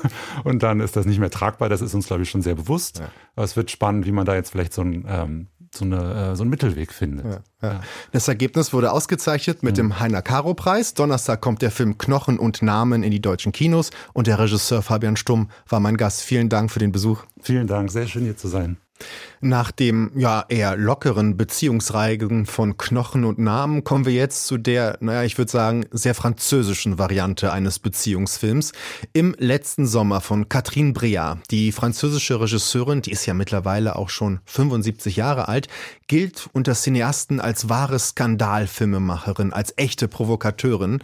Und 0.44 0.62
dann 0.62 0.82
ist 0.82 0.98
das 0.98 1.06
nicht 1.06 1.20
mehr 1.20 1.30
tragbar. 1.30 1.70
Das 1.70 1.80
ist 1.80 1.94
uns, 1.94 2.08
glaube 2.08 2.24
ich, 2.24 2.30
schon 2.30 2.42
sehr 2.42 2.56
bewusst. 2.56 3.00
Ja. 3.00 3.06
Aber 3.38 3.46
es 3.46 3.56
wird 3.56 3.72
spannend, 3.72 4.06
wie 4.06 4.12
man 4.12 4.26
da 4.26 4.36
jetzt 4.36 4.52
vielleicht 4.52 4.74
so 4.74 4.82
ein 4.82 5.06
ähm, 5.08 5.48
so, 5.74 5.86
eine, 5.86 6.32
äh, 6.32 6.36
so 6.36 6.44
einen 6.44 6.50
Mittelweg 6.50 6.92
findet. 6.92 7.26
Ja, 7.26 7.42
ja. 7.62 7.82
Das 8.12 8.28
Ergebnis 8.28 8.74
wurde 8.74 8.92
ausgezeichnet 8.92 9.64
mit 9.64 9.76
mhm. 9.76 9.78
dem 9.78 10.00
Heiner 10.02 10.22
Caro 10.22 10.54
Preis. 10.54 10.96
Donnerstag 10.96 11.40
kommt 11.40 11.62
der 11.62 11.72
Film 11.72 11.98
Knochen 11.98 12.40
und 12.40 12.62
Namen 12.62 13.04
in 13.04 13.12
die 13.12 13.22
deutschen 13.22 13.54
Kinos 13.54 13.92
und 14.14 14.28
der 14.28 14.40
Regisseur 14.40 14.82
Fabian 14.82 15.16
Stumm 15.16 15.50
war 15.70 15.80
mein 15.80 15.96
Gast. 15.96 16.24
Vielen 16.24 16.50
Dank 16.50 16.72
für 16.72 16.80
den 16.80 16.92
Besuch. 16.92 17.24
Vielen 17.40 17.68
Dank, 17.68 17.92
sehr 17.92 18.08
schön 18.08 18.24
hier 18.24 18.36
zu 18.36 18.50
sein. 18.50 18.78
Nach 19.42 19.72
dem 19.72 20.12
ja 20.16 20.44
eher 20.50 20.76
lockeren 20.76 21.38
Beziehungsreigen 21.38 22.46
von 22.46 22.78
Knochen 22.78 23.24
und 23.24 23.40
Namen 23.40 23.86
kommen 23.86 24.06
wir 24.06 24.12
jetzt 24.12 24.48
zu 24.48 24.58
der, 24.58 24.98
naja, 25.00 25.24
ich 25.24 25.38
würde 25.38 25.50
sagen, 25.50 25.86
sehr 25.92 26.14
französischen 26.14 26.98
Variante 26.98 27.54
eines 27.54 27.80
Beziehungsfilms. 27.80 28.74
Im 29.14 29.36
letzten 29.38 29.88
Sommer 29.88 30.20
von 30.20 30.50
Catherine 30.50 30.92
Breillat. 30.92 31.40
Die 31.52 31.72
französische 31.72 32.42
Regisseurin, 32.42 33.02
die 33.02 33.12
ist 33.12 33.26
ja 33.26 33.34
mittlerweile 33.34 33.96
auch 33.96 34.10
schon 34.10 34.42
75 34.46 35.16
Jahre 35.16 35.48
alt, 35.48 35.70
gilt 36.08 36.50
unter 36.52 36.74
Cineasten 36.74 37.40
als 37.40 37.70
wahre 37.70 37.98
Skandalfilmemacherin, 37.98 39.54
als 39.54 39.74
echte 39.78 40.10
Provokateurin. 40.10 41.00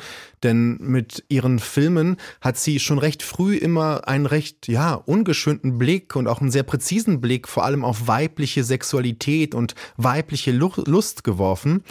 Denn 0.45 0.77
mit 0.79 1.23
ihren 1.27 1.57
Filmen 1.57 2.17
hat 2.39 2.55
sie 2.55 2.79
schon 2.79 2.99
recht 2.99 3.23
früh 3.23 3.57
immer 3.57 4.07
einen 4.07 4.27
recht, 4.27 4.67
ja, 4.67 4.93
ungeschönten 4.93 5.79
Blick 5.79 6.15
und 6.15 6.27
auch 6.27 6.39
einen 6.39 6.51
sehr 6.51 6.61
präzisen 6.61 7.19
Blick 7.19 7.47
vor 7.47 7.65
allem 7.65 7.83
auf 7.83 8.07
weibliche 8.07 8.63
Sexualität 8.63 9.55
und 9.55 9.73
weibliche 9.97 10.51
Lust 10.51 11.23
geworfen 11.23 11.83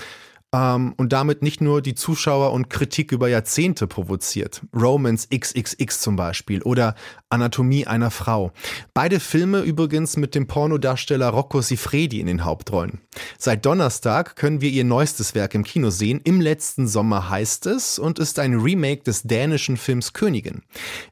ähm, 0.55 0.95
und 0.97 1.13
damit 1.13 1.43
nicht 1.43 1.61
nur 1.61 1.83
die 1.83 1.95
Zuschauer 1.95 2.53
und 2.53 2.71
Kritik 2.71 3.11
über 3.11 3.29
Jahrzehnte 3.29 3.87
provoziert. 3.89 4.63
Romance 4.75 5.29
XXX 5.35 6.01
zum 6.01 6.15
Beispiel 6.17 6.63
oder 6.63 6.95
Anatomie 7.29 7.87
einer 7.87 8.13
Frau. 8.13 8.53
Beide 8.95 9.19
Filme 9.19 9.61
übrigens 9.61 10.17
mit 10.17 10.37
dem 10.37 10.47
Pornodarsteller 10.47 11.29
Rocco 11.29 11.61
Sifredi 11.61 12.21
in 12.21 12.29
den 12.29 12.45
Hauptrollen. 12.45 13.01
Seit 13.37 13.67
Donnerstag 13.67 14.37
können 14.37 14.61
wir 14.61 14.71
ihr 14.71 14.85
neuestes 14.85 15.35
Werk 15.35 15.55
im 15.55 15.65
Kino 15.65 15.91
sehen. 15.91 16.21
Im 16.23 16.41
letzten 16.41 16.87
Sommer 16.87 17.29
heißt 17.29 17.67
es 17.67 17.99
und 17.99 18.21
ist 18.21 18.39
ein 18.39 18.55
Remake 18.55 19.03
des 19.03 19.23
dänischen 19.23 19.77
Films 19.77 20.13
Königin. 20.13 20.63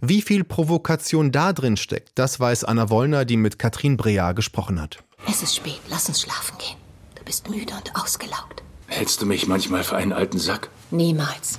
Wie 0.01 0.23
viel 0.23 0.45
Provokation 0.45 1.33
da 1.33 1.53
drin 1.53 1.77
steckt, 1.77 2.13
das 2.15 2.39
weiß 2.39 2.63
Anna 2.65 2.91
Wollner, 2.91 3.25
die 3.25 3.37
mit 3.37 3.59
Katrin 3.59 3.97
Brear 3.97 4.35
gesprochen 4.35 4.81
hat. 4.81 5.03
Es 5.29 5.43
ist 5.43 5.57
spät, 5.57 5.81
lass 5.89 6.09
uns 6.09 6.21
schlafen 6.21 6.57
gehen. 6.59 6.77
Du 7.17 7.25
bist 7.25 7.49
müde 7.49 7.73
und 7.75 7.97
ausgelaugt. 7.97 8.63
Hältst 8.93 9.23
du 9.23 9.27
mich 9.27 9.47
manchmal 9.47 9.85
für 9.85 9.97
einen 9.97 10.13
alten 10.13 10.39
Sack? 10.39 10.69
Niemals. 10.91 11.59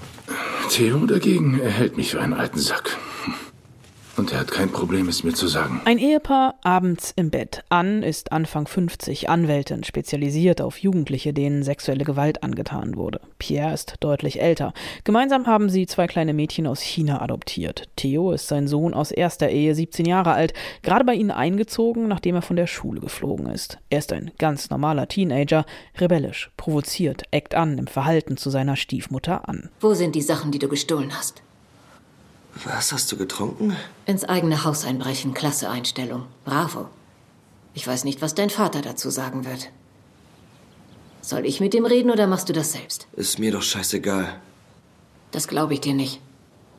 Theo 0.70 1.08
dagegen, 1.08 1.60
er 1.60 1.72
hält 1.72 1.98
mich 1.98 2.12
für 2.12 2.22
einen 2.22 2.34
alten 2.34 2.60
Sack. 2.60 2.96
Und 4.16 4.32
er 4.32 4.42
hat 4.42 4.52
kein 4.52 4.70
Problem, 4.70 5.10
es 5.10 5.24
mir 5.24 5.34
zu 5.34 5.48
sagen. 5.48 5.82
Ein 5.86 5.98
Ehepaar 5.98 6.54
abends 6.62 7.14
im 7.16 7.32
Bett. 7.32 7.64
Ann 7.70 8.04
ist 8.04 8.32
Anfang 8.32 8.68
50, 8.68 9.28
Anwältin, 9.28 9.84
spezialisiert 9.84 10.62
auf 10.62 10.78
Jugendliche, 10.78 11.34
denen 11.34 11.64
sexuelle 11.64 12.04
Gewalt 12.04 12.44
angetan 12.44 12.96
wurde. 12.96 13.22
Pierre 13.40 13.74
ist 13.74 13.96
deutlich 14.02 14.40
älter. 14.40 14.74
Gemeinsam 15.04 15.48
haben 15.48 15.68
sie 15.68 15.88
zwei 15.88 16.06
kleine 16.06 16.34
Mädchen 16.34 16.68
aus 16.68 16.82
China 16.82 17.22
adoptiert. 17.24 17.90
Theo 17.96 18.32
ist 18.32 18.48
sein 18.48 18.68
Sohn 18.68 18.94
aus 18.94 19.10
erster 19.10 19.50
Ehe, 19.50 19.74
17 19.74 20.06
Jahre 20.06 20.34
alt, 20.34 20.54
gerade 20.84 21.06
bei 21.06 21.16
ihnen 21.16 21.32
eingezogen, 21.32 22.08
nachdem 22.08 22.36
er 22.36 22.44
von 22.44 22.56
der 22.56 22.68
Schule 22.68 23.02
geflogen 23.02 23.48
ist. 23.48 23.80
Er 23.90 23.98
ist 23.98 24.14
ein 24.14 24.30
ganz 24.38 24.70
normaler 24.70 25.08
Teenager, 25.08 25.66
rebellisch, 25.98 26.52
provoziert, 26.56 27.24
eckt 27.32 27.56
an 27.56 27.80
im 27.80 27.88
Verhalten 27.88 28.38
zu 28.38 28.52
seiner 28.52 28.76
Stiefmutter 28.76 29.50
an. 29.50 29.70
Wo 29.80 29.96
sind 29.96 30.14
die 30.14 30.22
Sachen, 30.22 30.52
die 30.52 30.60
du 30.60 30.68
gestohlen 30.68 31.18
hast? 31.18 31.42
Was 32.66 32.92
hast 32.92 33.12
du 33.12 33.18
getrunken? 33.18 33.76
Ins 34.06 34.24
eigene 34.26 34.64
Haus 34.64 34.86
einbrechen, 34.86 35.34
klasse 35.34 35.70
Einstellung. 35.70 36.28
Bravo. 36.46 36.88
Ich 37.74 37.88
weiß 37.88 38.04
nicht, 38.04 38.22
was 38.22 38.36
dein 38.36 38.50
Vater 38.50 38.82
dazu 38.82 39.10
sagen 39.10 39.46
wird. 39.46 39.70
Soll 41.22 41.46
ich 41.46 41.60
mit 41.60 41.74
ihm 41.74 41.86
reden 41.86 42.12
oder 42.12 42.28
machst 42.28 42.50
du 42.50 42.54
das 42.54 42.74
selbst? 42.74 43.08
Ist 43.14 43.40
mir 43.40 43.52
doch 43.52 43.64
scheißegal. 43.64 44.40
Das 45.32 45.48
glaube 45.48 45.74
ich 45.74 45.82
dir 45.82 45.94
nicht. 45.94 46.22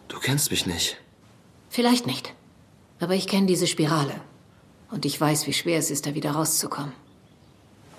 Du 0.08 0.18
kennst 0.20 0.50
mich 0.50 0.66
nicht. 0.66 0.96
Vielleicht 1.70 2.06
nicht. 2.06 2.34
Aber 3.00 3.14
ich 3.14 3.26
kenne 3.26 3.46
diese 3.46 3.66
Spirale. 3.66 4.20
Und 4.90 5.04
ich 5.04 5.20
weiß, 5.20 5.46
wie 5.48 5.52
schwer 5.52 5.78
es 5.78 5.90
ist, 5.90 6.06
da 6.06 6.14
wieder 6.14 6.32
rauszukommen. 6.32 6.92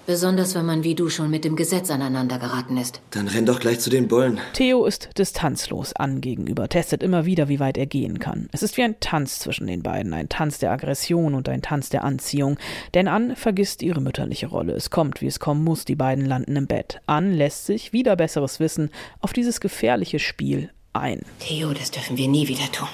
Besonders 0.05 0.53
wenn 0.53 0.65
man 0.65 0.83
wie 0.83 0.93
du 0.93 1.09
schon 1.09 1.31
mit 1.31 1.45
dem 1.45 1.55
Gesetz 1.55 1.89
aneinander 1.89 2.37
geraten 2.37 2.77
ist. 2.77 3.01
Dann 3.11 3.27
renn 3.27 3.47
doch 3.47 3.59
gleich 3.59 3.79
zu 3.79 3.89
den 3.89 4.07
Bullen. 4.07 4.39
Theo 4.53 4.85
ist 4.85 5.09
distanzlos 5.17 5.93
an 5.93 6.21
gegenüber, 6.21 6.69
testet 6.69 7.01
immer 7.01 7.25
wieder, 7.25 7.49
wie 7.49 7.59
weit 7.59 7.77
er 7.77 7.87
gehen 7.87 8.19
kann. 8.19 8.47
Es 8.51 8.61
ist 8.61 8.77
wie 8.77 8.83
ein 8.83 8.99
Tanz 8.99 9.39
zwischen 9.39 9.65
den 9.65 9.81
beiden, 9.81 10.13
ein 10.13 10.29
Tanz 10.29 10.59
der 10.59 10.71
Aggression 10.71 11.33
und 11.33 11.49
ein 11.49 11.63
Tanz 11.63 11.89
der 11.89 12.03
Anziehung. 12.03 12.59
Denn 12.93 13.07
Ann 13.07 13.35
vergisst 13.35 13.81
ihre 13.81 13.99
mütterliche 13.99 14.47
Rolle. 14.47 14.73
Es 14.73 14.91
kommt, 14.91 15.21
wie 15.21 15.27
es 15.27 15.39
kommen 15.39 15.63
muss, 15.63 15.85
die 15.85 15.95
beiden 15.95 16.25
landen 16.25 16.55
im 16.55 16.67
Bett. 16.67 17.01
Ann 17.07 17.33
lässt 17.33 17.65
sich, 17.65 17.91
wieder 17.91 18.15
besseres 18.15 18.59
Wissen, 18.59 18.91
auf 19.21 19.33
dieses 19.33 19.59
gefährliche 19.59 20.19
Spiel 20.19 20.69
ein. 20.93 21.21
Theo, 21.39 21.73
das 21.73 21.89
dürfen 21.89 22.15
wir 22.15 22.27
nie 22.27 22.47
wieder 22.47 22.71
tun. 22.71 22.87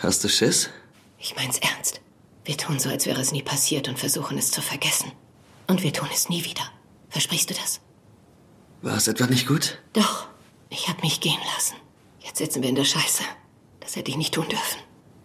Hast 0.00 0.22
du 0.22 0.28
Schiss? 0.28 0.68
Ich 1.18 1.34
mein's 1.34 1.58
ernst. 1.58 2.02
Wir 2.44 2.58
tun 2.58 2.78
so, 2.78 2.90
als 2.90 3.06
wäre 3.06 3.20
es 3.20 3.32
nie 3.32 3.42
passiert 3.42 3.88
und 3.88 3.98
versuchen 3.98 4.36
es 4.36 4.50
zu 4.50 4.60
vergessen. 4.60 5.10
Und 5.66 5.82
wir 5.82 5.92
tun 5.92 6.08
es 6.12 6.28
nie 6.28 6.44
wieder. 6.44 6.62
Versprichst 7.08 7.50
du 7.50 7.54
das? 7.54 7.80
War 8.82 8.96
es 8.96 9.08
etwa 9.08 9.26
nicht 9.26 9.46
gut? 9.46 9.78
Doch. 9.92 10.28
Ich 10.68 10.88
hab 10.88 11.02
mich 11.02 11.20
gehen 11.20 11.38
lassen. 11.54 11.76
Jetzt 12.20 12.38
sitzen 12.38 12.62
wir 12.62 12.68
in 12.68 12.74
der 12.74 12.84
Scheiße. 12.84 13.22
Das 13.80 13.96
hätte 13.96 14.10
ich 14.10 14.16
nicht 14.16 14.34
tun 14.34 14.48
dürfen. 14.48 14.80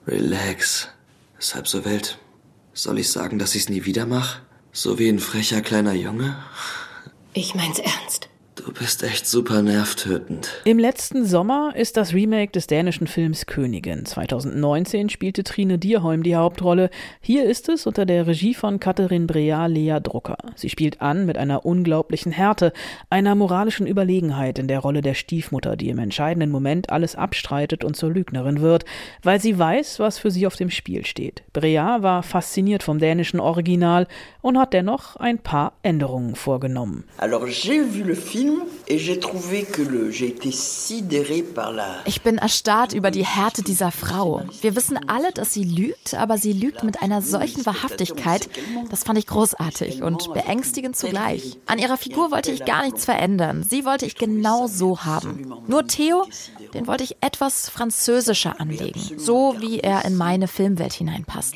Relax. 0.08 0.88
Ist 1.40 1.56
halb 1.56 1.68
so 1.68 1.84
wild. 1.86 2.18
Soll 2.74 3.00
ich 3.00 3.12
sagen, 3.12 3.40
dass 3.40 3.56
ich's 3.56 3.70
nie 3.70 3.86
wieder 3.86 4.06
mach? 4.06 4.40
So 4.72 5.00
wie 5.00 5.10
ein 5.10 5.20
frecher 5.20 5.62
kleiner 5.62 5.94
Junge? 5.94 6.38
Ich 7.34 7.56
mein's 7.56 7.80
ernst. 7.80 8.30
Du 8.64 8.72
bist 8.72 9.02
echt 9.02 9.26
super 9.26 9.64
nervtötend. 9.64 10.62
Im 10.66 10.78
letzten 10.78 11.26
Sommer 11.26 11.74
ist 11.76 11.98
das 11.98 12.14
Remake 12.14 12.52
des 12.52 12.68
dänischen 12.68 13.08
Films 13.08 13.48
Königin. 13.48 14.06
2019 14.06 15.10
spielte 15.10 15.44
Trine 15.44 15.80
Dierholm 15.80 16.22
die 16.22 16.36
Hauptrolle. 16.36 16.92
Hier 17.22 17.46
ist 17.46 17.70
es 17.70 17.88
unter 17.88 18.06
der 18.06 18.28
Regie 18.28 18.54
von 18.54 18.80
Katharin 18.80 19.26
Brea 19.26 19.66
Lea 19.66 19.98
Drucker. 20.04 20.38
Sie 20.56 20.70
spielt 20.70 21.02
an 21.02 21.26
mit 21.26 21.40
einer 21.40 21.66
unglaublichen 21.66 22.32
Härte, 22.32 22.72
einer 23.10 23.34
moralischen 23.34 23.88
Überlegenheit 23.88 24.60
in 24.60 24.68
der 24.68 24.80
Rolle 24.80 25.02
der 25.02 25.16
Stiefmutter, 25.16 25.76
die 25.76 25.90
im 25.90 25.98
entscheidenden 25.98 26.52
Moment 26.52 26.92
alles 26.92 27.16
abstreitet 27.16 27.84
und 27.84 27.96
zur 27.96 28.12
Lügnerin 28.12 28.62
wird, 28.62 28.86
weil 29.24 29.42
sie 29.42 29.58
weiß, 29.58 30.00
was 30.00 30.20
für 30.20 30.30
sie 30.30 30.46
auf 30.46 30.56
dem 30.56 30.70
Spiel 30.70 31.04
steht. 31.06 31.42
Brea 31.54 32.04
war 32.04 32.22
fasziniert 32.22 32.84
vom 32.84 33.00
dänischen 33.00 33.40
Original 33.40 34.08
und 34.42 34.60
hat 34.60 34.74
dennoch 34.74 35.16
ein 35.16 35.40
paar 35.40 35.74
Änderungen 35.82 36.36
vorgenommen. 36.36 37.06
Alors 37.18 37.48
j'ai 37.48 37.82
vu 37.82 38.04
le 38.04 38.16
film 38.16 38.51
ich 42.06 42.22
bin 42.22 42.38
erstarrt 42.38 42.94
über 42.94 43.12
die 43.12 43.26
Härte 43.26 43.64
dieser 43.64 43.92
Frau. 43.92 44.44
Wir 44.62 44.76
wissen 44.76 45.00
alle, 45.08 45.32
dass 45.32 45.54
sie 45.54 45.64
lügt, 45.64 46.14
aber 46.14 46.38
sie 46.38 46.54
lügt 46.54 46.84
mit 46.84 47.02
einer 47.02 47.22
solchen 47.22 47.66
Wahrhaftigkeit. 47.66 48.50
Das 48.90 49.04
fand 49.04 49.18
ich 49.20 49.28
großartig 49.28 50.04
und 50.04 50.34
beängstigend 50.34 50.96
zugleich. 50.96 51.58
An 51.66 51.80
ihrer 51.80 51.98
Figur 51.98 52.32
wollte 52.32 52.52
ich 52.52 52.66
gar 52.66 52.84
nichts 52.84 53.06
verändern. 53.06 53.64
Sie 53.64 53.86
wollte 53.86 54.06
ich 54.06 54.16
genau 54.16 54.68
so 54.68 55.04
haben. 55.04 55.54
Nur 55.68 55.88
Theo, 55.88 56.28
Den 56.74 56.88
wollte 56.88 57.04
ich 57.04 57.18
etwas 57.22 57.70
französischer 57.70 58.60
anlegen, 58.60 59.02
so 59.18 59.56
wie 59.60 59.80
er 59.80 60.06
in 60.06 60.16
meine 60.16 60.48
Filmwelt 60.48 60.94
hineinpasst. 60.94 61.56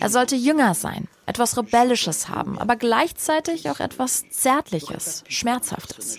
Er 0.00 0.08
sollte 0.08 0.36
jünger 0.36 0.74
sein, 0.74 1.08
etwas 1.26 1.56
Rebellisches 1.56 2.28
haben, 2.28 2.58
aber 2.58 2.76
gleichzeitig 2.76 3.68
auch 3.70 3.80
etwas 3.80 4.24
Zärtliches, 4.30 5.24
Schmerzhaftes. 5.28 6.18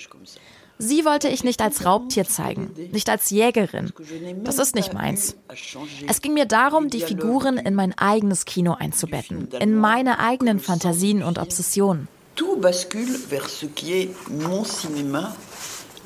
Sie 0.79 1.05
wollte 1.05 1.27
ich 1.27 1.43
nicht 1.43 1.61
als 1.61 1.85
Raubtier 1.85 2.25
zeigen, 2.25 2.71
nicht 2.91 3.09
als 3.09 3.31
Jägerin. 3.31 3.91
Das 4.43 4.59
ist 4.59 4.75
nicht 4.75 4.93
meins. 4.93 5.35
Es 6.07 6.21
ging 6.21 6.33
mir 6.35 6.45
darum, 6.45 6.89
die 6.89 7.01
Figuren 7.01 7.57
in 7.57 7.73
mein 7.73 7.97
eigenes 7.97 8.45
Kino 8.45 8.73
einzubetten, 8.73 9.49
in 9.59 9.75
meine 9.75 10.19
eigenen 10.19 10.59
Fantasien 10.59 11.23
und 11.23 11.39
Obsessionen. 11.39 12.07
Tout 12.35 12.61
bascule 12.61 13.17
vers 13.17 13.61
ce 13.61 13.65
qui 13.65 13.93
est 13.93 14.09
mon 14.29 14.63
cinéma 14.63 15.35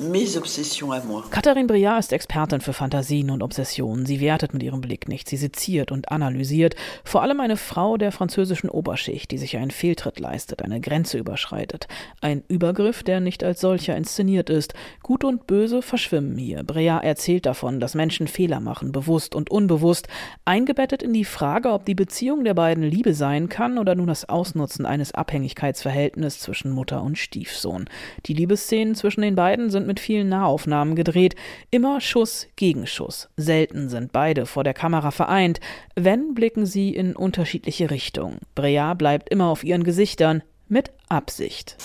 Mes 0.02 0.36
obsessions 0.36 0.92
à 0.92 1.06
moi. 1.06 1.22
Katharin 1.30 1.68
Briard 1.68 2.00
ist 2.00 2.12
Expertin 2.12 2.60
für 2.60 2.74
Fantasien 2.74 3.30
und 3.30 3.44
Obsessionen. 3.44 4.08
Sie 4.08 4.20
wertet 4.20 4.52
mit 4.52 4.64
ihrem 4.64 4.82
Blick 4.82 5.08
nicht. 5.08 5.30
Sie 5.30 5.38
seziert 5.38 5.92
und 5.92 6.12
analysiert. 6.12 6.76
Vor 7.04 7.22
allem 7.22 7.40
eine 7.40 7.56
Frau 7.56 7.98
der 7.98 8.12
französischen 8.12 8.72
Oberschicht, 8.72 9.30
die 9.30 9.38
sich 9.38 9.58
einen 9.58 9.70
Fehltritt 9.70 10.20
leistet, 10.20 10.64
eine 10.64 10.82
Grenze 10.82 11.20
überschreitet. 11.20 11.88
Ein 12.20 12.42
Übergriff, 12.48 13.04
der 13.04 13.20
nicht 13.20 13.44
als 13.44 13.62
solcher 13.62 13.96
inszeniert 13.96 14.50
ist. 14.50 14.74
Gut 15.04 15.24
und 15.24 15.46
Böse 15.46 15.84
verschwimmen 15.84 16.36
hier. 16.36 16.64
Briard 16.64 17.04
erzählt 17.04 17.46
davon, 17.46 17.80
dass 17.80 17.94
Menschen 17.94 18.26
Fehler 18.26 18.60
machen, 18.60 18.92
bewusst 18.92 19.36
und 19.36 19.52
unbewusst, 19.52 20.08
eingebettet 20.46 21.04
in 21.04 21.14
die 21.14 21.26
Frage, 21.26 21.72
ob 21.72 21.86
die 21.86 21.96
Beziehung 21.96 22.44
der 22.44 22.56
beiden 22.56 22.84
Liebe 22.84 23.14
sein 23.14 23.50
kann 23.50 23.78
oder 23.78 23.94
nun 23.94 24.08
das 24.08 24.28
Ausnutzen 24.28 24.88
eines 24.88 25.14
Abhängigkeitsverhältnisses 25.14 26.40
zwischen 26.40 26.72
Mutter 26.72 27.04
und 27.04 27.20
Stiefsohn. 27.20 27.88
Die 28.26 28.34
Liebesszenen 28.34 28.96
zwischen 28.96 29.22
den 29.22 29.36
beiden 29.36 29.70
sind 29.70 29.91
mit 29.92 30.00
vielen 30.00 30.30
Nahaufnahmen 30.30 30.96
gedreht. 30.96 31.36
Immer 31.70 32.00
Schuss 32.00 32.48
gegen 32.56 32.88
Schuss. 32.88 33.28
Selten 33.36 33.90
sind 33.90 34.14
beide 34.14 34.46
vor 34.46 34.64
der 34.64 34.74
Kamera 34.74 35.12
vereint. 35.12 35.60
Wenn, 35.96 36.34
blicken 36.34 36.66
sie 36.66 36.96
in 36.96 37.14
unterschiedliche 37.14 37.92
Richtungen. 37.92 38.38
Brea 38.56 38.94
bleibt 38.94 39.28
immer 39.28 39.48
auf 39.48 39.66
ihren 39.66 39.84
Gesichtern, 39.84 40.44
mit 40.70 40.92
Absicht. 41.10 41.76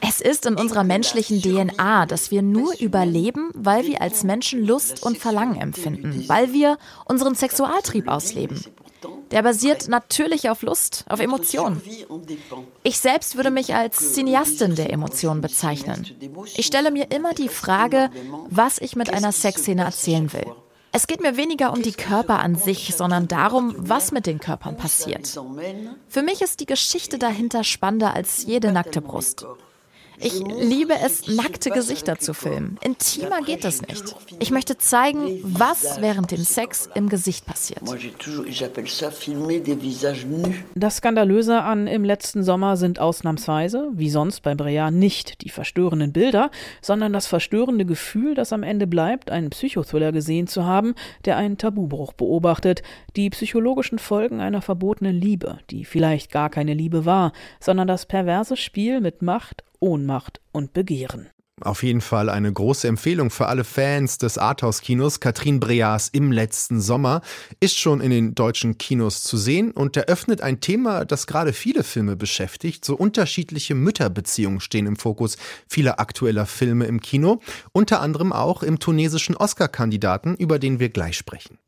Es 0.00 0.20
ist 0.20 0.46
in 0.46 0.56
unserer 0.56 0.82
menschlichen 0.82 1.40
DNA, 1.40 2.06
dass 2.06 2.32
wir 2.32 2.42
nur 2.42 2.74
überleben, 2.80 3.52
weil 3.54 3.86
wir 3.86 4.02
als 4.02 4.24
Menschen 4.24 4.66
Lust 4.66 5.04
und 5.04 5.18
Verlangen 5.18 5.54
empfinden, 5.60 6.24
weil 6.26 6.52
wir 6.52 6.78
unseren 7.04 7.36
Sexualtrieb 7.36 8.08
ausleben. 8.08 8.60
Der 9.30 9.42
basiert 9.42 9.88
natürlich 9.88 10.50
auf 10.50 10.62
Lust, 10.62 11.04
auf 11.08 11.20
Emotionen. 11.20 11.80
Ich 12.82 12.98
selbst 12.98 13.36
würde 13.36 13.50
mich 13.50 13.74
als 13.74 14.14
Cineastin 14.14 14.74
der 14.74 14.92
Emotionen 14.92 15.40
bezeichnen. 15.40 16.06
Ich 16.56 16.66
stelle 16.66 16.90
mir 16.90 17.10
immer 17.10 17.34
die 17.34 17.48
Frage, 17.48 18.10
was 18.48 18.78
ich 18.78 18.96
mit 18.96 19.12
einer 19.12 19.32
Sexszene 19.32 19.84
erzählen 19.84 20.32
will. 20.32 20.46
Es 20.96 21.08
geht 21.08 21.20
mir 21.20 21.36
weniger 21.36 21.72
um 21.72 21.82
die 21.82 21.92
Körper 21.92 22.38
an 22.38 22.54
sich, 22.54 22.94
sondern 22.94 23.26
darum, 23.26 23.74
was 23.76 24.12
mit 24.12 24.26
den 24.26 24.38
Körpern 24.38 24.76
passiert. 24.76 25.40
Für 26.08 26.22
mich 26.22 26.40
ist 26.40 26.60
die 26.60 26.66
Geschichte 26.66 27.18
dahinter 27.18 27.64
spannender 27.64 28.14
als 28.14 28.44
jede 28.44 28.70
nackte 28.70 29.00
Brust. 29.00 29.44
Ich 30.18 30.38
liebe 30.38 30.94
es, 31.04 31.28
nackte 31.28 31.70
Gesichter 31.70 32.18
zu 32.18 32.34
filmen. 32.34 32.78
Intimer 32.82 33.42
geht 33.42 33.64
es 33.64 33.82
nicht. 33.82 34.14
Ich 34.38 34.50
möchte 34.50 34.78
zeigen, 34.78 35.40
was 35.42 36.00
während 36.00 36.30
dem 36.30 36.44
Sex 36.44 36.88
im 36.94 37.08
Gesicht 37.08 37.46
passiert. 37.46 37.80
Das 40.74 40.96
Skandalöse 40.96 41.62
an 41.62 41.86
Im 41.86 42.04
letzten 42.04 42.44
Sommer 42.44 42.76
sind 42.76 42.98
ausnahmsweise, 42.98 43.90
wie 43.92 44.10
sonst 44.10 44.40
bei 44.42 44.54
Brea, 44.54 44.90
nicht 44.90 45.42
die 45.42 45.50
verstörenden 45.50 46.12
Bilder, 46.12 46.50
sondern 46.80 47.12
das 47.12 47.26
verstörende 47.26 47.84
Gefühl, 47.84 48.34
das 48.34 48.52
am 48.52 48.62
Ende 48.62 48.86
bleibt, 48.86 49.30
einen 49.30 49.50
Psychothriller 49.50 50.12
gesehen 50.12 50.46
zu 50.46 50.64
haben, 50.64 50.94
der 51.24 51.36
einen 51.36 51.58
Tabubruch 51.58 52.12
beobachtet, 52.12 52.82
die 53.16 53.30
psychologischen 53.30 53.98
Folgen 53.98 54.40
einer 54.40 54.62
verbotenen 54.62 55.16
Liebe, 55.16 55.58
die 55.70 55.84
vielleicht 55.84 56.30
gar 56.30 56.50
keine 56.50 56.74
Liebe 56.74 57.04
war, 57.04 57.32
sondern 57.60 57.88
das 57.88 58.06
perverse 58.06 58.56
Spiel 58.56 59.00
mit 59.00 59.22
Macht, 59.22 59.64
Ohnmacht 59.84 60.40
und 60.50 60.72
Begehren. 60.72 61.28
Auf 61.60 61.82
jeden 61.82 62.00
Fall 62.00 62.30
eine 62.30 62.50
große 62.50 62.88
Empfehlung 62.88 63.30
für 63.30 63.46
alle 63.46 63.64
Fans 63.64 64.16
des 64.16 64.38
Arthouse-Kinos. 64.38 65.20
Katrin 65.20 65.60
Breas 65.60 66.08
im 66.08 66.32
letzten 66.32 66.80
Sommer 66.80 67.20
ist 67.60 67.78
schon 67.78 68.00
in 68.00 68.10
den 68.10 68.34
deutschen 68.34 68.78
Kinos 68.78 69.22
zu 69.22 69.36
sehen 69.36 69.70
und 69.70 69.96
eröffnet 69.96 70.40
ein 70.40 70.60
Thema, 70.60 71.04
das 71.04 71.26
gerade 71.26 71.52
viele 71.52 71.84
Filme 71.84 72.16
beschäftigt. 72.16 72.84
So 72.84 72.96
unterschiedliche 72.96 73.74
Mütterbeziehungen 73.74 74.60
stehen 74.60 74.86
im 74.86 74.96
Fokus 74.96 75.36
vieler 75.68 76.00
aktueller 76.00 76.46
Filme 76.46 76.86
im 76.86 77.00
Kino, 77.00 77.40
unter 77.72 78.00
anderem 78.00 78.32
auch 78.32 78.62
im 78.62 78.80
tunesischen 78.80 79.36
Oscar-Kandidaten, 79.36 80.34
über 80.34 80.58
den 80.58 80.80
wir 80.80 80.88
gleich 80.88 81.16
sprechen. 81.18 81.58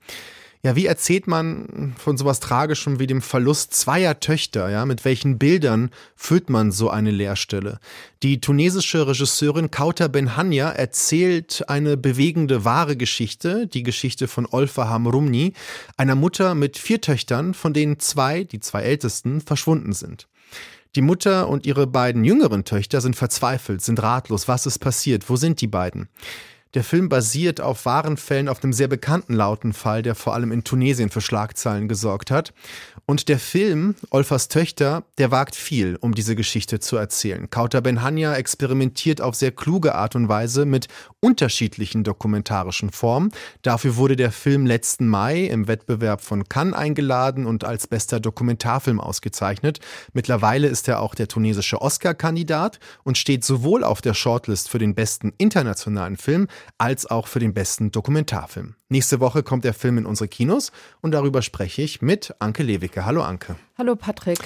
Ja, 0.67 0.75
wie 0.75 0.87
erzählt 0.87 1.29
man 1.29 1.95
von 1.97 2.17
sowas 2.17 2.41
Tragischem 2.41 2.99
wie 2.99 3.07
dem 3.07 3.23
Verlust 3.23 3.73
zweier 3.73 4.19
Töchter? 4.19 4.69
Ja, 4.69 4.85
mit 4.85 5.05
welchen 5.05 5.39
Bildern 5.39 5.91
füllt 6.17 6.51
man 6.51 6.73
so 6.73 6.91
eine 6.91 7.12
Leerstelle? 7.12 7.79
Die 8.25 8.41
tunesische 8.41 9.07
Regisseurin 9.07 9.71
Kauta 9.71 10.09
Benhania 10.09 10.71
erzählt 10.71 11.62
eine 11.69 11.97
bewegende 11.97 12.64
wahre 12.64 12.97
Geschichte, 12.97 13.69
die 13.69 13.85
Geschichte 13.85 14.27
von 14.27 14.45
Olfa 14.45 14.89
Hamrumni, 14.89 15.53
einer 15.97 16.17
Mutter 16.17 16.57
mit 16.57 16.79
vier 16.79 17.01
Töchtern, 17.01 17.55
von 17.55 17.73
denen 17.73 18.01
zwei, 18.01 18.43
die 18.43 18.59
zwei 18.59 18.83
ältesten, 18.83 19.41
verschwunden 19.41 19.93
sind. 19.93 20.27
Die 20.97 21.03
Mutter 21.03 21.49
und 21.49 21.64
ihre 21.64 21.87
beiden 21.87 22.25
jüngeren 22.25 22.64
Töchter 22.64 23.01
sind 23.01 23.14
verzweifelt, 23.14 23.83
sind 23.83 24.03
ratlos. 24.03 24.49
Was 24.49 24.67
ist 24.67 24.81
passiert? 24.81 25.31
Wo 25.31 25.37
sind 25.37 25.61
die 25.61 25.69
beiden? 25.69 26.09
Der 26.77 26.85
Film 26.85 27.09
basiert 27.09 27.62
auf 27.62 27.87
wahren 27.87 28.18
Fällen 28.18 28.51
auf 28.51 28.62
einem 28.62 28.74
sehr 28.74 28.87
bekannten 28.87 29.33
Lautenfall, 29.33 30.03
der 30.03 30.14
vor 30.14 30.35
allem 30.35 30.53
in 30.53 30.62
Tunesien 30.62 31.09
für 31.09 31.22
Schlagzeilen 31.22 31.89
gesorgt 31.89 32.31
hat. 32.31 32.53
Und 33.07 33.31
der 33.31 33.39
Film, 33.39 33.95
Olfers 34.11 34.49
Töchter, 34.49 35.05
der 35.16 35.31
wagt 35.31 35.57
viel, 35.57 35.97
um 35.99 36.14
diese 36.14 36.37
Geschichte 36.37 36.79
zu 36.79 36.99
erzählen. 36.99 37.49
Kauter 37.49 37.81
Benhania 37.81 38.35
experimentiert 38.35 39.22
auf 39.22 39.37
sehr 39.37 39.53
kluge 39.53 39.95
Art 39.95 40.16
und 40.16 40.29
Weise 40.29 40.66
mit 40.66 40.89
unterschiedlichen 41.27 42.05
dokumentarischen 42.05 42.91
Formen. 42.91 43.33
Dafür 43.62 43.97
wurde 43.97 44.14
der 44.14 44.31
Film 44.31 44.64
letzten 44.64 45.09
Mai 45.09 45.47
im 45.47 45.66
Wettbewerb 45.66 46.20
von 46.20 46.49
Cannes 46.49 46.77
eingeladen 46.77 47.47
und 47.47 47.64
als 47.64 47.89
bester 47.89 48.20
Dokumentarfilm 48.20 49.01
ausgezeichnet. 49.01 49.81
Mittlerweile 50.12 50.68
ist 50.68 50.87
er 50.87 51.01
auch 51.01 51.16
der 51.16 51.27
tunesische 51.27 51.83
Oscar-Kandidat 51.83 52.79
und 53.03 53.18
steht 53.18 53.45
sowohl 53.45 53.83
auf 53.83 54.01
der 54.01 54.14
Shortlist 54.14 54.68
für 54.68 54.79
den 54.79 54.95
besten 54.95 55.33
internationalen 55.37 56.16
Film 56.16 56.47
als 56.79 57.07
auch 57.07 57.27
für 57.27 57.41
den 57.41 57.55
besten 57.55 57.91
Dokumentarfilm. 57.91 58.77
Nächste 58.89 59.18
Woche 59.18 59.43
kommt 59.43 59.64
der 59.64 59.74
Film 59.74 59.99
in 59.99 60.07
unsere 60.07 60.29
Kinos 60.29 60.70
und 61.01 61.11
darüber 61.11 61.43
spreche 61.43 61.83
ich 61.83 62.03
mit 62.03 62.37
Anke 62.39 62.62
Lewicke. 62.62 63.05
Hallo 63.05 63.22
Anke. 63.22 63.57
Hallo 63.77 63.97
Patrick. 63.97 64.39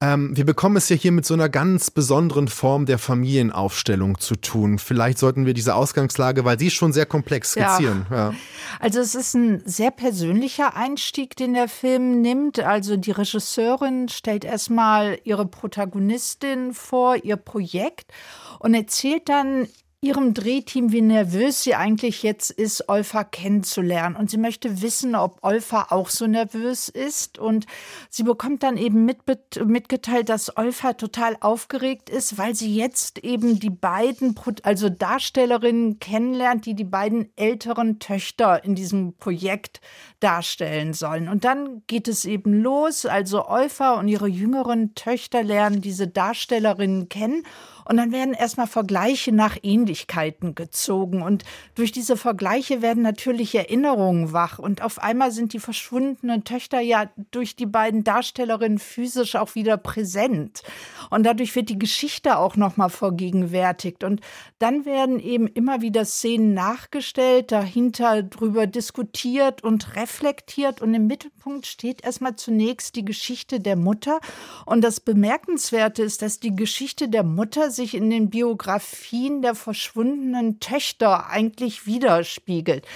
Ähm, 0.00 0.36
wir 0.36 0.46
bekommen 0.46 0.76
es 0.76 0.88
ja 0.88 0.96
hier 0.96 1.10
mit 1.10 1.26
so 1.26 1.34
einer 1.34 1.48
ganz 1.48 1.90
besonderen 1.90 2.46
Form 2.46 2.86
der 2.86 2.98
Familienaufstellung 2.98 4.20
zu 4.20 4.36
tun. 4.36 4.78
Vielleicht 4.78 5.18
sollten 5.18 5.44
wir 5.44 5.54
diese 5.54 5.74
Ausgangslage, 5.74 6.44
weil 6.44 6.56
sie 6.56 6.68
ist 6.68 6.74
schon 6.74 6.92
sehr 6.92 7.06
komplex 7.06 7.52
skizzieren. 7.52 8.06
Ja. 8.08 8.30
ja. 8.30 8.34
Also 8.78 9.00
es 9.00 9.16
ist 9.16 9.34
ein 9.34 9.60
sehr 9.64 9.90
persönlicher 9.90 10.76
Einstieg, 10.76 11.34
den 11.34 11.54
der 11.54 11.66
Film 11.66 12.20
nimmt. 12.20 12.60
Also 12.60 12.96
die 12.96 13.10
Regisseurin 13.10 14.08
stellt 14.08 14.44
erstmal 14.44 15.18
ihre 15.24 15.46
Protagonistin 15.46 16.74
vor, 16.74 17.16
ihr 17.16 17.36
Projekt 17.36 18.12
und 18.60 18.74
erzählt 18.74 19.28
dann 19.28 19.66
ihrem 20.00 20.32
Drehteam, 20.32 20.92
wie 20.92 21.00
nervös 21.00 21.64
sie 21.64 21.74
eigentlich 21.74 22.22
jetzt 22.22 22.52
ist, 22.52 22.88
Olfa 22.88 23.24
kennenzulernen. 23.24 24.14
Und 24.14 24.30
sie 24.30 24.36
möchte 24.36 24.80
wissen, 24.80 25.16
ob 25.16 25.42
Olfa 25.42 25.88
auch 25.90 26.08
so 26.08 26.28
nervös 26.28 26.88
ist. 26.88 27.38
Und 27.38 27.66
sie 28.08 28.22
bekommt 28.22 28.62
dann 28.62 28.76
eben 28.76 29.04
mit, 29.04 29.18
mitgeteilt, 29.64 30.28
dass 30.28 30.56
Olfa 30.56 30.92
total 30.92 31.36
aufgeregt 31.40 32.10
ist, 32.10 32.38
weil 32.38 32.54
sie 32.54 32.76
jetzt 32.76 33.18
eben 33.24 33.58
die 33.58 33.70
beiden, 33.70 34.36
also 34.62 34.88
Darstellerinnen 34.88 35.98
kennenlernt, 35.98 36.66
die 36.66 36.74
die 36.74 36.84
beiden 36.84 37.32
älteren 37.34 37.98
Töchter 37.98 38.62
in 38.64 38.76
diesem 38.76 39.14
Projekt 39.14 39.80
darstellen 40.20 40.94
sollen. 40.94 41.28
Und 41.28 41.44
dann 41.44 41.82
geht 41.86 42.08
es 42.08 42.24
eben 42.24 42.62
los. 42.62 43.06
Also 43.06 43.46
Olfa 43.46 43.94
und 43.94 44.08
ihre 44.08 44.28
jüngeren 44.28 44.94
Töchter 44.94 45.42
lernen 45.42 45.80
diese 45.80 46.08
Darstellerinnen 46.08 47.08
kennen. 47.08 47.44
Und 47.88 47.96
dann 47.96 48.12
werden 48.12 48.34
erstmal 48.34 48.66
Vergleiche 48.66 49.32
nach 49.32 49.56
Ähnlichkeiten 49.62 50.54
gezogen. 50.54 51.22
Und 51.22 51.44
durch 51.74 51.90
diese 51.90 52.18
Vergleiche 52.18 52.82
werden 52.82 53.02
natürlich 53.02 53.54
Erinnerungen 53.54 54.34
wach. 54.34 54.58
Und 54.58 54.82
auf 54.82 55.02
einmal 55.02 55.30
sind 55.30 55.54
die 55.54 55.58
verschwundenen 55.58 56.44
Töchter 56.44 56.80
ja 56.80 57.08
durch 57.30 57.56
die 57.56 57.64
beiden 57.64 58.04
Darstellerinnen 58.04 58.78
physisch 58.78 59.36
auch 59.36 59.54
wieder 59.54 59.78
präsent. 59.78 60.62
Und 61.08 61.24
dadurch 61.24 61.56
wird 61.56 61.70
die 61.70 61.78
Geschichte 61.78 62.36
auch 62.36 62.56
nochmal 62.56 62.90
vergegenwärtigt. 62.90 64.04
Und 64.04 64.20
dann 64.58 64.84
werden 64.84 65.18
eben 65.18 65.46
immer 65.46 65.80
wieder 65.80 66.04
Szenen 66.04 66.52
nachgestellt, 66.52 67.52
dahinter 67.52 68.22
drüber 68.22 68.66
diskutiert 68.66 69.64
und 69.64 69.96
reflektiert. 70.08 70.80
Und 70.80 70.94
im 70.94 71.06
Mittelpunkt 71.06 71.66
steht 71.66 72.02
erstmal 72.02 72.36
zunächst 72.36 72.96
die 72.96 73.04
Geschichte 73.04 73.60
der 73.60 73.76
Mutter. 73.76 74.20
Und 74.66 74.82
das 74.82 75.00
Bemerkenswerte 75.00 76.02
ist, 76.02 76.22
dass 76.22 76.40
die 76.40 76.54
Geschichte 76.56 77.08
der 77.08 77.22
Mutter 77.22 77.70
sich 77.70 77.94
in 77.94 78.10
den 78.10 78.30
Biografien 78.30 79.42
der 79.42 79.54
verschwundenen 79.54 80.60
Töchter 80.60 81.28
eigentlich 81.28 81.86
widerspiegelt. 81.86 82.86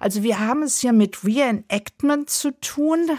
Also 0.00 0.22
wir 0.22 0.40
haben 0.40 0.62
es 0.62 0.80
hier 0.80 0.92
mit 0.92 1.24
Reenactment 1.24 2.30
zu 2.30 2.58
tun 2.60 3.10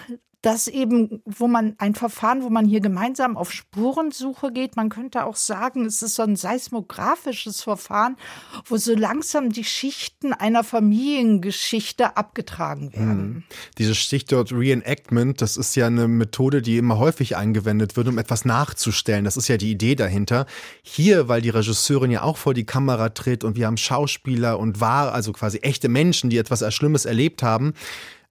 das 0.44 0.68
eben, 0.68 1.22
wo 1.26 1.48
man 1.48 1.76
ein 1.78 1.96
Verfahren, 1.96 2.44
wo 2.44 2.50
man 2.50 2.66
hier 2.66 2.82
gemeinsam 2.82 3.38
auf 3.38 3.52
Spurensuche 3.52 4.52
geht. 4.52 4.76
Man 4.76 4.90
könnte 4.90 5.26
auch 5.26 5.38
sagen, 5.38 5.86
es 5.86 6.02
ist 6.02 6.16
so 6.16 6.24
ein 6.24 6.36
seismografisches 6.36 7.62
Verfahren, 7.62 8.18
wo 8.66 8.76
so 8.76 8.94
langsam 8.94 9.52
die 9.52 9.64
Schichten 9.64 10.34
einer 10.34 10.66
Familiengeschichte 10.66 12.18
abgetragen 12.18 12.92
werden. 12.92 13.24
Mhm. 13.24 13.44
Dieses 13.78 13.98
Stichwort 13.98 14.52
Reenactment, 14.52 15.42
das 15.42 15.56
ist 15.56 15.76
ja 15.76 15.88
eine 15.88 16.10
Methode, 16.10 16.62
die 16.62 16.78
immer 16.78 17.00
häufig 17.00 17.38
eingewendet 17.38 17.96
wird, 17.96 18.10
um 18.10 18.18
etwas 18.18 18.44
nachzustellen. 18.44 19.24
Das 19.24 19.38
ist 19.38 19.48
ja 19.48 19.56
die 19.56 19.72
Idee 19.72 19.96
dahinter. 19.96 20.46
Hier, 20.82 21.30
weil 21.30 21.42
die 21.42 21.52
Regisseurin 21.52 22.12
ja 22.12 22.22
auch 22.22 22.36
vor 22.36 22.54
die 22.54 22.66
Kamera 22.66 23.10
tritt 23.10 23.46
und 23.46 23.56
wir 23.56 23.66
haben 23.66 23.78
Schauspieler 23.78 24.60
und 24.60 24.82
wahr, 24.82 25.14
also 25.14 25.32
quasi 25.32 25.60
echte 25.60 25.88
Menschen, 25.88 26.30
die 26.30 26.38
etwas 26.38 26.64
Schlimmes 26.74 27.06
erlebt 27.06 27.44
haben, 27.44 27.74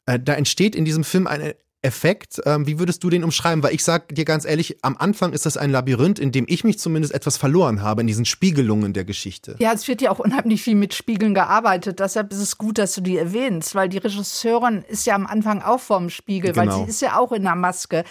äh, 0.04 0.18
da 0.20 0.34
entsteht 0.34 0.74
in 0.74 0.84
diesem 0.84 1.04
Film 1.04 1.26
eine 1.26 1.56
Effekt. 1.82 2.40
Ähm, 2.46 2.66
wie 2.66 2.78
würdest 2.78 3.02
du 3.02 3.10
den 3.10 3.24
umschreiben? 3.24 3.62
Weil 3.62 3.74
ich 3.74 3.82
sag 3.82 4.14
dir 4.14 4.24
ganz 4.24 4.44
ehrlich, 4.44 4.76
am 4.82 4.96
Anfang 4.96 5.32
ist 5.32 5.46
das 5.46 5.56
ein 5.56 5.70
Labyrinth, 5.70 6.20
in 6.20 6.30
dem 6.30 6.44
ich 6.48 6.62
mich 6.62 6.78
zumindest 6.78 7.12
etwas 7.12 7.36
verloren 7.36 7.82
habe, 7.82 8.02
in 8.02 8.06
diesen 8.06 8.24
Spiegelungen 8.24 8.92
der 8.92 9.04
Geschichte. 9.04 9.56
Ja, 9.58 9.72
es 9.72 9.88
wird 9.88 10.00
ja 10.00 10.12
auch 10.12 10.20
unheimlich 10.20 10.62
viel 10.62 10.76
mit 10.76 10.94
Spiegeln 10.94 11.34
gearbeitet. 11.34 11.98
Deshalb 11.98 12.30
ist 12.32 12.38
es 12.38 12.56
gut, 12.56 12.78
dass 12.78 12.94
du 12.94 13.00
die 13.00 13.16
erwähnst, 13.16 13.74
weil 13.74 13.88
die 13.88 13.98
Regisseurin 13.98 14.84
ist 14.88 15.06
ja 15.06 15.16
am 15.16 15.26
Anfang 15.26 15.60
auch 15.60 15.80
vorm 15.80 16.08
Spiegel, 16.08 16.52
genau. 16.52 16.72
weil 16.72 16.84
sie 16.84 16.90
ist 16.90 17.02
ja 17.02 17.18
auch 17.18 17.32
in 17.32 17.42
der 17.42 17.56
Maske. 17.56 18.04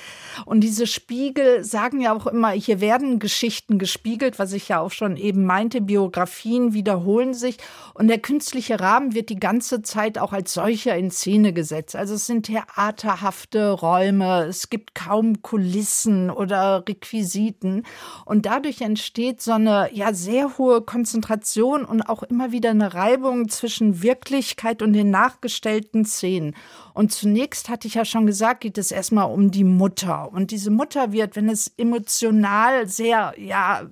Und 0.46 0.60
diese 0.62 0.86
Spiegel 0.86 1.64
sagen 1.64 2.02
ja 2.02 2.14
auch 2.14 2.28
immer, 2.28 2.52
hier 2.52 2.82
werden 2.82 3.20
Geschichten 3.20 3.80
gespiegelt, 3.80 4.38
was 4.38 4.52
ich 4.52 4.68
ja 4.68 4.82
auch 4.82 4.92
schon 4.92 5.16
eben 5.16 5.46
meinte, 5.46 5.80
Biografien 5.80 6.74
wiederholen 6.74 7.34
sich. 7.34 7.56
Und 7.94 8.10
der 8.10 8.20
künstliche 8.20 8.82
Rahmen 8.82 9.16
wird 9.16 9.30
die 9.30 9.40
ganze 9.40 9.82
Zeit 9.82 10.18
auch 10.18 10.34
als 10.34 10.54
solcher 10.54 10.98
in 10.98 11.10
Szene 11.10 11.54
gesetzt. 11.54 11.96
Also 11.96 12.16
es 12.16 12.26
sind 12.26 12.48
theaterhafte 12.48 13.61
Räume, 13.70 14.46
es 14.46 14.70
gibt 14.70 14.96
kaum 14.96 15.42
Kulissen 15.42 16.30
oder 16.30 16.84
Requisiten. 16.88 17.84
Und 18.26 18.46
dadurch 18.46 18.82
entsteht 18.82 19.42
so 19.42 19.54
eine 19.54 19.90
ja 19.94 20.14
sehr 20.14 20.58
hohe 20.58 20.82
Konzentration 20.82 21.86
und 21.86 22.02
auch 22.02 22.24
immer 22.24 22.52
wieder 22.52 22.72
eine 22.72 22.94
Reibung 22.94 23.50
zwischen 23.50 24.02
Wirklichkeit 24.02 24.82
und 24.82 24.94
den 24.94 25.10
nachgestellten 25.10 26.06
Szenen. 26.06 26.56
Und 26.94 27.12
zunächst 27.12 27.70
hatte 27.70 27.88
ich 27.88 27.96
ja 27.96 28.06
schon 28.06 28.26
gesagt, 28.26 28.62
geht 28.62 28.78
es 28.78 28.92
erstmal 28.92 29.32
um 29.32 29.52
die 29.52 29.64
Mutter. 29.64 30.32
Und 30.32 30.52
diese 30.52 30.72
Mutter 30.72 31.12
wird, 31.12 31.36
wenn 31.36 31.50
es 31.50 31.72
emotional 31.78 32.88
sehr, 32.88 33.34
ja, 33.38 33.84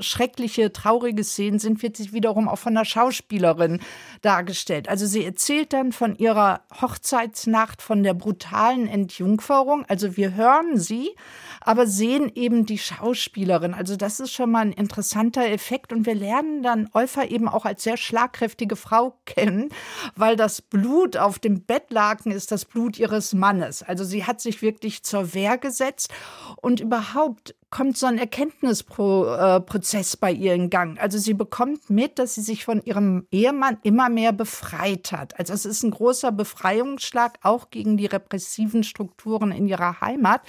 schreckliche, 0.00 0.72
traurige 0.72 1.24
Szenen 1.24 1.58
sind, 1.58 1.82
wird 1.82 1.96
sich 1.96 2.12
wiederum 2.12 2.48
auch 2.48 2.58
von 2.58 2.74
der 2.74 2.84
Schauspielerin 2.84 3.80
dargestellt. 4.22 4.88
Also 4.88 5.06
sie 5.06 5.24
erzählt 5.24 5.72
dann 5.72 5.92
von 5.92 6.16
ihrer 6.16 6.62
Hochzeitsnacht, 6.80 7.82
von 7.82 8.02
der 8.02 8.14
brutalen 8.14 8.88
Entjungferung. 8.88 9.84
Also 9.88 10.16
wir 10.16 10.34
hören 10.34 10.78
sie, 10.78 11.14
aber 11.60 11.86
sehen 11.86 12.30
eben 12.34 12.66
die 12.66 12.78
Schauspielerin. 12.78 13.74
Also 13.74 13.96
das 13.96 14.20
ist 14.20 14.32
schon 14.32 14.50
mal 14.50 14.60
ein 14.60 14.72
interessanter 14.72 15.46
Effekt. 15.46 15.92
Und 15.92 16.06
wir 16.06 16.14
lernen 16.14 16.62
dann 16.62 16.88
Olfa 16.92 17.24
eben 17.24 17.48
auch 17.48 17.64
als 17.64 17.82
sehr 17.82 17.96
schlagkräftige 17.96 18.76
Frau 18.76 19.16
kennen, 19.24 19.70
weil 20.16 20.36
das 20.36 20.62
Blut 20.62 21.16
auf 21.16 21.38
dem 21.38 21.62
Bettlaken 21.62 22.32
ist 22.32 22.52
das 22.52 22.64
Blut 22.64 22.98
ihres 22.98 23.34
Mannes. 23.34 23.82
Also 23.82 24.04
sie 24.04 24.24
hat 24.24 24.40
sich 24.40 24.62
wirklich 24.62 25.02
zur 25.02 25.34
Wehr 25.34 25.58
gesetzt 25.58 26.12
und 26.56 26.80
überhaupt 26.80 27.54
kommt 27.70 27.98
so 27.98 28.06
ein 28.06 28.18
Erkenntnisprozess 28.18 30.16
bei 30.16 30.32
ihr 30.32 30.54
in 30.54 30.70
Gang. 30.70 30.98
Also 31.00 31.18
sie 31.18 31.34
bekommt 31.34 31.90
mit, 31.90 32.18
dass 32.18 32.34
sie 32.34 32.40
sich 32.40 32.64
von 32.64 32.82
ihrem 32.82 33.26
Ehemann 33.30 33.78
immer 33.82 34.08
mehr 34.08 34.32
befreit 34.32 35.12
hat. 35.12 35.38
Also 35.38 35.52
es 35.52 35.66
ist 35.66 35.82
ein 35.82 35.90
großer 35.90 36.32
Befreiungsschlag 36.32 37.38
auch 37.42 37.70
gegen 37.70 37.96
die 37.96 38.06
repressiven 38.06 38.84
Strukturen 38.84 39.52
in 39.52 39.68
ihrer 39.68 40.00
Heimat. 40.00 40.40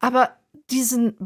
Aber 0.00 0.30
diesen 0.70 1.16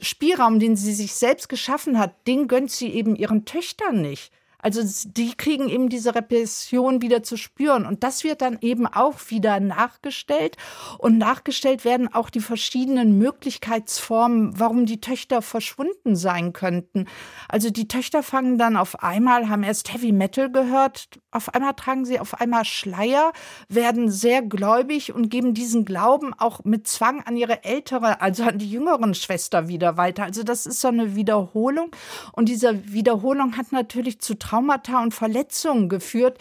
Spielraum, 0.00 0.58
den 0.58 0.76
sie 0.76 0.92
sich 0.92 1.14
selbst 1.14 1.48
geschaffen 1.48 1.98
hat, 1.98 2.26
den 2.26 2.48
gönnt 2.48 2.72
sie 2.72 2.88
eben 2.88 3.14
ihren 3.14 3.44
Töchtern 3.44 4.00
nicht. 4.00 4.32
Also 4.60 4.82
die 5.06 5.34
kriegen 5.34 5.68
eben 5.68 5.88
diese 5.88 6.14
Repression 6.14 7.00
wieder 7.00 7.22
zu 7.22 7.36
spüren. 7.36 7.86
Und 7.86 8.02
das 8.02 8.24
wird 8.24 8.42
dann 8.42 8.58
eben 8.60 8.86
auch 8.86 9.14
wieder 9.28 9.60
nachgestellt. 9.60 10.56
Und 10.98 11.18
nachgestellt 11.18 11.84
werden 11.84 12.12
auch 12.12 12.30
die 12.30 12.40
verschiedenen 12.40 13.18
Möglichkeitsformen, 13.18 14.58
warum 14.58 14.86
die 14.86 15.00
Töchter 15.00 15.42
verschwunden 15.42 16.16
sein 16.16 16.52
könnten. 16.52 17.06
Also 17.48 17.70
die 17.70 17.88
Töchter 17.88 18.22
fangen 18.22 18.58
dann 18.58 18.76
auf 18.76 19.02
einmal, 19.02 19.48
haben 19.48 19.62
erst 19.62 19.92
Heavy 19.92 20.12
Metal 20.12 20.50
gehört, 20.50 21.08
auf 21.30 21.54
einmal 21.54 21.74
tragen 21.74 22.04
sie 22.04 22.20
auf 22.20 22.40
einmal 22.40 22.64
Schleier, 22.64 23.32
werden 23.68 24.10
sehr 24.10 24.42
gläubig 24.42 25.12
und 25.14 25.28
geben 25.28 25.54
diesen 25.54 25.84
Glauben 25.84 26.32
auch 26.34 26.64
mit 26.64 26.88
Zwang 26.88 27.22
an 27.22 27.36
ihre 27.36 27.64
ältere, 27.64 28.20
also 28.20 28.44
an 28.44 28.58
die 28.58 28.70
jüngeren 28.70 29.14
Schwester 29.14 29.68
wieder 29.68 29.96
weiter. 29.96 30.24
Also 30.24 30.42
das 30.42 30.66
ist 30.66 30.80
so 30.80 30.88
eine 30.88 31.14
Wiederholung. 31.14 31.90
Und 32.32 32.48
diese 32.48 32.92
Wiederholung 32.92 33.56
hat 33.56 33.72
natürlich 33.72 34.20
zu 34.20 34.34
Traumata 34.48 35.02
und 35.02 35.12
Verletzungen 35.12 35.88
geführt, 35.88 36.38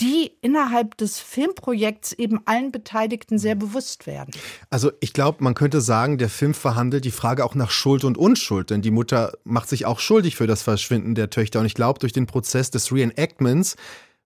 die 0.00 0.30
innerhalb 0.40 0.96
des 0.96 1.18
Filmprojekts 1.18 2.12
eben 2.14 2.40
allen 2.46 2.72
Beteiligten 2.72 3.38
sehr 3.38 3.54
bewusst 3.54 4.06
werden. 4.06 4.30
Also 4.70 4.90
ich 5.00 5.12
glaube, 5.12 5.44
man 5.44 5.52
könnte 5.52 5.82
sagen, 5.82 6.16
der 6.16 6.30
Film 6.30 6.54
verhandelt 6.54 7.04
die 7.04 7.10
Frage 7.10 7.44
auch 7.44 7.54
nach 7.54 7.70
Schuld 7.70 8.04
und 8.04 8.16
Unschuld, 8.16 8.70
denn 8.70 8.80
die 8.80 8.90
Mutter 8.90 9.34
macht 9.44 9.68
sich 9.68 9.84
auch 9.84 10.00
schuldig 10.00 10.36
für 10.36 10.46
das 10.46 10.62
Verschwinden 10.62 11.14
der 11.14 11.28
Töchter. 11.28 11.60
Und 11.60 11.66
ich 11.66 11.74
glaube, 11.74 11.98
durch 11.98 12.14
den 12.14 12.26
Prozess 12.26 12.70
des 12.70 12.92
Reenactments 12.92 13.76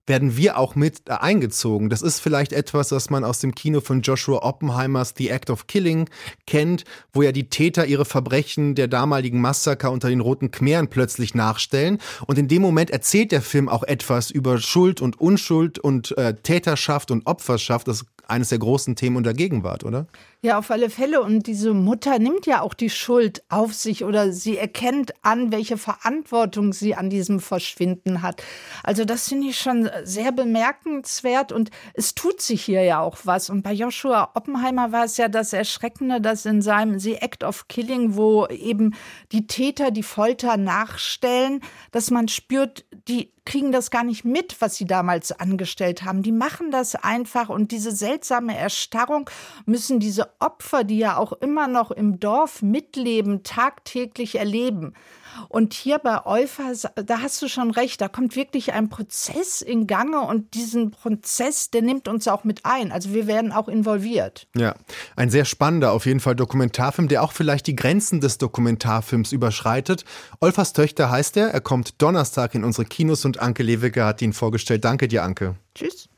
werden 0.06 0.36
wir 0.36 0.58
auch 0.58 0.74
mit 0.74 1.10
eingezogen. 1.10 1.88
Das 1.88 2.02
ist 2.02 2.20
vielleicht 2.20 2.52
etwas, 2.52 2.92
was 2.92 3.10
man 3.10 3.24
aus 3.24 3.38
dem 3.38 3.54
Kino 3.54 3.80
von 3.80 4.02
Joshua 4.02 4.42
Oppenheimers 4.42 5.14
The 5.16 5.30
Act 5.30 5.50
of 5.50 5.66
Killing 5.66 6.08
kennt, 6.46 6.84
wo 7.12 7.22
ja 7.22 7.32
die 7.32 7.48
Täter 7.48 7.86
ihre 7.86 8.04
Verbrechen 8.04 8.74
der 8.74 8.88
damaligen 8.88 9.40
Massaker 9.40 9.90
unter 9.90 10.08
den 10.08 10.20
Roten 10.20 10.50
Khmeren 10.50 10.88
plötzlich 10.88 11.34
nachstellen. 11.34 11.98
Und 12.26 12.38
in 12.38 12.48
dem 12.48 12.62
Moment 12.62 12.90
erzählt 12.90 13.32
der 13.32 13.42
Film 13.42 13.68
auch 13.68 13.82
etwas 13.82 14.30
über 14.30 14.58
Schuld 14.58 15.00
und 15.00 15.20
Unschuld 15.20 15.78
und 15.78 16.16
äh, 16.18 16.34
Täterschaft 16.34 17.10
und 17.10 17.26
Opferschaft. 17.26 17.88
Das 17.88 18.04
eines 18.28 18.48
der 18.48 18.58
großen 18.58 18.96
Themen 18.96 19.16
unter 19.16 19.34
Gegenwart, 19.34 19.84
oder? 19.84 20.06
Ja, 20.42 20.58
auf 20.58 20.70
alle 20.70 20.90
Fälle. 20.90 21.22
Und 21.22 21.46
diese 21.46 21.72
Mutter 21.72 22.18
nimmt 22.18 22.44
ja 22.44 22.60
auch 22.60 22.74
die 22.74 22.90
Schuld 22.90 23.42
auf 23.48 23.72
sich 23.72 24.04
oder 24.04 24.30
sie 24.30 24.58
erkennt 24.58 25.14
an, 25.22 25.52
welche 25.52 25.78
Verantwortung 25.78 26.74
sie 26.74 26.94
an 26.94 27.08
diesem 27.08 27.40
Verschwinden 27.40 28.20
hat. 28.20 28.42
Also 28.82 29.06
das 29.06 29.28
finde 29.28 29.48
ich 29.48 29.58
schon 29.58 29.88
sehr 30.02 30.32
bemerkenswert 30.32 31.50
und 31.50 31.70
es 31.94 32.14
tut 32.14 32.42
sich 32.42 32.62
hier 32.62 32.82
ja 32.82 33.00
auch 33.00 33.18
was. 33.24 33.48
Und 33.48 33.62
bei 33.62 33.72
Joshua 33.72 34.32
Oppenheimer 34.34 34.92
war 34.92 35.04
es 35.04 35.16
ja 35.16 35.28
das 35.28 35.54
Erschreckende, 35.54 36.20
dass 36.20 36.44
in 36.44 36.60
seinem 36.60 36.98
The 36.98 37.16
Act 37.16 37.42
of 37.42 37.68
Killing, 37.68 38.16
wo 38.16 38.46
eben 38.46 38.94
die 39.32 39.46
Täter 39.46 39.90
die 39.90 40.02
Folter 40.02 40.58
nachstellen, 40.58 41.60
dass 41.90 42.10
man 42.10 42.28
spürt, 42.28 42.84
die 43.08 43.32
kriegen 43.44 43.72
das 43.72 43.90
gar 43.90 44.04
nicht 44.04 44.24
mit, 44.24 44.60
was 44.60 44.76
sie 44.76 44.86
damals 44.86 45.32
angestellt 45.32 46.02
haben. 46.02 46.22
Die 46.22 46.32
machen 46.32 46.70
das 46.70 46.94
einfach 46.94 47.48
und 47.48 47.72
diese 47.72 47.92
seltsame 47.92 48.56
Erstarrung 48.56 49.28
müssen 49.66 50.00
diese 50.00 50.30
Opfer, 50.40 50.84
die 50.84 50.98
ja 50.98 51.16
auch 51.16 51.32
immer 51.32 51.68
noch 51.68 51.90
im 51.90 52.20
Dorf 52.20 52.62
mitleben, 52.62 53.42
tagtäglich 53.42 54.36
erleben. 54.36 54.94
Und 55.48 55.74
hier 55.74 55.98
bei 55.98 56.24
Eufa, 56.26 56.72
da 56.94 57.20
hast 57.20 57.40
du 57.42 57.48
schon 57.48 57.70
recht, 57.70 58.00
da 58.00 58.08
kommt 58.08 58.36
wirklich 58.36 58.72
ein 58.72 58.88
Prozess 58.88 59.62
in 59.62 59.86
Gange 59.86 60.20
und 60.20 60.54
diesen 60.54 60.90
Prozess, 60.90 61.70
der 61.70 61.82
nimmt 61.82 62.08
uns 62.08 62.28
auch 62.28 62.44
mit 62.44 62.64
ein. 62.64 62.92
Also 62.92 63.12
wir 63.12 63.26
werden 63.26 63.52
auch 63.52 63.68
involviert. 63.68 64.46
Ja, 64.56 64.74
ein 65.16 65.30
sehr 65.30 65.44
spannender 65.44 65.92
auf 65.92 66.06
jeden 66.06 66.20
Fall 66.20 66.36
Dokumentarfilm, 66.36 67.08
der 67.08 67.22
auch 67.22 67.32
vielleicht 67.32 67.66
die 67.66 67.76
Grenzen 67.76 68.20
des 68.20 68.38
Dokumentarfilms 68.38 69.32
überschreitet. 69.32 70.04
Olfas 70.40 70.72
Töchter 70.72 71.10
heißt 71.10 71.36
er, 71.36 71.48
er 71.48 71.60
kommt 71.60 72.00
Donnerstag 72.02 72.54
in 72.54 72.64
unsere 72.64 72.84
Kinos 72.84 73.24
und 73.24 73.40
Anke 73.40 73.62
Lewicke 73.62 74.04
hat 74.04 74.22
ihn 74.22 74.32
vorgestellt. 74.32 74.84
Danke 74.84 75.08
dir, 75.08 75.22
Anke. 75.22 75.56
Tschüss. 75.74 76.08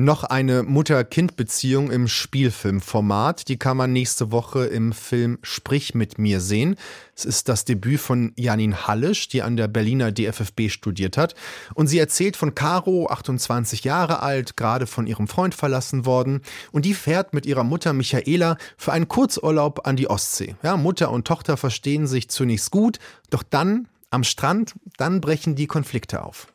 Noch 0.00 0.24
eine 0.24 0.62
Mutter-Kind-Beziehung 0.62 1.90
im 1.90 2.08
Spielfilmformat. 2.08 3.48
Die 3.48 3.58
kann 3.58 3.76
man 3.76 3.92
nächste 3.92 4.32
Woche 4.32 4.64
im 4.64 4.94
Film 4.94 5.38
Sprich 5.42 5.94
mit 5.94 6.18
mir 6.18 6.40
sehen. 6.40 6.76
Es 7.14 7.26
ist 7.26 7.50
das 7.50 7.66
Debüt 7.66 8.00
von 8.00 8.32
Janin 8.34 8.86
Hallisch, 8.86 9.28
die 9.28 9.42
an 9.42 9.58
der 9.58 9.68
Berliner 9.68 10.10
DFFB 10.10 10.70
studiert 10.70 11.18
hat. 11.18 11.34
Und 11.74 11.88
sie 11.88 11.98
erzählt 11.98 12.38
von 12.38 12.54
Caro, 12.54 13.08
28 13.10 13.84
Jahre 13.84 14.22
alt, 14.22 14.56
gerade 14.56 14.86
von 14.86 15.06
ihrem 15.06 15.28
Freund 15.28 15.54
verlassen 15.54 16.06
worden. 16.06 16.40
Und 16.72 16.86
die 16.86 16.94
fährt 16.94 17.34
mit 17.34 17.44
ihrer 17.44 17.64
Mutter 17.64 17.92
Michaela 17.92 18.56
für 18.78 18.92
einen 18.92 19.06
Kurzurlaub 19.06 19.86
an 19.86 19.96
die 19.96 20.08
Ostsee. 20.08 20.56
Ja, 20.62 20.78
Mutter 20.78 21.10
und 21.10 21.26
Tochter 21.26 21.58
verstehen 21.58 22.06
sich 22.06 22.30
zunächst 22.30 22.70
gut, 22.70 23.00
doch 23.28 23.42
dann 23.42 23.86
am 24.08 24.24
Strand, 24.24 24.72
dann 24.96 25.20
brechen 25.20 25.56
die 25.56 25.66
Konflikte 25.66 26.24
auf. 26.24 26.46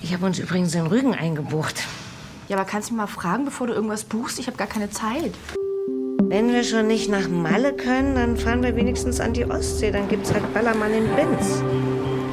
Ich 0.00 0.14
habe 0.14 0.24
uns 0.24 0.38
übrigens 0.38 0.72
den 0.72 0.86
Rügen 0.86 1.12
eingebucht. 1.12 1.82
Ja, 2.48 2.56
aber 2.56 2.64
kannst 2.64 2.90
du 2.90 2.94
mich 2.94 3.00
mal 3.00 3.08
fragen, 3.08 3.44
bevor 3.44 3.66
du 3.66 3.72
irgendwas 3.72 4.04
buchst? 4.04 4.38
Ich 4.38 4.46
habe 4.46 4.56
gar 4.56 4.68
keine 4.68 4.88
Zeit. 4.90 5.32
Wenn 6.22 6.52
wir 6.52 6.62
schon 6.62 6.86
nicht 6.86 7.10
nach 7.10 7.28
Malle 7.28 7.72
können, 7.72 8.14
dann 8.14 8.36
fahren 8.36 8.62
wir 8.62 8.76
wenigstens 8.76 9.18
an 9.20 9.32
die 9.32 9.44
Ostsee. 9.44 9.90
Dann 9.90 10.08
gibt's 10.08 10.32
halt 10.32 10.54
Ballermann 10.54 10.92
in 10.92 11.08
Binz. 11.16 11.62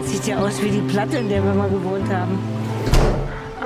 Sieht 0.04 0.28
ja 0.28 0.38
aus 0.38 0.62
wie 0.62 0.70
die 0.70 0.82
Platte, 0.82 1.18
in 1.18 1.30
der 1.30 1.44
wir 1.44 1.54
mal 1.54 1.70
gewohnt 1.70 2.08
haben. 2.14 2.38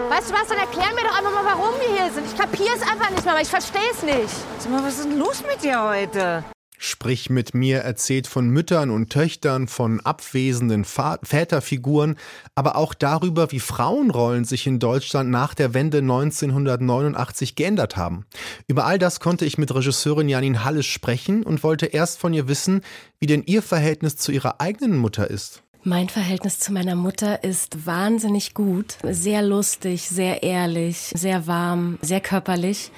Weißt 0.09 0.29
du 0.29 0.33
was, 0.33 0.47
dann 0.47 0.57
erklär 0.57 0.87
mir 0.95 1.03
doch 1.03 1.17
einfach 1.17 1.33
mal, 1.33 1.43
warum 1.43 1.73
wir 1.81 2.01
hier 2.01 2.11
sind. 2.13 2.25
Ich 2.25 2.37
kapiere 2.37 2.75
es 2.75 2.81
einfach 2.81 3.09
nicht 3.09 3.25
mehr, 3.25 3.33
aber 3.33 3.41
ich 3.41 3.49
verstehe 3.49 3.91
es 3.91 4.03
nicht. 4.03 4.33
Sag 4.59 4.71
mal, 4.71 4.83
was 4.83 4.99
ist 4.99 5.09
denn 5.09 5.19
los 5.19 5.43
mit 5.45 5.61
dir 5.61 5.83
heute? 5.83 6.45
Sprich 6.77 7.29
mit 7.29 7.53
mir 7.53 7.79
erzählt 7.79 8.27
von 8.27 8.49
Müttern 8.49 8.91
und 8.91 9.09
Töchtern, 9.09 9.67
von 9.67 9.99
abwesenden 9.99 10.85
Väterfiguren, 10.85 12.17
aber 12.53 12.75
auch 12.75 12.93
darüber, 12.93 13.51
wie 13.51 13.59
Frauenrollen 13.59 14.45
sich 14.45 14.67
in 14.67 14.79
Deutschland 14.79 15.31
nach 15.31 15.55
der 15.55 15.73
Wende 15.73 15.99
1989 15.99 17.55
geändert 17.55 17.97
haben. 17.97 18.25
Über 18.67 18.85
all 18.85 18.99
das 18.99 19.19
konnte 19.19 19.45
ich 19.45 19.57
mit 19.57 19.73
Regisseurin 19.73 20.29
Janine 20.29 20.63
Halles 20.63 20.85
sprechen 20.85 21.43
und 21.43 21.63
wollte 21.63 21.87
erst 21.87 22.19
von 22.19 22.33
ihr 22.33 22.47
wissen, 22.47 22.81
wie 23.19 23.25
denn 23.25 23.43
ihr 23.45 23.63
Verhältnis 23.63 24.17
zu 24.17 24.31
ihrer 24.31 24.61
eigenen 24.61 24.97
Mutter 24.97 25.29
ist. 25.29 25.63
Mein 25.83 26.09
Verhältnis 26.09 26.59
zu 26.59 26.73
meiner 26.73 26.95
Mutter 26.95 27.45
ist 27.45 27.85
wahnsinnig 27.85 28.53
gut, 28.53 28.97
sehr 29.03 29.41
lustig, 29.41 30.09
sehr 30.09 30.43
ehrlich, 30.43 31.13
sehr 31.15 31.47
warm, 31.47 31.97
sehr 32.01 32.19
körperlich. 32.19 32.91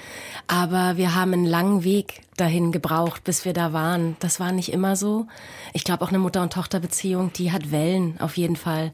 Aber 0.48 0.96
wir 0.96 1.14
haben 1.14 1.32
einen 1.32 1.44
langen 1.44 1.84
Weg 1.84 2.22
dahin 2.40 2.72
gebraucht, 2.72 3.24
bis 3.24 3.44
wir 3.44 3.52
da 3.52 3.72
waren. 3.72 4.16
Das 4.20 4.40
war 4.40 4.52
nicht 4.52 4.72
immer 4.72 4.96
so. 4.96 5.26
Ich 5.72 5.84
glaube 5.84 6.04
auch 6.04 6.08
eine 6.08 6.18
Mutter- 6.18 6.42
und 6.42 6.52
Tochterbeziehung, 6.52 7.32
die 7.32 7.52
hat 7.52 7.70
Wellen 7.70 8.18
auf 8.20 8.36
jeden 8.36 8.56
Fall. 8.56 8.92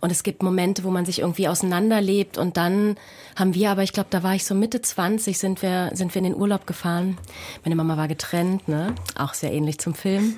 Und 0.00 0.10
es 0.10 0.22
gibt 0.22 0.42
Momente, 0.42 0.84
wo 0.84 0.90
man 0.90 1.06
sich 1.06 1.20
irgendwie 1.20 1.48
auseinanderlebt 1.48 2.38
und 2.38 2.56
dann 2.56 2.96
haben 3.36 3.54
wir 3.54 3.70
aber, 3.70 3.82
ich 3.82 3.92
glaube, 3.92 4.08
da 4.10 4.22
war 4.22 4.34
ich 4.34 4.44
so 4.44 4.54
Mitte 4.54 4.82
20, 4.82 5.38
sind 5.38 5.62
wir, 5.62 5.90
sind 5.94 6.14
wir 6.14 6.18
in 6.20 6.32
den 6.32 6.36
Urlaub 6.36 6.66
gefahren. 6.66 7.16
Meine 7.64 7.76
Mama 7.76 7.96
war 7.96 8.08
getrennt, 8.08 8.68
ne? 8.68 8.94
Auch 9.16 9.34
sehr 9.34 9.52
ähnlich 9.52 9.78
zum 9.78 9.94
Film. 9.94 10.36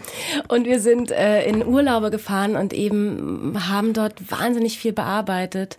Und 0.49 0.67
wir 0.67 0.81
sind 0.81 1.11
äh, 1.11 1.45
in 1.45 1.67
Urlaube 1.67 2.11
gefahren 2.11 2.57
und 2.57 2.73
eben 2.73 3.57
haben 3.69 3.93
dort 3.93 4.31
wahnsinnig 4.31 4.79
viel 4.79 4.93
bearbeitet. 4.93 5.79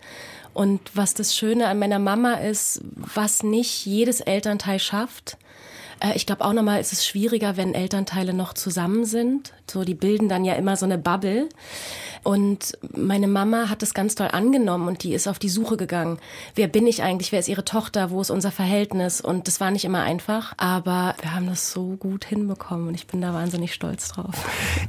Und 0.53 0.81
was 0.93 1.13
das 1.13 1.35
Schöne 1.35 1.67
an 1.67 1.79
meiner 1.79 1.99
Mama 1.99 2.35
ist, 2.35 2.81
was 2.95 3.43
nicht 3.43 3.85
jedes 3.85 4.21
Elternteil 4.21 4.79
schafft, 4.79 5.37
äh, 6.03 6.13
ich 6.15 6.25
glaube 6.25 6.45
auch 6.45 6.53
nochmal, 6.53 6.79
ist 6.79 6.93
es 6.93 7.05
schwieriger, 7.05 7.57
wenn 7.57 7.73
Elternteile 7.73 8.33
noch 8.33 8.53
zusammen 8.53 9.05
sind. 9.05 9.53
So, 9.69 9.83
die 9.83 9.95
bilden 9.95 10.29
dann 10.29 10.45
ja 10.45 10.53
immer 10.53 10.75
so 10.75 10.85
eine 10.85 10.97
Bubble. 10.97 11.49
Und 12.23 12.77
meine 12.95 13.27
Mama 13.27 13.69
hat 13.69 13.81
das 13.81 13.93
ganz 13.93 14.15
toll 14.15 14.29
angenommen 14.31 14.87
und 14.87 15.03
die 15.03 15.13
ist 15.13 15.27
auf 15.27 15.39
die 15.39 15.49
Suche 15.49 15.75
gegangen. 15.75 16.19
Wer 16.55 16.67
bin 16.67 16.87
ich 16.87 17.03
eigentlich? 17.03 17.31
Wer 17.31 17.39
ist 17.39 17.49
ihre 17.49 17.65
Tochter? 17.65 18.11
Wo 18.11 18.21
ist 18.21 18.29
unser 18.29 18.51
Verhältnis? 18.51 19.19
Und 19.19 19.47
das 19.47 19.59
war 19.59 19.71
nicht 19.71 19.83
immer 19.83 20.03
einfach, 20.03 20.53
aber 20.57 21.15
wir 21.19 21.35
haben 21.35 21.47
das 21.47 21.71
so 21.71 21.97
gut 21.97 22.25
hinbekommen 22.25 22.87
und 22.87 22.95
ich 22.95 23.07
bin 23.07 23.19
da 23.21 23.33
wahnsinnig 23.33 23.73
stolz 23.73 24.07
drauf. 24.07 24.33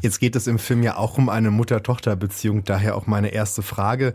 Jetzt 0.01 0.21
geht 0.21 0.37
es 0.37 0.47
im 0.47 0.59
Film 0.59 0.83
ja 0.83 0.97
auch 0.97 1.19
um 1.19 1.29
eine 1.29 1.51
Mutter-Tochter-Beziehung, 1.51 2.65
daher 2.65 2.97
auch 2.97 3.07
meine 3.07 3.29
erste 3.29 3.63
Frage. 3.63 4.15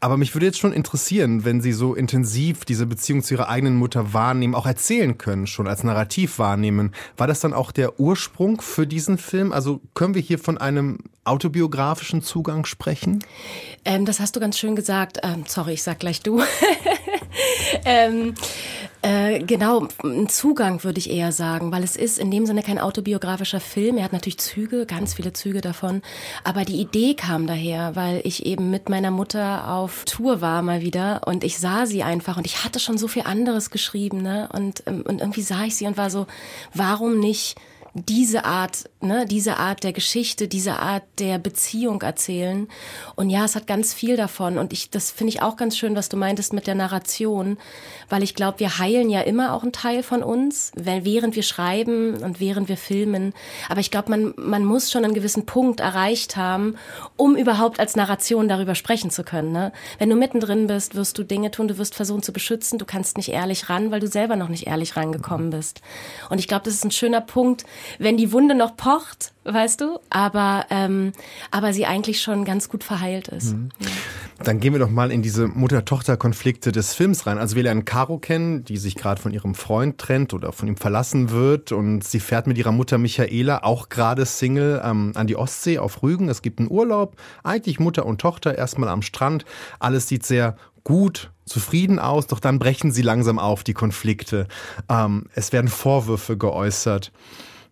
Aber 0.00 0.16
mich 0.16 0.34
würde 0.34 0.46
jetzt 0.46 0.58
schon 0.58 0.72
interessieren, 0.72 1.44
wenn 1.44 1.60
Sie 1.60 1.72
so 1.72 1.94
intensiv 1.94 2.64
diese 2.64 2.86
Beziehung 2.86 3.22
zu 3.22 3.34
Ihrer 3.34 3.48
eigenen 3.48 3.76
Mutter 3.76 4.12
wahrnehmen, 4.12 4.54
auch 4.54 4.66
erzählen 4.66 5.18
können, 5.18 5.46
schon 5.46 5.66
als 5.66 5.82
Narrativ 5.82 6.38
wahrnehmen. 6.38 6.92
War 7.16 7.26
das 7.26 7.40
dann 7.40 7.52
auch 7.52 7.72
der 7.72 7.98
Ursprung 7.98 8.60
für 8.60 8.86
diesen 8.86 9.18
Film? 9.18 9.52
Also 9.52 9.80
können 9.94 10.14
wir 10.14 10.22
hier 10.22 10.38
von 10.38 10.58
einem 10.58 10.98
autobiografischen 11.24 12.22
Zugang 12.22 12.47
sprechen? 12.64 13.24
Ähm, 13.84 14.04
das 14.04 14.20
hast 14.20 14.36
du 14.36 14.40
ganz 14.40 14.58
schön 14.58 14.76
gesagt. 14.76 15.18
Ähm, 15.22 15.44
sorry, 15.46 15.74
ich 15.74 15.82
sag 15.82 15.98
gleich 15.98 16.20
du. 16.22 16.42
ähm, 17.84 18.34
äh, 19.00 19.38
genau, 19.44 19.86
ein 20.02 20.28
Zugang 20.28 20.82
würde 20.82 20.98
ich 20.98 21.08
eher 21.08 21.30
sagen, 21.30 21.70
weil 21.70 21.84
es 21.84 21.94
ist 21.94 22.18
in 22.18 22.32
dem 22.32 22.46
Sinne 22.46 22.62
kein 22.62 22.80
autobiografischer 22.80 23.60
Film. 23.60 23.96
Er 23.96 24.04
hat 24.04 24.12
natürlich 24.12 24.38
Züge, 24.38 24.86
ganz 24.86 25.14
viele 25.14 25.32
Züge 25.32 25.60
davon. 25.60 26.02
Aber 26.42 26.64
die 26.64 26.80
Idee 26.80 27.14
kam 27.14 27.46
daher, 27.46 27.94
weil 27.94 28.20
ich 28.24 28.44
eben 28.44 28.70
mit 28.70 28.88
meiner 28.88 29.12
Mutter 29.12 29.68
auf 29.72 30.04
Tour 30.04 30.40
war 30.40 30.62
mal 30.62 30.80
wieder 30.80 31.22
und 31.26 31.44
ich 31.44 31.58
sah 31.58 31.86
sie 31.86 32.02
einfach 32.02 32.38
und 32.38 32.46
ich 32.46 32.64
hatte 32.64 32.80
schon 32.80 32.98
so 32.98 33.06
viel 33.06 33.22
anderes 33.22 33.70
geschrieben, 33.70 34.20
ne? 34.20 34.48
Und, 34.52 34.82
ähm, 34.86 35.02
und 35.06 35.20
irgendwie 35.20 35.42
sah 35.42 35.64
ich 35.64 35.76
sie 35.76 35.86
und 35.86 35.96
war 35.96 36.10
so, 36.10 36.26
warum 36.74 37.20
nicht 37.20 37.56
diese 38.06 38.44
Art, 38.44 38.88
ne, 39.00 39.26
diese 39.26 39.56
Art 39.56 39.82
der 39.84 39.92
Geschichte, 39.92 40.48
diese 40.48 40.78
Art 40.78 41.04
der 41.18 41.38
Beziehung 41.38 42.02
erzählen. 42.02 42.68
Und 43.16 43.30
ja, 43.30 43.44
es 43.44 43.56
hat 43.56 43.66
ganz 43.66 43.94
viel 43.94 44.16
davon. 44.16 44.58
Und 44.58 44.72
ich, 44.72 44.90
das 44.90 45.10
finde 45.10 45.32
ich 45.32 45.42
auch 45.42 45.56
ganz 45.56 45.76
schön, 45.76 45.96
was 45.96 46.08
du 46.08 46.16
meintest 46.16 46.52
mit 46.52 46.66
der 46.66 46.74
Narration, 46.74 47.58
weil 48.08 48.22
ich 48.22 48.34
glaube, 48.34 48.60
wir 48.60 48.78
heilen 48.78 49.10
ja 49.10 49.20
immer 49.22 49.54
auch 49.54 49.62
einen 49.62 49.72
Teil 49.72 50.02
von 50.02 50.22
uns, 50.22 50.72
während 50.74 51.36
wir 51.36 51.42
schreiben 51.42 52.16
und 52.22 52.40
während 52.40 52.68
wir 52.68 52.76
filmen. 52.76 53.32
Aber 53.68 53.80
ich 53.80 53.90
glaube, 53.90 54.10
man, 54.10 54.34
man 54.36 54.64
muss 54.64 54.90
schon 54.90 55.04
einen 55.04 55.14
gewissen 55.14 55.46
Punkt 55.46 55.80
erreicht 55.80 56.36
haben, 56.36 56.76
um 57.16 57.36
überhaupt 57.36 57.80
als 57.80 57.96
Narration 57.96 58.48
darüber 58.48 58.74
sprechen 58.74 59.10
zu 59.10 59.24
können. 59.24 59.52
Ne? 59.52 59.72
Wenn 59.98 60.10
du 60.10 60.16
mittendrin 60.16 60.66
bist, 60.66 60.94
wirst 60.94 61.18
du 61.18 61.22
Dinge 61.22 61.50
tun, 61.50 61.68
du 61.68 61.78
wirst 61.78 61.94
versuchen 61.94 62.22
zu 62.22 62.32
beschützen, 62.32 62.78
du 62.78 62.84
kannst 62.84 63.16
nicht 63.16 63.30
ehrlich 63.30 63.68
ran, 63.68 63.90
weil 63.90 64.00
du 64.00 64.06
selber 64.06 64.36
noch 64.36 64.48
nicht 64.48 64.66
ehrlich 64.66 64.96
rangekommen 64.96 65.50
bist. 65.50 65.80
Und 66.28 66.38
ich 66.38 66.48
glaube, 66.48 66.64
das 66.64 66.74
ist 66.74 66.84
ein 66.84 66.90
schöner 66.90 67.20
Punkt, 67.20 67.64
wenn 67.98 68.16
die 68.16 68.32
Wunde 68.32 68.54
noch 68.54 68.76
pocht, 68.76 69.32
weißt 69.44 69.80
du, 69.80 69.98
aber, 70.10 70.66
ähm, 70.70 71.12
aber 71.50 71.72
sie 71.72 71.86
eigentlich 71.86 72.20
schon 72.20 72.44
ganz 72.44 72.68
gut 72.68 72.84
verheilt 72.84 73.28
ist. 73.28 73.54
Mhm. 73.54 73.70
Dann 74.42 74.60
gehen 74.60 74.72
wir 74.72 74.78
doch 74.78 74.90
mal 74.90 75.10
in 75.10 75.22
diese 75.22 75.48
Mutter-Tochter-Konflikte 75.48 76.70
des 76.70 76.94
Films 76.94 77.26
rein. 77.26 77.38
Also 77.38 77.56
wir 77.56 77.64
lernen 77.64 77.84
Caro 77.84 78.18
kennen, 78.18 78.64
die 78.64 78.76
sich 78.76 78.94
gerade 78.94 79.20
von 79.20 79.32
ihrem 79.32 79.54
Freund 79.54 79.98
trennt 79.98 80.32
oder 80.32 80.52
von 80.52 80.68
ihm 80.68 80.76
verlassen 80.76 81.30
wird 81.30 81.72
und 81.72 82.04
sie 82.04 82.20
fährt 82.20 82.46
mit 82.46 82.56
ihrer 82.56 82.72
Mutter 82.72 82.98
Michaela, 82.98 83.64
auch 83.64 83.88
gerade 83.88 84.24
Single, 84.26 84.80
ähm, 84.84 85.12
an 85.14 85.26
die 85.26 85.36
Ostsee 85.36 85.78
auf 85.78 86.02
Rügen. 86.02 86.28
Es 86.28 86.42
gibt 86.42 86.60
einen 86.60 86.70
Urlaub, 86.70 87.16
eigentlich 87.42 87.80
Mutter 87.80 88.06
und 88.06 88.20
Tochter 88.20 88.56
erstmal 88.56 88.90
am 88.90 89.02
Strand. 89.02 89.44
Alles 89.80 90.06
sieht 90.06 90.24
sehr 90.24 90.56
gut, 90.84 91.30
zufrieden 91.44 91.98
aus, 91.98 92.28
doch 92.28 92.40
dann 92.40 92.58
brechen 92.58 92.92
sie 92.92 93.02
langsam 93.02 93.38
auf, 93.38 93.64
die 93.64 93.74
Konflikte. 93.74 94.46
Ähm, 94.88 95.26
es 95.34 95.52
werden 95.52 95.68
Vorwürfe 95.68 96.36
geäußert. 96.36 97.12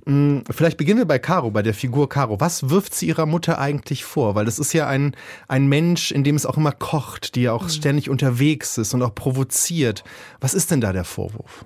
Hm, 0.07 0.45
vielleicht 0.49 0.77
beginnen 0.77 1.01
wir 1.01 1.07
bei 1.07 1.19
Caro, 1.19 1.51
bei 1.51 1.63
der 1.63 1.75
Figur 1.75 2.09
Caro. 2.09 2.41
Was 2.41 2.71
wirft 2.71 2.95
sie 2.95 3.09
ihrer 3.09 3.27
Mutter 3.27 3.59
eigentlich 3.59 4.05
vor? 4.05 4.37
Weil 4.37 4.45
das 4.45 4.61
ist 4.61 4.73
ja 4.73 4.87
ein, 4.87 5.17
ein 5.49 5.67
Mensch, 5.67 6.13
in 6.13 6.23
dem 6.23 6.37
es 6.37 6.47
auch 6.47 6.57
immer 6.57 6.73
kocht, 6.73 7.35
die 7.35 7.43
ja 7.43 7.53
auch 7.53 7.65
mhm. 7.65 7.71
ständig 7.71 8.09
unterwegs 8.09 8.79
ist 8.79 8.95
und 8.95 9.03
auch 9.03 9.15
provoziert. 9.15 10.05
Was 10.41 10.55
ist 10.55 10.71
denn 10.71 10.81
da 10.81 10.93
der 10.93 11.05
Vorwurf? 11.05 11.65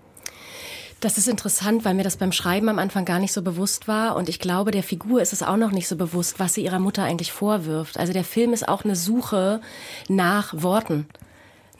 Das 1.00 1.16
ist 1.16 1.28
interessant, 1.28 1.84
weil 1.84 1.94
mir 1.94 2.02
das 2.02 2.16
beim 2.16 2.32
Schreiben 2.32 2.68
am 2.68 2.78
Anfang 2.78 3.06
gar 3.06 3.18
nicht 3.18 3.32
so 3.32 3.42
bewusst 3.42 3.88
war. 3.88 4.16
Und 4.16 4.28
ich 4.28 4.38
glaube, 4.38 4.70
der 4.70 4.82
Figur 4.82 5.20
ist 5.20 5.32
es 5.32 5.42
auch 5.42 5.56
noch 5.56 5.70
nicht 5.70 5.88
so 5.88 5.96
bewusst, 5.96 6.38
was 6.38 6.54
sie 6.54 6.64
ihrer 6.64 6.78
Mutter 6.78 7.04
eigentlich 7.04 7.32
vorwirft. 7.32 7.98
Also 7.98 8.12
der 8.12 8.24
Film 8.24 8.52
ist 8.52 8.68
auch 8.68 8.84
eine 8.84 8.96
Suche 8.96 9.60
nach 10.08 10.52
Worten. 10.62 11.06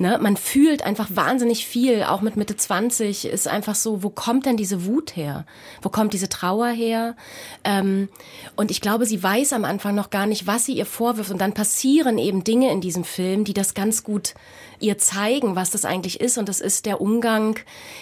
Ne? 0.00 0.18
Man 0.18 0.38
fühlt 0.38 0.82
einfach 0.82 1.08
wahnsinnig 1.12 1.66
viel, 1.66 2.04
auch 2.04 2.22
mit 2.22 2.34
Mitte 2.34 2.56
20 2.56 3.26
ist 3.26 3.46
einfach 3.46 3.74
so, 3.74 4.02
wo 4.02 4.08
kommt 4.08 4.46
denn 4.46 4.56
diese 4.56 4.86
Wut 4.86 5.14
her? 5.14 5.44
Wo 5.82 5.90
kommt 5.90 6.14
diese 6.14 6.30
Trauer 6.30 6.68
her? 6.68 7.16
Ähm, 7.64 8.08
und 8.56 8.70
ich 8.70 8.80
glaube, 8.80 9.04
sie 9.04 9.22
weiß 9.22 9.52
am 9.52 9.66
Anfang 9.66 9.94
noch 9.94 10.08
gar 10.08 10.24
nicht, 10.24 10.46
was 10.46 10.64
sie 10.64 10.72
ihr 10.72 10.86
vorwirft. 10.86 11.30
Und 11.30 11.42
dann 11.42 11.52
passieren 11.52 12.16
eben 12.16 12.44
Dinge 12.44 12.72
in 12.72 12.80
diesem 12.80 13.04
Film, 13.04 13.44
die 13.44 13.52
das 13.52 13.74
ganz 13.74 14.02
gut 14.02 14.32
ihr 14.78 14.96
zeigen, 14.96 15.54
was 15.54 15.68
das 15.68 15.84
eigentlich 15.84 16.18
ist. 16.18 16.38
Und 16.38 16.48
das 16.48 16.62
ist 16.62 16.86
der 16.86 17.02
Umgang, 17.02 17.58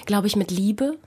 glaube 0.07 0.29
ich, 0.29 0.37
mit 0.37 0.53
Liebe 0.53 0.99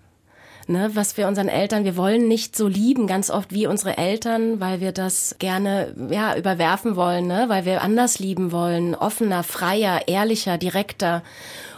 ne, 0.72 0.92
was 0.94 1.18
wir 1.18 1.28
unseren 1.28 1.48
Eltern, 1.48 1.84
wir 1.84 1.98
wollen 1.98 2.28
nicht 2.28 2.56
so 2.56 2.68
lieben 2.68 3.08
ganz 3.08 3.30
oft 3.30 3.54
wie 3.54 3.68
unsere 3.68 3.98
Eltern, 3.98 4.60
weil 4.60 4.80
wir 4.80 4.92
das 4.92 5.36
gerne 5.40 5.94
ja 6.10 6.36
überwerfen 6.36 6.96
wollen, 6.96 7.28
ne, 7.28 7.46
weil 7.48 7.66
wir 7.66 7.82
anders 7.82 8.20
lieben 8.20 8.52
wollen, 8.52 8.96
offener, 8.96 9.44
freier, 9.44 10.08
ehrlicher, 10.08 10.58
direkter. 10.58 11.24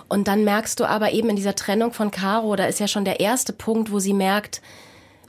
Und 0.07 0.27
dann 0.27 0.43
merkst 0.43 0.79
du 0.79 0.85
aber 0.85 1.11
eben 1.11 1.29
in 1.29 1.35
dieser 1.35 1.55
Trennung 1.55 1.91
von 1.91 2.11
Caro, 2.11 2.55
da 2.55 2.65
ist 2.65 2.79
ja 2.79 2.87
schon 2.87 3.05
der 3.05 3.19
erste 3.19 3.53
Punkt, 3.53 3.91
wo 3.91 3.99
sie 3.99 4.13
merkt, 4.13 4.61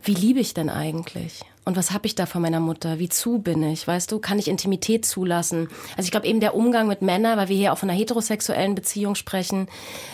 wie 0.03 0.15
liebe 0.15 0.41
ich 0.41 0.55
denn 0.55 0.69
eigentlich? 0.69 1.41
Und 1.65 1.77
was 1.77 1.93
habe 1.93 2.07
ich 2.07 2.15
da 2.15 2.27
von 2.27 2.43
meiner 2.43 2.61
Mutter? 2.61 2.99
Wie 2.99 3.09
zu 3.09 3.39
bin 3.39 3.63
ich? 3.63 3.87
Weißt 3.87 4.13
du, 4.13 4.19
kann 4.19 4.39
ich 4.39 4.49
Intimität 4.49 5.07
zulassen? 5.07 5.69
Also 5.97 6.07
ich 6.07 6.11
glaube 6.11 6.27
eben 6.27 6.41
der 6.41 6.55
Umgang 6.55 6.89
mit 6.89 7.01
Männern, 7.01 7.39
weil 7.39 7.49
wir 7.49 7.57
hier 7.57 7.73
auch 7.73 7.79
von 7.79 7.89
einer 7.89 7.99
heterosexuellen 7.99 8.75
Beziehung 8.75 9.15
sprechen. 9.15 9.69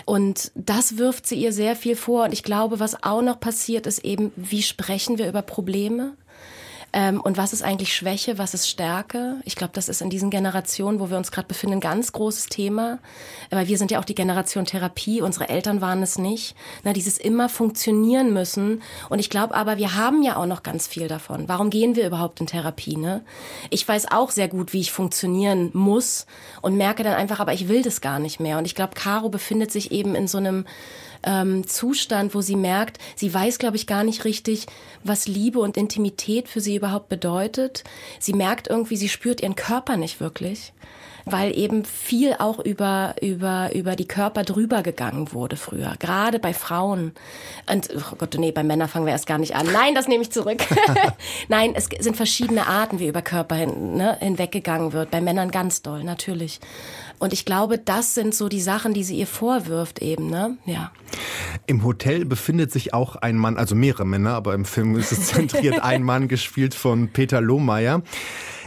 Und 0.05 0.53
das 0.55 0.97
wirft 0.97 1.27
sie 1.27 1.37
ihr 1.37 1.53
sehr 1.53 1.75
viel 1.75 1.97
vor. 1.97 2.25
Und 2.25 2.33
ich 2.33 2.45
glaube, 2.45 2.79
was 2.79 3.03
auch 3.03 3.23
noch 3.23 3.41
passiert, 3.41 3.87
ist 3.87 4.05
eben, 4.05 4.33
wie 4.37 4.63
sprechen 4.63 5.19
wir 5.19 5.29
über 5.29 5.43
Probleme? 5.43 6.13
Ähm, 6.93 7.20
und 7.20 7.36
was 7.36 7.53
ist 7.53 7.62
eigentlich 7.62 7.95
Schwäche, 7.95 8.38
was 8.38 8.55
ist 8.55 8.68
Stärke? 8.68 9.36
Ich 9.45 9.55
glaube, 9.55 9.72
das 9.74 9.88
ist 9.88 10.03
in 10.03 10.11
diesen 10.11 10.30
Generationen, 10.30 10.99
wo 10.99 11.09
wir 11.11 11.16
uns 11.16 11.30
gerade 11.30 11.47
befinden, 11.47 11.76
ein 11.76 11.80
ganz 11.80 12.12
großes 12.12 12.47
Thema. 12.47 12.99
Weil 13.51 13.68
wir 13.68 13.78
sind 13.78 13.91
ja 13.91 14.01
auch 14.01 14.05
die 14.05 14.14
Generation 14.14 14.64
Therapie, 14.64 15.22
unsere 15.22 15.49
Eltern 15.49 15.80
waren 15.80 16.03
es 16.03 16.18
nicht. 16.18 16.57
Na, 16.82 16.93
dieses 16.93 17.18
immer 17.18 17.49
funktionieren 17.49 18.32
müssen. 18.32 18.82
Und 19.09 19.20
ich 19.20 19.30
glaube 19.30 19.55
aber, 19.55 19.78
wir 19.78 19.95
haben 19.95 20.22
ja 20.22 20.36
auch 20.36 20.47
noch 20.47 20.62
ganz 20.62 20.86
viel 20.88 21.07
davon. 21.07 21.49
Warum 21.49 21.70
gehen 21.70 21.95
wir 21.95 22.07
überhaupt 22.07 22.41
in 22.41 22.47
Therapie? 22.47 22.97
Ne? 22.97 23.22
Ich 23.70 23.86
weiß 23.86 24.11
auch 24.11 24.30
sehr 24.30 24.49
gut, 24.49 24.72
wie 24.72 24.80
ich 24.80 24.93
funktionieren 24.93 25.70
muss 25.72 26.26
und 26.61 26.76
merke 26.76 27.05
dann 27.05 27.14
einfach, 27.14 27.38
aber 27.38 27.53
ich 27.53 27.68
will 27.68 27.82
das 27.82 28.01
gar 28.01 28.18
nicht 28.18 28.41
mehr. 28.41 28.59
Und 28.59 28.64
ich 28.64 28.74
glaube, 28.74 28.95
Caro 28.95 29.28
befindet 29.28 29.70
sich 29.70 29.93
eben 29.93 30.14
in 30.14 30.26
so 30.26 30.38
einem 30.38 30.64
ähm, 31.23 31.66
Zustand, 31.66 32.35
wo 32.35 32.41
sie 32.41 32.57
merkt, 32.57 32.99
sie 33.16 33.33
weiß, 33.33 33.59
glaube 33.59 33.77
ich, 33.77 33.87
gar 33.87 34.05
nicht 34.05 34.25
richtig, 34.25 34.66
was 35.05 35.27
Liebe 35.27 35.61
und 35.61 35.77
Intimität 35.77 36.49
für 36.49 36.61
sie 36.61 36.77
überhaupt 36.77 37.09
bedeutet. 37.09 37.85
Sie 38.18 38.33
merkt 38.33 38.68
irgendwie, 38.68 38.97
sie 38.97 39.09
spürt 39.09 39.43
ihren 39.43 39.57
Körper 39.57 39.97
nicht 39.97 40.21
wirklich 40.21 40.73
weil 41.25 41.57
eben 41.57 41.85
viel 41.85 42.35
auch 42.39 42.59
über, 42.59 43.14
über, 43.21 43.71
über 43.75 43.97
die 43.97 44.07
Körper 44.07 44.43
drüber 44.43 44.83
gegangen 44.83 45.33
wurde 45.33 45.57
früher, 45.57 45.95
gerade 45.99 46.39
bei 46.39 46.55
Frauen. 46.55 47.12
Und, 47.71 47.89
oh 47.95 48.16
Gott, 48.16 48.37
nee, 48.39 48.53
bei 48.53 48.62
Männern 48.62 48.89
fangen 48.89 49.07
wir 49.07 49.12
erst 49.12 49.27
gar 49.27 49.39
nicht 49.39 49.55
an. 49.55 49.66
Nein, 49.73 49.95
das 49.95 50.09
nehme 50.09 50.23
ich 50.23 50.31
zurück. 50.31 50.59
Nein, 51.49 51.75
es 51.75 51.89
sind 52.01 52.16
verschiedene 52.16 52.66
Arten, 52.66 52.99
wie 52.99 53.09
über 53.09 53.23
Körper 53.23 53.57
hin, 53.57 53.97
ne, 53.97 54.16
hinweggegangen 54.21 54.93
wird. 54.93 55.11
Bei 55.11 55.21
Männern 55.21 55.51
ganz 55.51 55.83
doll, 55.83 56.05
natürlich. 56.05 56.61
Und 57.18 57.35
ich 57.35 57.45
glaube, 57.45 57.79
das 57.79 58.14
sind 58.14 58.35
so 58.35 58.49
die 58.49 58.62
Sachen, 58.62 58.95
die 58.95 59.05
sie 59.05 59.16
ihr 59.16 59.27
vorwirft 59.27 60.01
eben, 60.01 60.31
ne? 60.31 60.57
Ja. 60.64 60.91
Im 61.66 61.85
Hotel 61.85 62.25
befindet 62.25 62.73
sich 62.73 62.95
auch 62.95 63.16
ein 63.16 63.37
Mann, 63.37 63.59
also 63.59 63.75
mehrere 63.75 64.07
Männer, 64.07 64.35
aber 64.35 64.55
im 64.55 64.64
Film 64.64 64.97
ist 64.97 65.12
es 65.12 65.27
zentriert 65.27 65.83
ein 65.83 66.03
Mann, 66.03 66.29
gespielt 66.29 66.75
von 66.75 67.09
Peter 67.09 67.43
Lohmeier. 67.43 68.03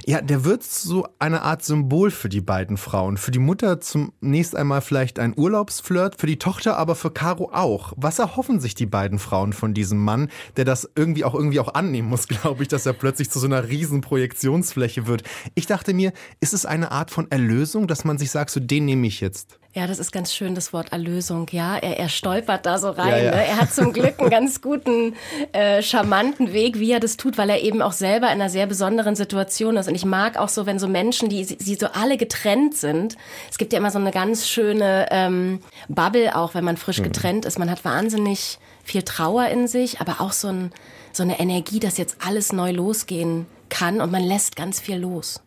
Ja, 0.06 0.22
der 0.22 0.44
wird 0.44 0.64
so 0.64 1.08
eine 1.20 1.44
Art 1.44 1.64
Symbol 1.64 2.12
für 2.12 2.28
die 2.28 2.42
beiden 2.42 2.76
Frauen. 2.76 3.16
Für 3.16 3.32
die 3.32 3.40
Mutter 3.40 3.80
zunächst 3.80 4.54
einmal 4.54 4.82
vielleicht 4.82 5.18
ein 5.18 5.34
Urlaubsflirt, 5.38 6.20
für 6.20 6.28
die 6.28 6.40
Tochter 6.40 6.76
aber 6.78 6.96
für 6.96 7.10
Caro 7.12 7.52
auch. 7.54 7.94
Was 7.96 8.20
erhoffen 8.20 8.60
sich 8.60 8.76
die 8.76 8.86
beiden 8.86 9.18
Frauen 9.18 9.54
von 9.54 9.74
diesem 9.74 10.00
Mann, 10.00 10.30
der 10.58 10.66
das 10.66 10.90
irgendwie 10.96 11.24
auch 11.24 11.34
irgendwie 11.34 11.62
auch 11.62 11.74
annehmen 11.74 12.10
muss, 12.10 12.28
glaube 12.28 12.64
ich, 12.64 12.68
dass 12.68 12.86
er 12.86 12.92
plötzlich 12.94 13.30
zu 13.30 13.40
so 13.40 13.46
einer 13.46 13.70
riesen 13.70 14.02
Projektionsfläche 14.02 15.08
wird. 15.08 15.24
Ich 15.56 15.68
dachte 15.68 15.94
mir, 15.94 16.12
ist 16.42 16.54
es 16.54 16.66
eine 16.66 16.92
Art 16.92 17.10
von 17.10 17.32
Erlösung, 17.32 17.88
dass 17.88 18.04
man 18.04 18.18
sich 18.18 18.30
sagt, 18.30 18.50
so 18.50 18.60
den 18.60 18.84
nehme 18.84 19.08
ich 19.08 19.22
jetzt? 19.22 19.58
Ja, 19.76 19.88
das 19.88 19.98
ist 19.98 20.12
ganz 20.12 20.32
schön, 20.32 20.54
das 20.54 20.72
Wort 20.72 20.92
Erlösung. 20.92 21.48
Ja, 21.50 21.78
er, 21.78 21.98
er 21.98 22.08
stolpert 22.08 22.68
da 22.68 22.78
so 22.78 22.92
rein. 22.92 23.10
Ja, 23.10 23.18
ja. 23.18 23.32
Ne? 23.32 23.48
Er 23.48 23.58
hat 23.60 23.74
zum 23.74 23.92
Glück 23.92 24.20
einen 24.20 24.30
ganz 24.30 24.62
guten, 24.62 25.16
äh, 25.52 25.82
charmanten 25.82 26.54
Weg, 26.54 26.78
wie 26.78 26.92
er 26.92 27.00
das 27.00 27.18
tut, 27.18 27.40
weil 27.40 27.50
er 27.50 27.60
eben 27.60 27.82
auch 27.82 27.92
selber 27.92 28.28
in 28.28 28.34
einer 28.34 28.52
sehr 28.52 28.68
besonderen 28.68 29.16
Situation 29.16 29.76
ist. 29.78 29.88
Und 29.88 29.96
ich 29.96 30.06
mag 30.06 30.38
auch 30.38 30.50
so, 30.50 30.68
wenn 30.68 30.78
so 30.78 30.88
Menschen, 30.88 31.28
die, 31.28 31.44
die 31.58 31.74
so 31.74 31.88
alle 31.88 32.18
getrennt 32.18 32.78
sind. 32.78 33.18
Es 33.50 33.58
gibt 33.58 33.74
ja 33.74 33.80
immer 33.80 33.90
so 33.90 33.98
eine 33.98 34.12
ganz 34.12 34.48
schöne 34.48 35.08
ähm, 35.10 35.60
Bubble, 35.88 36.36
auch 36.36 36.54
wenn 36.54 36.64
man 36.64 36.78
frisch 36.78 37.00
mhm. 37.00 37.06
getrennt 37.06 37.46
ist. 37.46 37.58
Man 37.58 37.72
hat 37.72 37.84
wahnsinnig 37.84 38.60
viel 38.84 39.02
Trauer 39.02 39.48
in 39.48 39.68
sich, 39.68 40.00
aber 40.00 40.22
auch 40.22 40.34
so, 40.34 40.50
ein, 40.50 40.72
so 41.14 41.24
eine 41.24 41.40
Energie, 41.40 41.80
dass 41.80 41.98
jetzt 41.98 42.18
alles 42.24 42.54
neu 42.54 42.72
losgehen 42.72 43.48
kann 43.70 44.02
und 44.02 44.12
man 44.12 44.22
lässt 44.22 44.56
ganz 44.56 44.80
viel 44.80 44.98
los. 44.98 45.42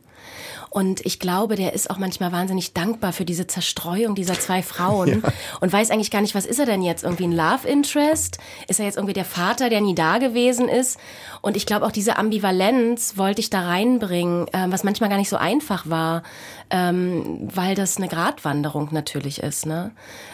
Und 0.76 1.06
ich 1.06 1.18
glaube, 1.20 1.56
der 1.56 1.72
ist 1.72 1.88
auch 1.88 1.96
manchmal 1.96 2.32
wahnsinnig 2.32 2.74
dankbar 2.74 3.14
für 3.14 3.24
diese 3.24 3.46
Zerstreuung 3.46 4.14
dieser 4.14 4.38
zwei 4.38 4.62
Frauen 4.62 5.22
ja. 5.22 5.32
und 5.62 5.72
weiß 5.72 5.90
eigentlich 5.90 6.10
gar 6.10 6.20
nicht, 6.20 6.34
was 6.34 6.44
ist 6.44 6.58
er 6.58 6.66
denn 6.66 6.82
jetzt? 6.82 7.02
Irgendwie 7.02 7.24
ein 7.24 7.32
Love 7.32 7.66
Interest? 7.66 8.36
Ist 8.68 8.78
er 8.78 8.84
jetzt 8.84 8.96
irgendwie 8.96 9.14
der 9.14 9.24
Vater, 9.24 9.70
der 9.70 9.80
nie 9.80 9.94
da 9.94 10.18
gewesen 10.18 10.68
ist? 10.68 11.00
Und 11.40 11.56
ich 11.56 11.64
glaube, 11.64 11.86
auch 11.86 11.92
diese 11.92 12.18
Ambivalenz 12.18 13.16
wollte 13.16 13.40
ich 13.40 13.48
da 13.48 13.62
reinbringen, 13.62 14.48
äh, 14.48 14.66
was 14.68 14.84
manchmal 14.84 15.08
gar 15.08 15.16
nicht 15.16 15.30
so 15.30 15.38
einfach 15.38 15.88
war, 15.88 16.22
ähm, 16.68 17.48
weil 17.54 17.74
das 17.74 17.96
eine 17.96 18.08
Gratwanderung 18.08 18.90
natürlich 18.92 19.42
ist. 19.42 19.64
Ne? 19.64 19.92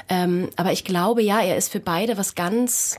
Ähm, 0.08 0.48
aber 0.56 0.72
ich 0.72 0.84
glaube, 0.84 1.22
ja, 1.22 1.40
er 1.40 1.56
ist 1.56 1.70
für 1.70 1.78
beide 1.78 2.18
was 2.18 2.34
ganz 2.34 2.98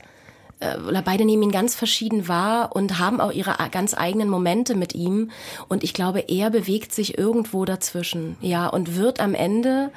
oder 0.88 1.02
beide 1.02 1.24
nehmen 1.24 1.44
ihn 1.44 1.50
ganz 1.50 1.74
verschieden 1.74 2.28
wahr 2.28 2.74
und 2.74 2.98
haben 2.98 3.20
auch 3.20 3.32
ihre 3.32 3.54
ganz 3.70 3.94
eigenen 3.94 4.28
Momente 4.28 4.74
mit 4.74 4.94
ihm. 4.94 5.30
Und 5.68 5.84
ich 5.84 5.94
glaube, 5.94 6.24
er 6.28 6.50
bewegt 6.50 6.92
sich 6.92 7.18
irgendwo 7.18 7.64
dazwischen, 7.64 8.36
ja, 8.40 8.66
und 8.66 8.96
wird 8.96 9.20
am 9.20 9.34
Ende 9.34 9.90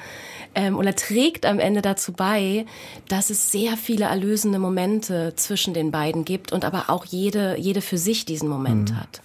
ähm, 0.56 0.78
oder 0.78 0.96
trägt 0.96 1.46
am 1.46 1.60
Ende 1.60 1.82
dazu 1.82 2.12
bei, 2.12 2.66
dass 3.08 3.30
es 3.30 3.52
sehr 3.52 3.78
viele 3.78 4.06
erlösende 4.06 4.60
Momente 4.60 5.34
zwischen 5.36 5.74
den 5.74 5.92
beiden 5.92 6.26
gibt 6.26 6.52
und 6.52 6.66
aber 6.66 6.90
auch 6.90 7.06
jede, 7.06 7.58
jede 7.58 7.82
für 7.82 7.98
sich 7.98 8.26
diesen 8.26 8.50
Moment 8.50 8.92
mhm. 8.92 9.00
hat. 9.00 9.22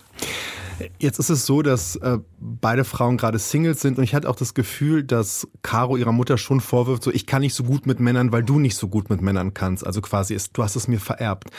Jetzt 0.99 1.19
ist 1.19 1.31
es 1.31 1.47
so, 1.47 1.63
dass 1.63 1.97
äh, 1.97 2.19
beide 2.41 2.85
Frauen 2.85 3.17
gerade 3.17 3.39
Singles 3.39 3.81
sind 3.81 3.99
und 3.99 4.05
ich 4.05 4.15
hatte 4.15 4.29
auch 4.29 4.37
das 4.37 4.55
Gefühl, 4.55 5.05
dass 5.05 5.47
Caro 5.63 5.97
ihrer 5.97 6.13
Mutter 6.13 6.39
schon 6.39 6.61
vorwirft, 6.61 7.03
so 7.03 7.13
ich 7.13 7.27
kann 7.27 7.43
nicht 7.43 7.55
so 7.55 7.65
gut 7.65 7.87
mit 7.87 8.01
Männern, 8.01 8.33
weil 8.33 8.43
du 8.43 8.59
nicht 8.59 8.77
so 8.77 8.89
gut 8.89 9.11
mit 9.11 9.21
Männern 9.21 9.55
kannst. 9.55 9.87
Also 9.87 10.01
quasi 10.01 10.35
ist, 10.35 10.57
du 10.57 10.63
hast 10.63 10.77
es 10.77 10.89
mir 10.89 11.01
vererbt. 11.01 11.51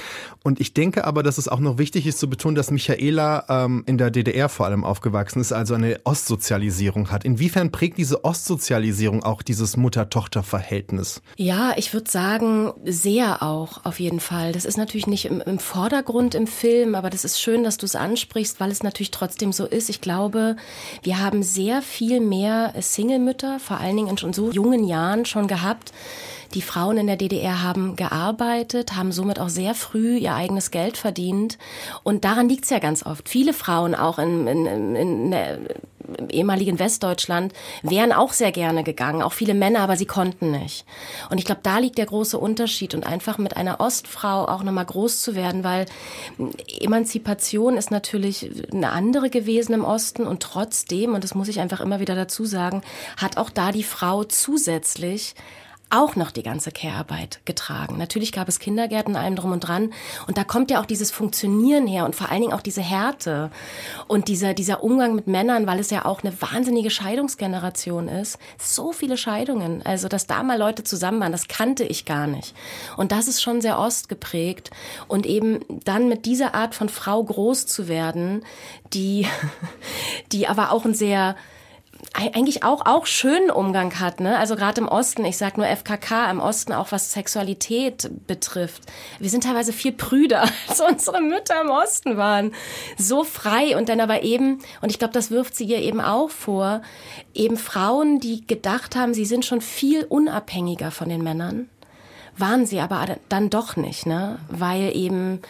Und 0.44 0.60
ich 0.60 0.74
denke 0.74 1.06
aber, 1.06 1.24
dass 1.24 1.38
es 1.38 1.48
auch 1.48 1.60
noch 1.60 1.78
wichtig 1.78 2.08
ist 2.08 2.20
zu 2.20 2.30
betonen, 2.30 2.56
dass 2.56 2.72
Michaela 2.72 3.46
ähm, 3.50 3.84
in 3.86 3.98
der 3.98 4.12
DDR 4.12 4.50
vor 4.50 4.66
allem 4.66 4.84
aufgewachsen 4.84 5.40
ist, 5.40 5.54
also 5.54 5.74
eine 5.74 6.02
Ostsozialisierung 6.04 7.12
hat. 7.12 7.24
Inwiefern 7.24 7.72
prägt 7.72 7.98
diese 7.98 8.24
Ostsozialisierung 8.24 9.24
auch 9.24 9.42
dieses 9.42 9.78
Mutter-Tochter-Verhältnis? 9.78 11.22
Ja, 11.38 11.74
ich 11.78 11.94
würde 11.94 12.10
sagen, 12.10 12.74
sehr 12.86 13.44
auch 13.44 13.86
auf 13.86 14.00
jeden 14.00 14.20
Fall. 14.20 14.52
Das 14.52 14.66
ist 14.66 14.78
natürlich 14.78 15.08
nicht 15.08 15.26
im, 15.26 15.42
im 15.42 15.60
Vordergrund 15.60 16.36
im 16.36 16.48
Film, 16.48 16.96
aber 16.96 17.10
das 17.10 17.24
ist 17.24 17.40
schön, 17.40 17.64
dass 17.64 17.78
du 17.78 17.86
es 17.86 17.96
ansprichst, 17.96 18.60
weil 18.60 18.72
es 18.72 18.84
natürlich 18.84 19.12
trotzdem 19.14 19.52
so 19.52 19.66
ist. 19.66 19.90
Ich 19.90 20.02
glaube, 20.02 20.56
wir 21.02 21.20
haben 21.20 21.44
sehr 21.44 21.82
viel 21.82 22.20
mehr 22.20 22.74
Single-Mütter, 22.80 23.60
vor 23.60 23.80
allen 23.80 23.96
Dingen 23.96 24.10
in 24.10 24.18
schon 24.18 24.34
so 24.34 24.52
jungen 24.52 24.84
Jahren 24.84 25.26
schon 25.26 25.48
gehabt. 25.48 25.94
Die 26.54 26.62
Frauen 26.62 26.98
in 26.98 27.08
der 27.08 27.18
DDR 27.18 27.64
haben 27.64 27.96
gearbeitet, 27.96 28.96
haben 28.96 29.12
somit 29.12 29.40
auch 29.40 29.50
sehr 29.50 29.74
früh 29.76 30.18
ihr 30.18 30.36
eigenes 30.36 30.72
Geld 30.72 30.98
verdient. 30.98 31.58
Und 32.04 32.26
daran 32.26 32.50
liegt 32.50 32.66
es 32.66 32.70
ja 32.70 32.80
ganz 32.80 33.06
oft. 33.06 33.28
Viele 33.28 33.54
Frauen 33.54 33.96
auch 33.96 34.20
in, 34.20 34.48
in, 34.48 34.96
in 34.96 35.32
der 35.32 35.60
im 36.18 36.30
ehemaligen 36.30 36.80
Westdeutschland 36.80 37.54
wären 37.82 38.12
auch 38.12 38.34
sehr 38.34 38.52
gerne 38.52 38.84
gegangen, 38.84 39.22
auch 39.22 39.34
viele 39.34 39.54
Männer, 39.54 39.80
aber 39.80 39.96
sie 39.96 40.06
konnten 40.06 40.52
nicht. 40.52 40.86
Und 41.30 41.38
ich 41.38 41.46
glaube, 41.46 41.62
da 41.64 41.80
liegt 41.80 41.98
der 41.98 42.06
große 42.06 42.38
Unterschied 42.38 42.94
und 42.94 43.06
einfach 43.06 43.38
mit 43.38 43.58
einer 43.58 43.80
Ostfrau 43.80 44.46
auch 44.48 44.64
nochmal 44.64 44.86
groß 44.86 45.22
zu 45.22 45.36
werden, 45.36 45.64
weil 45.64 45.86
Emanzipation 46.80 47.78
ist 47.78 47.92
natürlich 47.92 48.52
eine 48.72 48.92
andere 48.92 49.30
gewesen 49.30 49.74
im 49.74 49.86
Osten 49.86 50.28
und 50.28 50.44
trotzdem, 50.44 51.14
und 51.14 51.24
das 51.24 51.36
muss 51.36 51.48
ich 51.48 51.60
einfach 51.60 51.82
immer 51.82 52.00
wieder 52.00 52.16
dazu 52.16 52.46
sagen, 52.46 52.82
hat 53.18 53.38
auch 53.38 53.50
da 53.50 53.72
die 53.72 53.84
Frau 53.84 54.24
zusätzlich 54.24 55.36
auch 55.90 56.16
noch 56.16 56.32
die 56.32 56.42
ganze 56.42 56.72
Care-Arbeit 56.72 57.42
getragen. 57.46 57.98
Natürlich 57.98 58.32
gab 58.32 58.48
es 58.48 58.60
Kindergärten, 58.60 59.16
allem 59.16 59.36
drum 59.36 59.52
und 59.52 59.60
dran. 59.60 59.94
Und 60.28 60.38
da 60.38 60.44
kommt 60.44 60.72
ja 60.72 60.82
auch 60.82 60.86
dieses 60.86 61.12
Funktionieren 61.12 61.86
her 61.86 62.06
und 62.06 62.16
vor 62.16 62.30
allen 62.32 62.42
Dingen 62.42 62.54
auch 62.54 62.62
diese 62.62 62.82
Härte 62.82 63.52
und 64.08 64.28
dieser, 64.28 64.56
dieser 64.56 64.84
Umgang 64.84 65.14
mit 65.14 65.28
Männern, 65.28 65.68
weil 65.68 65.80
es 65.80 65.92
ja 65.92 66.06
auch 66.06 66.24
eine 66.24 66.42
wahnsinnige 66.42 66.90
Scheidungsgeneration 66.90 68.08
ist. 68.08 68.40
So 68.60 68.92
viele 68.92 69.18
Scheidungen. 69.18 69.86
Also, 69.86 70.08
dass 70.08 70.26
da 70.26 70.42
mal 70.42 70.58
Leute 70.58 70.84
zusammen 70.84 71.20
waren, 71.20 71.32
das 71.32 71.48
kannte 71.48 71.84
ich 71.84 72.06
gar 72.06 72.26
nicht. 72.26 72.56
Und 72.98 73.12
das 73.12 73.28
ist 73.28 73.42
schon 73.42 73.62
sehr 73.62 73.78
ostgeprägt. 73.78 74.72
Und 75.08 75.28
eben 75.28 75.60
dann 75.86 76.10
mit 76.10 76.26
dieser 76.26 76.56
Art 76.56 76.74
von 76.74 76.90
Frau 76.90 77.24
groß 77.24 77.68
zu 77.68 77.88
werden, 77.88 78.44
die, 78.94 79.28
die 80.32 80.48
aber 80.48 80.72
auch 80.72 80.86
ein 80.86 80.96
sehr, 80.96 81.36
eigentlich 82.14 82.64
auch 82.64 82.86
auch 82.86 83.08
schönen 83.08 83.50
Umgang 83.50 84.00
hat, 84.00 84.20
ne? 84.20 84.38
Also 84.38 84.56
gerade 84.56 84.82
im 84.82 84.88
Osten, 84.88 85.26
ich 85.26 85.38
sag 85.38 85.58
nur 85.58 85.66
FKK 85.66 86.30
im 86.30 86.40
Osten 86.40 86.72
auch 86.72 86.92
was 86.92 87.12
Sexualität 87.12 88.10
betrifft. 88.28 88.84
Wir 89.20 89.30
sind 89.32 89.44
teilweise 89.44 89.74
viel 89.74 89.94
prüder, 89.94 90.44
als 90.68 90.80
unsere 90.80 91.22
Mütter 91.22 91.60
im 91.62 91.72
Osten 91.72 92.16
waren. 92.16 92.54
So 92.98 93.24
frei 93.24 93.76
und 93.76 93.90
dann 93.90 94.00
aber 94.00 94.22
eben 94.22 94.60
und 94.82 94.92
ich 94.92 95.00
glaube, 95.00 95.14
das 95.14 95.32
wirft 95.32 95.56
sie 95.56 95.66
ihr 95.66 95.80
eben 95.80 96.02
auch 96.02 96.30
vor, 96.30 96.84
eben 97.34 97.58
Frauen, 97.58 98.20
die 98.20 98.46
gedacht 98.46 98.96
haben, 98.96 99.16
sie 99.16 99.26
sind 99.26 99.44
schon 99.44 99.62
viel 99.62 100.04
unabhängiger 100.04 100.92
von 100.92 101.10
den 101.10 101.24
Männern, 101.24 101.68
waren 102.38 102.68
sie 102.68 102.80
aber 102.80 103.18
dann 103.28 103.50
doch 103.50 103.76
nicht, 103.76 104.06
ne? 104.06 104.38
Weil 104.50 104.96
eben 104.96 105.42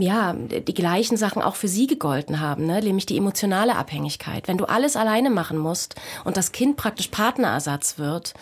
ja, 0.00 0.32
die 0.34 0.74
gleichen 0.74 1.16
Sachen 1.16 1.42
auch 1.42 1.56
für 1.56 1.68
sie 1.68 1.86
gegolten 1.86 2.40
haben, 2.40 2.66
ne? 2.66 2.80
nämlich 2.80 3.06
die 3.06 3.16
emotionale 3.16 3.76
Abhängigkeit. 3.76 4.48
Wenn 4.48 4.58
du 4.58 4.64
alles 4.64 4.96
alleine 4.96 5.30
machen 5.30 5.58
musst 5.58 5.96
und 6.24 6.36
das 6.36 6.52
Kind 6.52 6.76
praktisch 6.76 7.08
Partnerersatz 7.08 7.98
wird, 7.98 8.34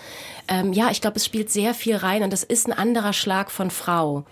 ähm, 0.49 0.73
ja, 0.73 0.91
ich 0.91 1.01
glaube, 1.01 1.17
es 1.17 1.25
spielt 1.25 1.51
sehr 1.51 1.75
viel 1.75 1.97
rein 1.97 2.23
und 2.23 2.33
das 2.33 2.43
ist 2.43 2.69
ein 2.69 2.73
anderer 2.73 3.13
Schlag 3.13 3.51
von 3.51 3.71
Frau. 3.71 4.25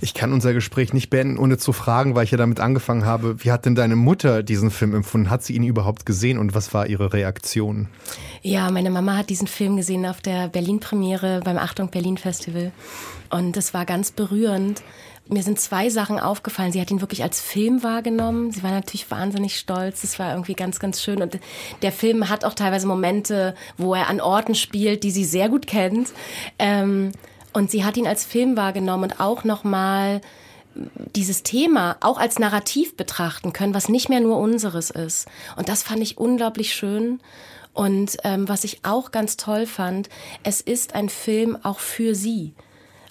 Ich 0.00 0.14
kann 0.14 0.32
unser 0.32 0.52
Gespräch 0.52 0.92
nicht 0.92 1.10
beenden, 1.10 1.38
ohne 1.38 1.58
zu 1.58 1.72
fragen, 1.72 2.14
weil 2.14 2.24
ich 2.24 2.30
ja 2.30 2.38
damit 2.38 2.60
angefangen 2.60 3.04
habe, 3.04 3.42
wie 3.44 3.50
hat 3.50 3.66
denn 3.66 3.74
deine 3.74 3.96
Mutter 3.96 4.42
diesen 4.42 4.70
Film 4.70 4.94
empfunden? 4.94 5.30
Hat 5.30 5.42
sie 5.42 5.54
ihn 5.54 5.64
überhaupt 5.64 6.06
gesehen 6.06 6.38
und 6.38 6.54
was 6.54 6.74
war 6.74 6.86
ihre 6.86 7.12
Reaktion? 7.12 7.88
Ja, 8.42 8.70
meine 8.70 8.90
Mama 8.90 9.16
hat 9.16 9.30
diesen 9.30 9.48
Film 9.48 9.76
gesehen 9.76 10.06
auf 10.06 10.20
der 10.20 10.48
Berlin-Premiere 10.48 11.40
beim 11.44 11.58
Achtung 11.58 11.90
Berlin 11.90 12.18
Festival 12.18 12.70
und 13.30 13.56
es 13.56 13.74
war 13.74 13.84
ganz 13.86 14.12
berührend 14.12 14.82
mir 15.28 15.42
sind 15.42 15.58
zwei 15.60 15.90
Sachen 15.90 16.20
aufgefallen. 16.20 16.72
Sie 16.72 16.80
hat 16.80 16.90
ihn 16.90 17.00
wirklich 17.00 17.22
als 17.22 17.40
Film 17.40 17.82
wahrgenommen. 17.82 18.52
Sie 18.52 18.62
war 18.62 18.70
natürlich 18.70 19.10
wahnsinnig 19.10 19.58
stolz. 19.58 20.02
Das 20.02 20.18
war 20.18 20.32
irgendwie 20.32 20.54
ganz, 20.54 20.78
ganz 20.78 21.02
schön. 21.02 21.22
Und 21.22 21.38
der 21.82 21.92
Film 21.92 22.28
hat 22.28 22.44
auch 22.44 22.54
teilweise 22.54 22.86
Momente, 22.86 23.54
wo 23.76 23.94
er 23.94 24.08
an 24.08 24.20
Orten 24.20 24.54
spielt, 24.54 25.02
die 25.02 25.10
sie 25.10 25.24
sehr 25.24 25.48
gut 25.48 25.66
kennt. 25.66 26.12
Ähm, 26.58 27.12
und 27.52 27.70
sie 27.70 27.84
hat 27.84 27.96
ihn 27.96 28.06
als 28.06 28.24
Film 28.24 28.56
wahrgenommen 28.56 29.04
und 29.04 29.20
auch 29.20 29.44
nochmal 29.44 30.20
dieses 31.14 31.42
Thema 31.42 31.96
auch 32.00 32.18
als 32.18 32.38
Narrativ 32.38 32.96
betrachten 32.96 33.52
können, 33.52 33.74
was 33.74 33.88
nicht 33.88 34.08
mehr 34.08 34.20
nur 34.20 34.38
unseres 34.38 34.90
ist. 34.90 35.26
Und 35.56 35.68
das 35.68 35.82
fand 35.82 36.02
ich 36.02 36.18
unglaublich 36.18 36.74
schön. 36.74 37.20
Und 37.72 38.16
ähm, 38.24 38.48
was 38.48 38.64
ich 38.64 38.84
auch 38.84 39.10
ganz 39.10 39.36
toll 39.36 39.66
fand, 39.66 40.08
es 40.42 40.60
ist 40.60 40.94
ein 40.94 41.08
Film 41.08 41.58
auch 41.62 41.78
für 41.78 42.14
sie. 42.14 42.54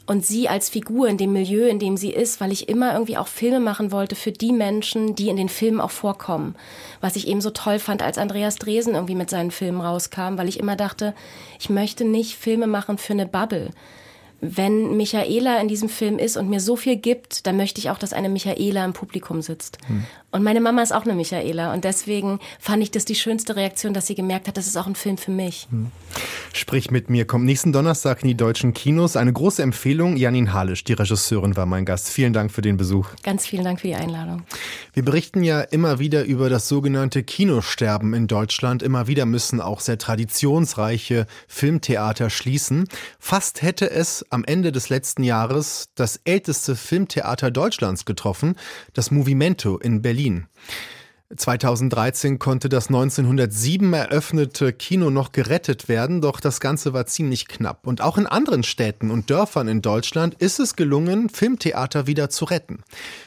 Und 0.05 0.25
sie 0.25 0.47
als 0.47 0.69
Figur 0.69 1.07
in 1.07 1.17
dem 1.17 1.33
Milieu, 1.33 1.67
in 1.67 1.79
dem 1.79 1.97
sie 1.97 2.11
ist, 2.11 2.39
weil 2.39 2.51
ich 2.51 2.69
immer 2.69 2.93
irgendwie 2.93 3.17
auch 3.17 3.27
Filme 3.27 3.59
machen 3.59 3.91
wollte 3.91 4.15
für 4.15 4.31
die 4.31 4.51
Menschen, 4.51 5.15
die 5.15 5.29
in 5.29 5.37
den 5.37 5.49
Filmen 5.49 5.81
auch 5.81 5.91
vorkommen. 5.91 6.55
Was 7.01 7.15
ich 7.15 7.27
eben 7.27 7.41
so 7.41 7.49
toll 7.49 7.79
fand, 7.79 8.03
als 8.03 8.17
Andreas 8.17 8.55
Dresen 8.55 8.93
irgendwie 8.93 9.15
mit 9.15 9.29
seinen 9.29 9.51
Filmen 9.51 9.81
rauskam, 9.81 10.37
weil 10.37 10.47
ich 10.47 10.59
immer 10.59 10.75
dachte, 10.75 11.15
ich 11.59 11.69
möchte 11.69 12.05
nicht 12.05 12.35
Filme 12.35 12.67
machen 12.67 12.97
für 12.97 13.13
eine 13.13 13.25
Bubble 13.25 13.71
wenn 14.41 14.97
Michaela 14.97 15.59
in 15.59 15.67
diesem 15.67 15.89
Film 15.89 16.19
ist 16.19 16.37
und 16.37 16.49
mir 16.49 16.59
so 16.59 16.75
viel 16.75 16.97
gibt, 16.97 17.47
dann 17.47 17.57
möchte 17.57 17.79
ich 17.79 17.89
auch, 17.89 17.97
dass 17.97 18.13
eine 18.13 18.29
Michaela 18.29 18.83
im 18.85 18.93
Publikum 18.93 19.41
sitzt. 19.41 19.77
Hm. 19.87 20.05
Und 20.35 20.43
meine 20.43 20.59
Mama 20.59 20.81
ist 20.81 20.93
auch 20.93 21.05
eine 21.05 21.15
Michaela. 21.15 21.73
Und 21.73 21.85
deswegen 21.85 22.39
fand 22.59 22.83
ich 22.83 22.91
das 22.91 23.05
die 23.05 23.15
schönste 23.15 23.55
Reaktion, 23.55 23.93
dass 23.93 24.07
sie 24.07 24.15
gemerkt 24.15 24.49
hat, 24.49 24.57
das 24.57 24.67
ist 24.67 24.75
auch 24.75 24.85
ein 24.85 24.95
Film 24.95 25.17
für 25.17 25.31
mich. 25.31 25.65
Hm. 25.71 25.91
Sprich 26.51 26.91
mit 26.91 27.09
mir 27.09 27.25
kommt 27.25 27.45
nächsten 27.45 27.71
Donnerstag 27.71 28.21
in 28.21 28.27
die 28.27 28.35
deutschen 28.35 28.73
Kinos. 28.73 29.15
Eine 29.15 29.31
große 29.31 29.63
Empfehlung. 29.63 30.17
Janine 30.17 30.51
Halisch, 30.51 30.83
die 30.83 30.91
Regisseurin, 30.91 31.55
war 31.55 31.65
mein 31.65 31.85
Gast. 31.85 32.09
Vielen 32.09 32.33
Dank 32.33 32.51
für 32.51 32.61
den 32.61 32.75
Besuch. 32.75 33.07
Ganz 33.23 33.47
vielen 33.47 33.63
Dank 33.63 33.79
für 33.79 33.87
die 33.87 33.95
Einladung. 33.95 34.43
Wir 34.93 35.05
berichten 35.05 35.41
ja 35.41 35.61
immer 35.61 35.99
wieder 35.99 36.25
über 36.25 36.49
das 36.49 36.67
sogenannte 36.67 37.23
Kinosterben 37.23 38.13
in 38.13 38.27
Deutschland. 38.27 38.83
Immer 38.83 39.07
wieder 39.07 39.25
müssen 39.25 39.61
auch 39.61 39.79
sehr 39.79 39.97
traditionsreiche 39.97 41.27
Filmtheater 41.47 42.29
schließen. 42.29 42.89
Fast 43.19 43.61
hätte 43.61 43.89
es 43.89 44.25
am 44.31 44.43
Ende 44.43 44.73
des 44.73 44.89
letzten 44.89 45.23
Jahres 45.23 45.87
das 45.95 46.19
älteste 46.25 46.75
Filmtheater 46.75 47.51
Deutschlands 47.51 48.03
getroffen, 48.03 48.55
das 48.93 49.11
Movimento 49.11 49.77
in 49.77 50.01
Berlin. 50.01 50.24
2013 51.35 52.37
konnte 52.37 52.69
das 52.69 52.87
1907 52.87 53.93
eröffnete 53.93 54.71
Kino 54.73 55.09
noch 55.09 55.31
gerettet 55.31 55.89
werden, 55.89 56.21
doch 56.21 56.39
das 56.39 56.59
Ganze 56.59 56.93
war 56.93 57.07
ziemlich 57.07 57.47
knapp. 57.47 57.87
Und 57.87 58.01
auch 58.01 58.19
in 58.19 58.27
anderen 58.27 58.61
Städten 58.61 59.09
und 59.09 59.31
Dörfern 59.31 59.67
in 59.67 59.81
Deutschland 59.81 60.35
ist 60.35 60.59
es 60.59 60.75
gelungen, 60.75 61.29
Filmtheater 61.29 62.05
wieder 62.05 62.29
zu 62.29 62.45
retten. 62.45 62.83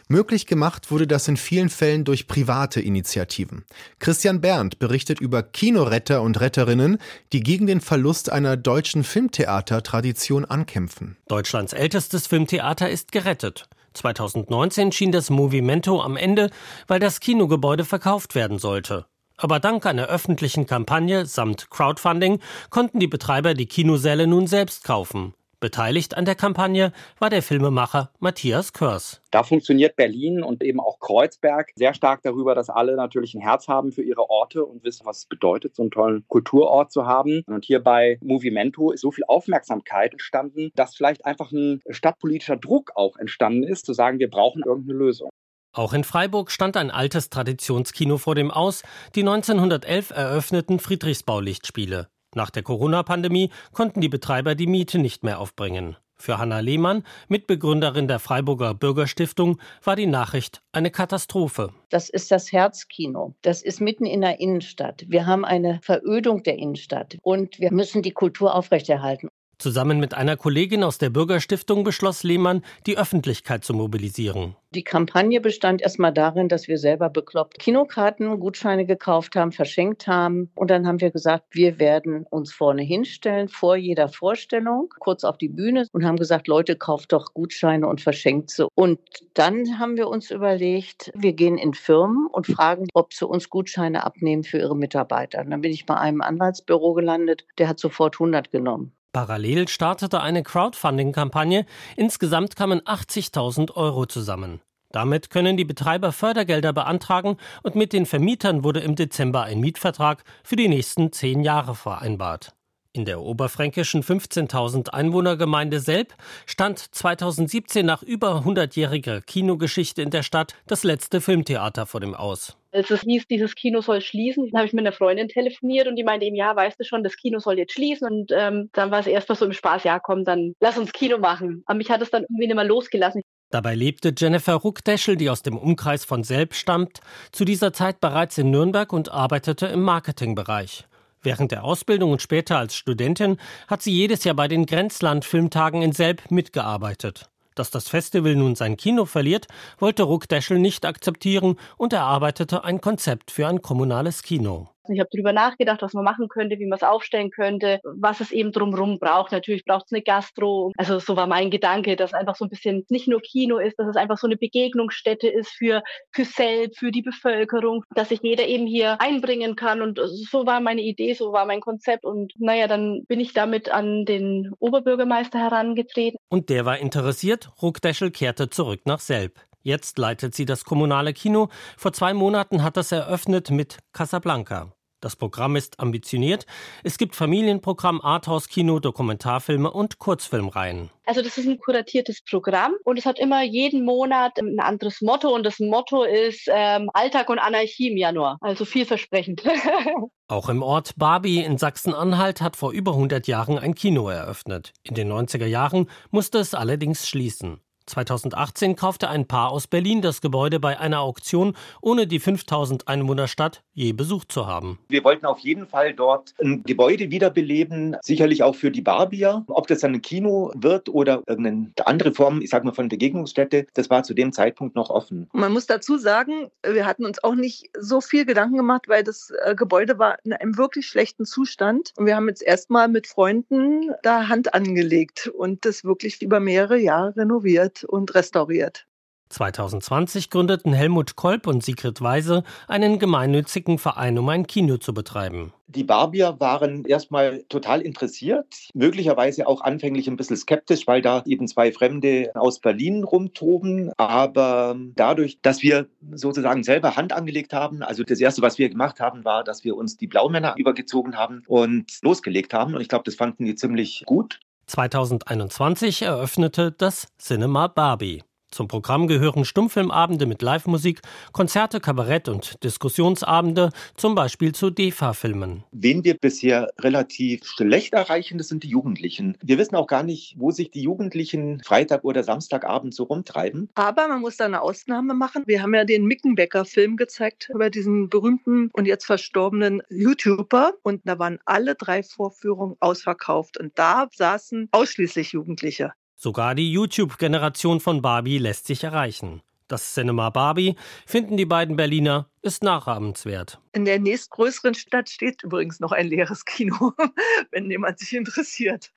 Möglich 0.07 0.47
gemacht 0.47 0.93
wurde 0.93 1.09
das 1.09 1.27
in 1.27 1.37
vielen 1.37 1.71
Fällen 1.71 2.05
durch 2.05 2.29
private 2.29 2.81
Initiativen. 2.81 3.65
Christian 3.99 4.41
Berndt 4.41 4.79
berichtet 4.79 5.21
über 5.21 5.43
Kinoretter 5.43 6.23
und 6.23 6.41
Retterinnen, 6.41 6.99
die 7.33 7.41
gegen 7.41 7.67
den 7.67 7.81
Verlust 7.81 8.31
einer 8.31 8.57
deutschen 8.57 9.03
Filmtheatertradition 9.03 10.45
ankämpfen. 10.45 11.17
Deutschlands 11.27 11.73
ältestes 11.73 12.29
Filmtheater 12.29 12.89
ist 12.89 13.11
gerettet. 13.11 13.69
2019 13.99 14.93
schien 14.93 15.13
das 15.13 15.31
Movimento 15.31 16.01
am 16.01 16.17
Ende, 16.17 16.51
weil 16.87 17.01
das 17.01 17.21
Kinogebäude 17.21 17.85
verkauft 17.85 18.35
werden 18.35 18.59
sollte. 18.59 19.07
Aber 19.37 19.61
dank 19.61 19.87
einer 19.87 20.07
öffentlichen 20.07 20.67
Kampagne 20.67 21.25
samt 21.25 21.71
Crowdfunding 21.71 22.41
konnten 22.71 22.99
die 22.99 23.07
Betreiber 23.07 23.55
die 23.55 23.67
Kinosäle 23.67 24.27
nun 24.27 24.49
selbst 24.49 24.83
kaufen. 24.85 25.35
Beteiligt 25.61 26.17
an 26.17 26.25
der 26.25 26.37
Kampagne 26.37 26.93
war 27.19 27.31
der 27.31 27.43
Filmemacher 27.43 28.13
Matthias 28.21 28.73
Körs. 28.73 29.21
Da 29.33 29.43
funktioniert 29.43 29.97
Berlin 29.97 30.45
und 30.45 30.63
eben 30.63 30.79
auch 30.79 31.01
Kreuzberg 31.01 31.73
sehr 31.75 31.95
stark 31.95 32.23
darüber, 32.23 32.55
dass 32.55 32.71
alle 32.71 32.95
natürlich 32.95 33.35
ein 33.35 33.41
Herz 33.41 33.67
haben 33.67 33.91
für 33.91 34.03
ihre 34.03 34.31
Orte 34.31 34.65
und 34.65 34.85
wissen, 34.85 35.05
was 35.05 35.19
es 35.19 35.27
bedeutet, 35.27 35.75
so 35.75 35.83
einen 35.83 35.91
tollen 35.91 36.25
Kulturort 36.29 36.93
zu 36.93 37.07
haben. 37.07 37.43
Und 37.49 37.65
hier 37.65 37.83
bei 37.83 38.19
Movimento 38.23 38.93
ist 38.93 39.01
so 39.01 39.11
viel 39.11 39.25
Aufmerksamkeit 39.27 40.13
entstanden, 40.13 40.71
dass 40.77 40.95
vielleicht 40.95 41.27
einfach 41.27 41.51
ein 41.51 41.83
stadtpolitischer 41.91 42.57
Druck 42.57 42.93
auch 42.95 43.17
entstanden 43.17 43.65
ist, 43.65 43.85
zu 43.85 43.95
sagen, 43.95 44.21
wir 44.21 44.31
brauchen 44.31 44.63
irgendeine 44.65 44.97
Lösung. 44.97 45.29
Auch 45.73 45.93
in 45.93 46.05
Freiburg 46.05 46.53
stand 46.53 46.77
ein 46.77 46.93
altes 46.93 47.31
Traditionskino 47.31 48.17
vor 48.19 48.37
dem 48.37 48.53
Aus, 48.53 48.83
die 49.17 49.21
1911 49.21 50.11
eröffneten 50.11 50.79
Friedrichsbau-Lichtspiele. 50.79 52.09
Nach 52.35 52.51
der 52.51 52.63
Corona-Pandemie 52.63 53.51
konnten 53.73 54.01
die 54.01 54.09
Betreiber 54.09 54.55
die 54.55 54.67
Miete 54.67 54.99
nicht 54.99 55.25
mehr 55.25 55.41
aufbringen. 55.41 55.97
Für 56.21 56.39
Hanna 56.39 56.59
Lehmann, 56.59 57.05
Mitbegründerin 57.29 58.09
der 58.09 58.19
Freiburger 58.19 58.75
Bürgerstiftung, 58.75 59.61
war 59.85 59.95
die 59.95 60.07
Nachricht 60.07 60.63
eine 60.73 60.91
Katastrophe. 60.91 61.73
Das 61.91 62.09
ist 62.09 62.33
das 62.33 62.51
Herzkino. 62.51 63.37
Das 63.43 63.63
ist 63.63 63.81
mitten 63.81 64.05
in 64.05 64.23
der 64.23 64.41
Innenstadt. 64.41 65.05
Wir 65.07 65.27
haben 65.27 65.45
eine 65.45 65.79
Verödung 65.83 66.43
der 66.43 66.59
Innenstadt 66.59 67.17
und 67.23 67.61
wir 67.61 67.73
müssen 67.73 68.03
die 68.03 68.11
Kultur 68.11 68.55
aufrechterhalten. 68.55 69.29
Zusammen 69.59 69.99
mit 69.99 70.15
einer 70.15 70.37
Kollegin 70.37 70.85
aus 70.85 70.99
der 70.99 71.11
Bürgerstiftung 71.11 71.83
beschloss 71.83 72.23
Lehmann, 72.23 72.63
die 72.87 72.97
Öffentlichkeit 72.97 73.65
zu 73.65 73.75
mobilisieren. 73.75 74.55
Die 74.71 74.85
Kampagne 74.85 75.41
bestand 75.41 75.83
erstmal 75.83 76.13
darin, 76.13 76.49
dass 76.49 76.69
wir 76.69 76.79
selber 76.79 77.11
bekloppt 77.11 77.59
Kinokarten, 77.59 78.39
Gutscheine 78.39 78.87
gekauft 78.87 79.35
haben, 79.35 79.51
verschenkt 79.51 80.07
haben. 80.07 80.53
Und 80.55 80.71
dann 80.71 80.87
haben 80.87 81.01
wir 81.01 81.11
gesagt, 81.11 81.47
wir 81.51 81.81
werden 81.81 82.25
uns 82.31 82.53
vorne 82.53 82.83
hinstellen, 82.83 83.49
vor 83.49 83.75
jeder 83.75 84.09
Vorstellung, 84.09 84.95
kurz 85.01 85.25
auf 85.25 85.39
die 85.39 85.49
Bühne 85.49 85.87
und 85.91 86.05
haben 86.05 86.19
gesagt, 86.19 86.47
Leute, 86.47 86.77
kauft 86.77 87.13
doch 87.13 87.35
Gutscheine 87.35 87.89
und 87.89 88.01
verschenkt 88.01 88.51
sie. 88.51 88.69
Und 88.77 89.01
dann 89.35 89.81
haben 89.81 89.97
wir 89.97 90.07
uns 90.07 90.31
überlegt, 90.31 91.11
wir 91.17 91.33
gehen 91.33 91.59
in 91.59 91.75
Firmen 91.75 92.29
und 92.31 92.47
fragen, 92.47 92.87
ob 92.95 93.13
sie 93.13 93.27
uns 93.27 93.51
Gutscheine 93.51 94.05
abnehmen 94.05 94.45
für 94.45 94.59
ihre 94.59 94.77
Mitarbeiter. 94.77 95.41
Und 95.41 95.51
dann 95.51 95.63
bin 95.63 95.73
ich 95.73 95.85
bei 95.85 95.97
einem 95.97 96.21
Anwaltsbüro 96.21 96.95
gelandet, 96.95 97.45
der 97.59 97.69
hat 97.69 97.81
sofort 97.81 98.17
100 98.17 98.53
genommen. 98.53 98.93
Parallel 99.13 99.69
startete 99.69 100.21
eine 100.21 100.43
Crowdfunding-Kampagne. 100.43 101.67
Insgesamt 101.97 102.57
kamen 102.57 102.81
80.000 102.81 103.75
Euro 103.75 104.07
zusammen. 104.07 104.61
Damit 104.91 105.31
können 105.31 105.57
die 105.57 105.65
Betreiber 105.65 106.13
Fördergelder 106.13 106.73
beantragen 106.73 107.37
und 107.63 107.75
mit 107.75 107.93
den 107.93 108.07
Vermietern 108.07 108.65
wurde 108.65 108.81
im 108.81 108.97
Dezember 108.97 109.43
ein 109.43 109.61
Mietvertrag 109.61 110.25
für 110.43 110.57
die 110.57 110.69
nächsten 110.69 111.13
zehn 111.13 111.43
Jahre 111.43 111.75
vereinbart. 111.75 112.55
In 112.95 113.05
der 113.05 113.21
oberfränkischen 113.21 114.03
15.000 114.03 114.89
Einwohnergemeinde 114.89 115.79
Selb 115.79 116.15
stand 116.47 116.79
2017 116.79 117.85
nach 117.85 118.03
über 118.03 118.43
100-jähriger 118.47 119.21
Kinogeschichte 119.21 120.01
in 120.01 120.09
der 120.11 120.23
Stadt 120.23 120.55
das 120.67 120.85
letzte 120.85 121.21
Filmtheater 121.21 121.85
vor 121.85 122.01
dem 122.01 122.15
Aus. 122.15 122.57
Als 122.73 122.91
es 122.91 123.03
hieß, 123.03 123.27
dieses 123.27 123.55
Kino 123.55 123.83
soll 123.83 124.01
schließen, 124.01 124.51
habe 124.55 124.67
ich 124.67 124.73
mit 124.73 124.87
einer 124.87 124.93
Freundin 124.93 125.29
telefoniert 125.29 125.87
und 125.87 125.97
die 125.97 126.05
meinte 126.05 126.25
ihm, 126.25 126.35
ja, 126.35 126.57
weißt 126.57 126.81
du 126.81 126.85
schon, 126.85 127.05
das 127.05 127.17
Kino 127.17 127.39
soll 127.41 127.59
jetzt 127.59 127.75
schließen. 127.75 128.09
Und 128.09 128.33
ähm, 128.35 128.71
dann 128.73 128.91
war 128.91 129.01
es 129.01 129.07
erst 129.07 129.29
mal 129.29 129.35
so 129.35 129.45
im 129.45 129.53
Spaß, 129.53 129.85
ja, 129.85 129.99
komm, 129.99 130.25
dann 130.25 130.55
lass 130.61 130.79
uns 130.79 130.93
Kino 130.93 131.19
machen. 131.19 131.63
Aber 131.67 131.77
mich 131.77 131.91
hat 131.91 132.01
es 132.01 132.11
dann 132.11 132.23
irgendwie 132.23 132.47
nicht 132.47 132.57
mehr 132.57 132.65
losgelassen. 132.65 133.23
Dabei 133.51 133.75
lebte 133.75 134.15
Jennifer 134.17 134.55
Ruckdeschel, 134.55 135.17
die 135.17 135.31
aus 135.31 135.43
dem 135.43 135.57
Umkreis 135.57 136.05
von 136.05 136.25
Selb 136.25 136.55
stammt, 136.55 137.01
zu 137.33 137.45
dieser 137.45 137.73
Zeit 137.73 138.01
bereits 138.01 138.39
in 138.39 138.51
Nürnberg 138.51 138.93
und 138.93 139.11
arbeitete 139.11 139.67
im 139.67 139.83
Marketingbereich. 139.83 140.85
Während 141.23 141.53
der 141.53 141.65
Ausbildung 141.65 142.13
und 142.13 142.23
später 142.23 142.59
als 142.59 142.77
Studentin 142.77 143.39
hat 143.67 143.83
sie 143.83 143.93
jedes 143.93 144.25
Jahr 144.25 144.37
bei 144.37 144.49
den 144.49 144.67
Grenzland-Filmtagen 144.67 145.83
in 145.83 145.93
Selb 145.93 146.31
mitgearbeitet. 146.31 147.31
Dass 147.55 147.71
das 147.73 147.89
Festival 147.89 148.37
nun 148.37 148.55
sein 148.55 148.77
Kino 148.77 149.05
verliert, 149.05 149.49
wollte 149.79 150.05
Ruckdeschel 150.05 150.61
nicht 150.61 150.87
akzeptieren 150.87 151.57
und 151.77 151.93
erarbeitete 151.93 152.63
ein 152.63 152.81
Konzept 152.81 153.33
für 153.33 153.49
ein 153.49 153.63
kommunales 153.63 154.23
Kino. 154.23 154.69
Ich 154.95 155.01
habe 155.01 155.11
darüber 155.13 155.33
nachgedacht, 155.33 155.83
was 155.83 155.95
man 155.95 156.05
machen 156.05 156.29
könnte, 156.29 156.59
wie 156.59 156.67
man 156.67 156.77
es 156.77 156.83
aufstellen 156.83 157.31
könnte, 157.31 157.81
was 157.85 158.21
es 158.21 158.31
eben 158.31 158.53
drumherum 158.53 158.99
braucht. 158.99 159.33
Natürlich 159.33 159.65
braucht 159.65 159.87
es 159.87 159.93
eine 159.93 160.03
Gastro. 160.03 160.73
Also 160.77 160.99
so 160.99 161.17
war 161.17 161.27
mein 161.27 161.51
Gedanke, 161.51 161.97
dass 161.97 162.15
einfach 162.15 162.37
so 162.37 162.45
ein 162.45 162.51
bisschen 162.51 162.85
nicht 162.89 163.09
nur 163.09 163.21
Kino 163.21 163.59
ist, 163.59 163.79
dass 163.79 163.89
es 163.89 163.97
einfach 163.97 164.19
so 164.19 164.27
eine 164.27 164.37
Begegnungsstätte 164.37 165.29
ist 165.29 165.51
für, 165.51 165.83
für 166.13 166.25
selbst, 166.25 166.79
für 166.79 166.91
die 166.91 167.03
Bevölkerung, 167.03 167.85
dass 167.95 168.11
sich 168.11 168.21
jeder 168.23 168.47
eben 168.47 168.67
hier 168.67 169.01
einbringen 169.01 169.57
kann. 169.57 169.83
Und 169.83 170.01
so 170.31 170.47
war 170.47 170.61
meine 170.61 170.83
Idee, 170.83 171.15
so 171.15 171.33
war 171.33 171.47
mein 171.47 171.61
Konzept. 171.61 172.05
Und 172.05 172.33
naja, 172.39 172.67
dann 172.67 173.05
bin 173.07 173.21
ich 173.21 173.33
damit 173.33 173.71
an 173.71 174.05
den 174.05 174.53
Oberbürgermeister 174.59 175.39
herangetreten. 175.39 176.19
Und 176.29 176.49
der 176.49 176.65
war 176.65 176.79
interessiert. 176.79 177.51
Ruckdeschel 177.63 178.11
kehrte 178.11 178.51
zurück 178.51 178.81
nach 178.85 179.01
Selb. 179.01 179.41
Jetzt 179.63 179.99
leitet 179.99 180.35
sie 180.35 180.47
das 180.47 180.65
kommunale 180.65 181.13
Kino. 181.13 181.49
Vor 181.77 181.93
zwei 181.93 182.15
Monaten 182.15 182.63
hat 182.63 182.77
das 182.77 182.93
eröffnet 182.93 183.51
mit 183.51 183.79
Casablanca. 183.93 184.73
Das 185.01 185.15
Programm 185.15 185.55
ist 185.55 185.79
ambitioniert. 185.79 186.45
Es 186.83 186.99
gibt 186.99 187.15
Familienprogramm, 187.15 188.01
Arthouse-Kino, 188.01 188.81
Dokumentarfilme 188.81 189.71
und 189.71 189.99
Kurzfilmreihen. 189.99 190.91
Also 191.07 191.23
das 191.23 191.39
ist 191.39 191.47
ein 191.47 191.59
kuratiertes 191.59 192.23
Programm 192.23 192.75
und 192.85 192.99
es 192.99 193.07
hat 193.07 193.19
immer 193.19 193.43
jeden 193.43 193.85
Monat 193.85 194.39
ein 194.39 194.59
anderes 194.61 195.01
Motto 195.01 195.35
und 195.35 195.47
das 195.47 195.61
Motto 195.61 196.03
ist 196.03 196.49
ähm, 196.53 196.91
Alltag 196.93 197.31
und 197.31 197.39
Anarchie 197.39 197.91
im 197.91 197.97
Januar. 197.97 198.39
Also 198.41 198.65
vielversprechend. 198.65 199.43
Auch 200.29 200.49
im 200.49 200.63
Ort 200.63 200.97
Barbie 200.97 201.43
in 201.43 201.57
Sachsen-Anhalt 201.57 202.41
hat 202.41 202.57
vor 202.57 202.73
über 202.73 202.93
100 202.93 203.27
Jahren 203.27 203.59
ein 203.59 203.75
Kino 203.75 204.09
eröffnet. 204.11 204.73
In 204.83 204.95
den 204.95 205.11
90er 205.11 205.47
Jahren 205.47 205.89
musste 206.11 206.39
es 206.39 206.55
allerdings 206.55 207.09
schließen. 207.09 207.61
2018 207.89 208.77
kaufte 208.77 209.09
ein 209.09 209.27
Paar 209.27 209.51
aus 209.51 209.67
Berlin 209.67 210.03
das 210.03 210.21
Gebäude 210.21 210.61
bei 210.61 210.79
einer 210.79 211.01
Auktion, 211.01 211.57
ohne 211.81 212.07
die 212.07 212.21
5000 212.21 212.89
Einwohnerstadt 212.89 213.63
je 213.73 213.93
besucht 213.93 214.33
zu 214.33 214.47
haben. 214.47 214.79
Wir 214.89 215.05
wollten 215.05 215.25
auf 215.27 215.39
jeden 215.39 215.67
Fall 215.67 215.95
dort 215.95 216.35
ein 216.41 216.63
Gebäude 216.65 217.11
wiederbeleben, 217.11 217.97
sicherlich 218.03 218.43
auch 218.43 218.55
für 218.55 218.71
die 218.71 218.83
Barbier. 218.83 219.45
Ob 219.49 219.69
das 219.69 219.81
dann 219.81 219.95
ein 219.95 220.03
Kino 220.03 220.53
wird 220.57 220.89
oder 220.89 221.23
irgendeine 221.27 221.73
andere 221.85 222.13
Form, 222.13 222.43
ich 222.43 222.51
sag 222.51 222.65
mal 222.65 222.73
von 222.73 222.89
Begegnungsstätte, 222.89 223.67
das 223.75 223.89
war 223.89 224.03
zu 224.03 224.15
dem 224.15 224.33
Zeitpunkt 224.33 224.75
noch 224.75 224.91
offen. 224.91 225.29
Man 225.33 225.53
muss 225.53 225.67
dazu 225.67 225.97
sagen, 225.97 226.51
wir 226.63 226.87
hatten 226.87 227.05
uns 227.05 227.23
auch 227.23 227.35
nicht 227.35 227.71
so 227.79 228.01
viel 228.01 228.25
Gedanken 228.25 228.57
gemacht, 228.57 228.89
weil 228.89 229.05
das 229.05 229.33
äh, 229.45 229.55
Gebäude 229.55 229.99
war 229.99 230.19
in 230.25 230.33
einem 230.33 230.59
wirklich 230.59 230.87
schlechten 230.87 231.25
Zustand. 231.25 231.93
Und 231.97 232.07
wir 232.07 232.17
haben 232.17 232.29
jetzt 232.29 232.43
erstmal 232.43 232.89
mit 232.89 233.07
Freunden 233.07 233.93
da 234.03 234.29
Hand 234.29 234.55
angelegt 234.55 235.29
und 235.29 235.65
das 235.65 235.85
wirklich 235.85 236.21
über 236.21 236.41
mehrere 236.41 236.79
Jahre 236.79 237.17
renoviert 237.17 237.78
und 237.85 238.15
restauriert. 238.15 238.87
2020 239.31 240.31
gründeten 240.31 240.73
Helmut 240.73 241.17
Kolb 241.17 241.47
und 241.47 241.63
Sigrid 241.63 242.01
Weise 242.01 242.45
einen 242.67 242.99
gemeinnützigen 242.99 243.79
Verein, 243.79 244.19
um 244.19 244.29
ein 244.29 244.47
Kino 244.47 244.79
zu 244.79 244.95
betreiben. 244.95 245.53
Die 245.67 245.85
Barbier 245.85 246.37
waren 246.39 246.87
erstmal 246.87 247.45
total 247.51 247.83
interessiert, 247.83 248.47
möglicherweise 248.73 249.47
auch 249.47 249.61
anfänglich 249.61 250.09
ein 250.09 250.17
bisschen 250.17 250.37
skeptisch, 250.37 250.87
weil 250.87 251.03
da 251.03 251.23
eben 251.27 251.47
zwei 251.47 251.73
Fremde 251.73 252.31
aus 252.35 252.59
Berlin 252.59 253.05
rumtoben. 253.05 253.93
Aber 253.99 254.77
dadurch, 254.95 255.41
dass 255.43 255.63
wir 255.63 255.87
sozusagen 256.13 256.65
selber 256.65 256.97
Hand 256.97 257.13
angelegt 257.13 257.53
haben, 257.53 257.83
also 257.83 258.03
das 258.03 258.19
Erste, 258.19 258.41
was 258.41 258.57
wir 258.57 258.71
gemacht 258.71 258.99
haben, 258.99 259.27
war, 259.27 259.45
dass 259.45 259.63
wir 259.63 259.77
uns 259.77 259.99
die 259.99 260.07
Blaumänner 260.07 260.55
übergezogen 260.57 261.19
haben 261.19 261.43
und 261.47 261.99
losgelegt 262.01 262.55
haben. 262.55 262.75
Und 262.75 262.81
ich 262.81 262.89
glaube, 262.89 263.05
das 263.05 263.17
fanden 263.17 263.45
die 263.45 263.55
ziemlich 263.55 264.05
gut. 264.07 264.41
2021 264.69 266.03
eröffnete 266.03 266.73
das 266.73 267.09
Cinema 267.19 267.67
Barbie. 267.69 268.23
Zum 268.51 268.67
Programm 268.67 269.09
gehören 269.09 269.45
Stummfilmabende 269.45 270.25
mit 270.25 270.41
Live-Musik, 270.41 271.03
Konzerte, 271.33 271.81
Kabarett 271.81 272.29
und 272.29 272.65
Diskussionsabende, 272.65 273.71
zum 273.95 274.15
Beispiel 274.15 274.53
zu 274.53 274.71
DEFA-Filmen. 274.71 275.65
Wen 275.71 276.03
wir 276.03 276.15
bisher 276.15 276.69
relativ 276.81 277.45
schlecht 277.45 277.93
erreichen, 277.93 278.39
das 278.39 278.49
sind 278.49 278.63
die 278.63 278.69
Jugendlichen. 278.69 279.37
Wir 279.43 279.59
wissen 279.59 279.77
auch 279.77 279.87
gar 279.87 280.03
nicht, 280.03 280.35
wo 280.39 280.51
sich 280.51 280.71
die 280.71 280.81
Jugendlichen 280.83 281.63
Freitag 281.63 282.05
oder 282.05 282.25
Samstagabend 282.25 282.95
so 282.95 283.05
rumtreiben. 283.05 283.69
Aber 283.75 284.09
man 284.09 284.23
muss 284.23 284.39
da 284.39 284.47
eine 284.47 284.63
Ausnahme 284.63 285.13
machen. 285.13 285.43
Wir 285.47 285.63
haben 285.63 285.75
ja 285.75 285.85
den 285.85 286.07
Mickenbecker-Film 286.07 286.97
gezeigt 286.97 287.51
über 287.55 287.69
diesen 287.69 288.09
berühmten 288.09 288.71
und 288.73 288.87
jetzt 288.87 289.05
verstorbenen 289.05 289.83
YouTuber. 289.91 290.73
Und 290.83 291.03
da 291.05 291.19
waren 291.19 291.39
alle 291.45 291.75
drei 291.75 292.03
Vorführungen 292.03 292.77
ausverkauft. 292.81 293.59
Und 293.59 293.79
da 293.79 294.09
saßen 294.15 294.69
ausschließlich 294.73 295.33
Jugendliche. 295.33 295.93
Sogar 296.21 296.57
die 296.57 296.73
YouTube-Generation 296.73 297.79
von 297.79 298.03
Barbie 298.03 298.39
lässt 298.39 298.67
sich 298.67 298.83
erreichen. 298.83 299.41
Das 299.69 299.95
Cinema 299.95 300.31
Barbie, 300.31 300.75
finden 301.07 301.37
die 301.37 301.45
beiden 301.45 301.77
Berliner, 301.77 302.29
ist 302.43 302.65
nachahmenswert. 302.65 303.61
In 303.71 303.85
der 303.85 304.01
nächstgrößeren 304.01 304.75
Stadt 304.75 305.09
steht 305.09 305.45
übrigens 305.45 305.79
noch 305.79 305.93
ein 305.93 306.09
leeres 306.09 306.45
Kino, 306.45 306.93
wenn 307.53 307.71
jemand 307.71 308.01
sich 308.01 308.15
interessiert. 308.15 308.91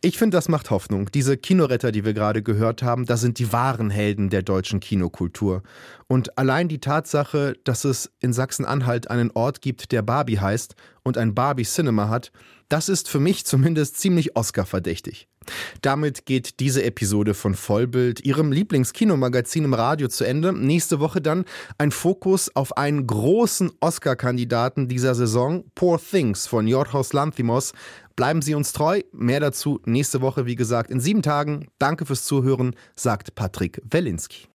Ich 0.00 0.16
finde, 0.16 0.38
das 0.38 0.48
macht 0.48 0.70
Hoffnung. 0.70 1.10
Diese 1.12 1.36
Kinoretter, 1.36 1.92
die 1.92 2.06
wir 2.06 2.14
gerade 2.14 2.42
gehört 2.42 2.82
haben, 2.82 3.04
das 3.04 3.20
sind 3.20 3.38
die 3.38 3.52
wahren 3.52 3.90
Helden 3.90 4.30
der 4.30 4.40
deutschen 4.40 4.80
Kinokultur. 4.80 5.62
Und 6.06 6.38
allein 6.38 6.68
die 6.68 6.80
Tatsache, 6.80 7.58
dass 7.64 7.84
es 7.84 8.10
in 8.20 8.32
Sachsen-Anhalt 8.32 9.10
einen 9.10 9.32
Ort 9.32 9.60
gibt, 9.60 9.92
der 9.92 10.00
Barbie 10.00 10.38
heißt 10.38 10.76
und 11.02 11.18
ein 11.18 11.34
Barbie-Cinema 11.34 12.08
hat, 12.08 12.32
das 12.68 12.88
ist 12.88 13.08
für 13.08 13.20
mich 13.20 13.44
zumindest 13.44 13.98
ziemlich 13.98 14.36
Oscar-verdächtig. 14.36 15.28
Damit 15.82 16.26
geht 16.26 16.60
diese 16.60 16.82
Episode 16.84 17.34
von 17.34 17.54
Vollbild, 17.54 18.24
Ihrem 18.24 18.52
Lieblingskinomagazin 18.52 19.64
im 19.64 19.74
Radio, 19.74 20.08
zu 20.08 20.24
Ende. 20.24 20.52
Nächste 20.52 21.00
Woche 21.00 21.20
dann 21.20 21.44
ein 21.78 21.90
Fokus 21.90 22.54
auf 22.54 22.76
einen 22.76 23.06
großen 23.06 23.70
Oscar-Kandidaten 23.80 24.88
dieser 24.88 25.14
Saison, 25.14 25.64
Poor 25.74 26.00
Things 26.00 26.46
von 26.46 26.66
Jorgos 26.66 27.12
Lanthimos. 27.12 27.72
Bleiben 28.16 28.42
Sie 28.42 28.54
uns 28.54 28.72
treu. 28.72 29.00
Mehr 29.12 29.40
dazu 29.40 29.80
nächste 29.84 30.20
Woche, 30.20 30.46
wie 30.46 30.54
gesagt, 30.54 30.90
in 30.90 31.00
sieben 31.00 31.22
Tagen. 31.22 31.66
Danke 31.78 32.06
fürs 32.06 32.24
Zuhören, 32.24 32.76
sagt 32.96 33.34
Patrick 33.34 33.80
Welinski. 33.84 34.53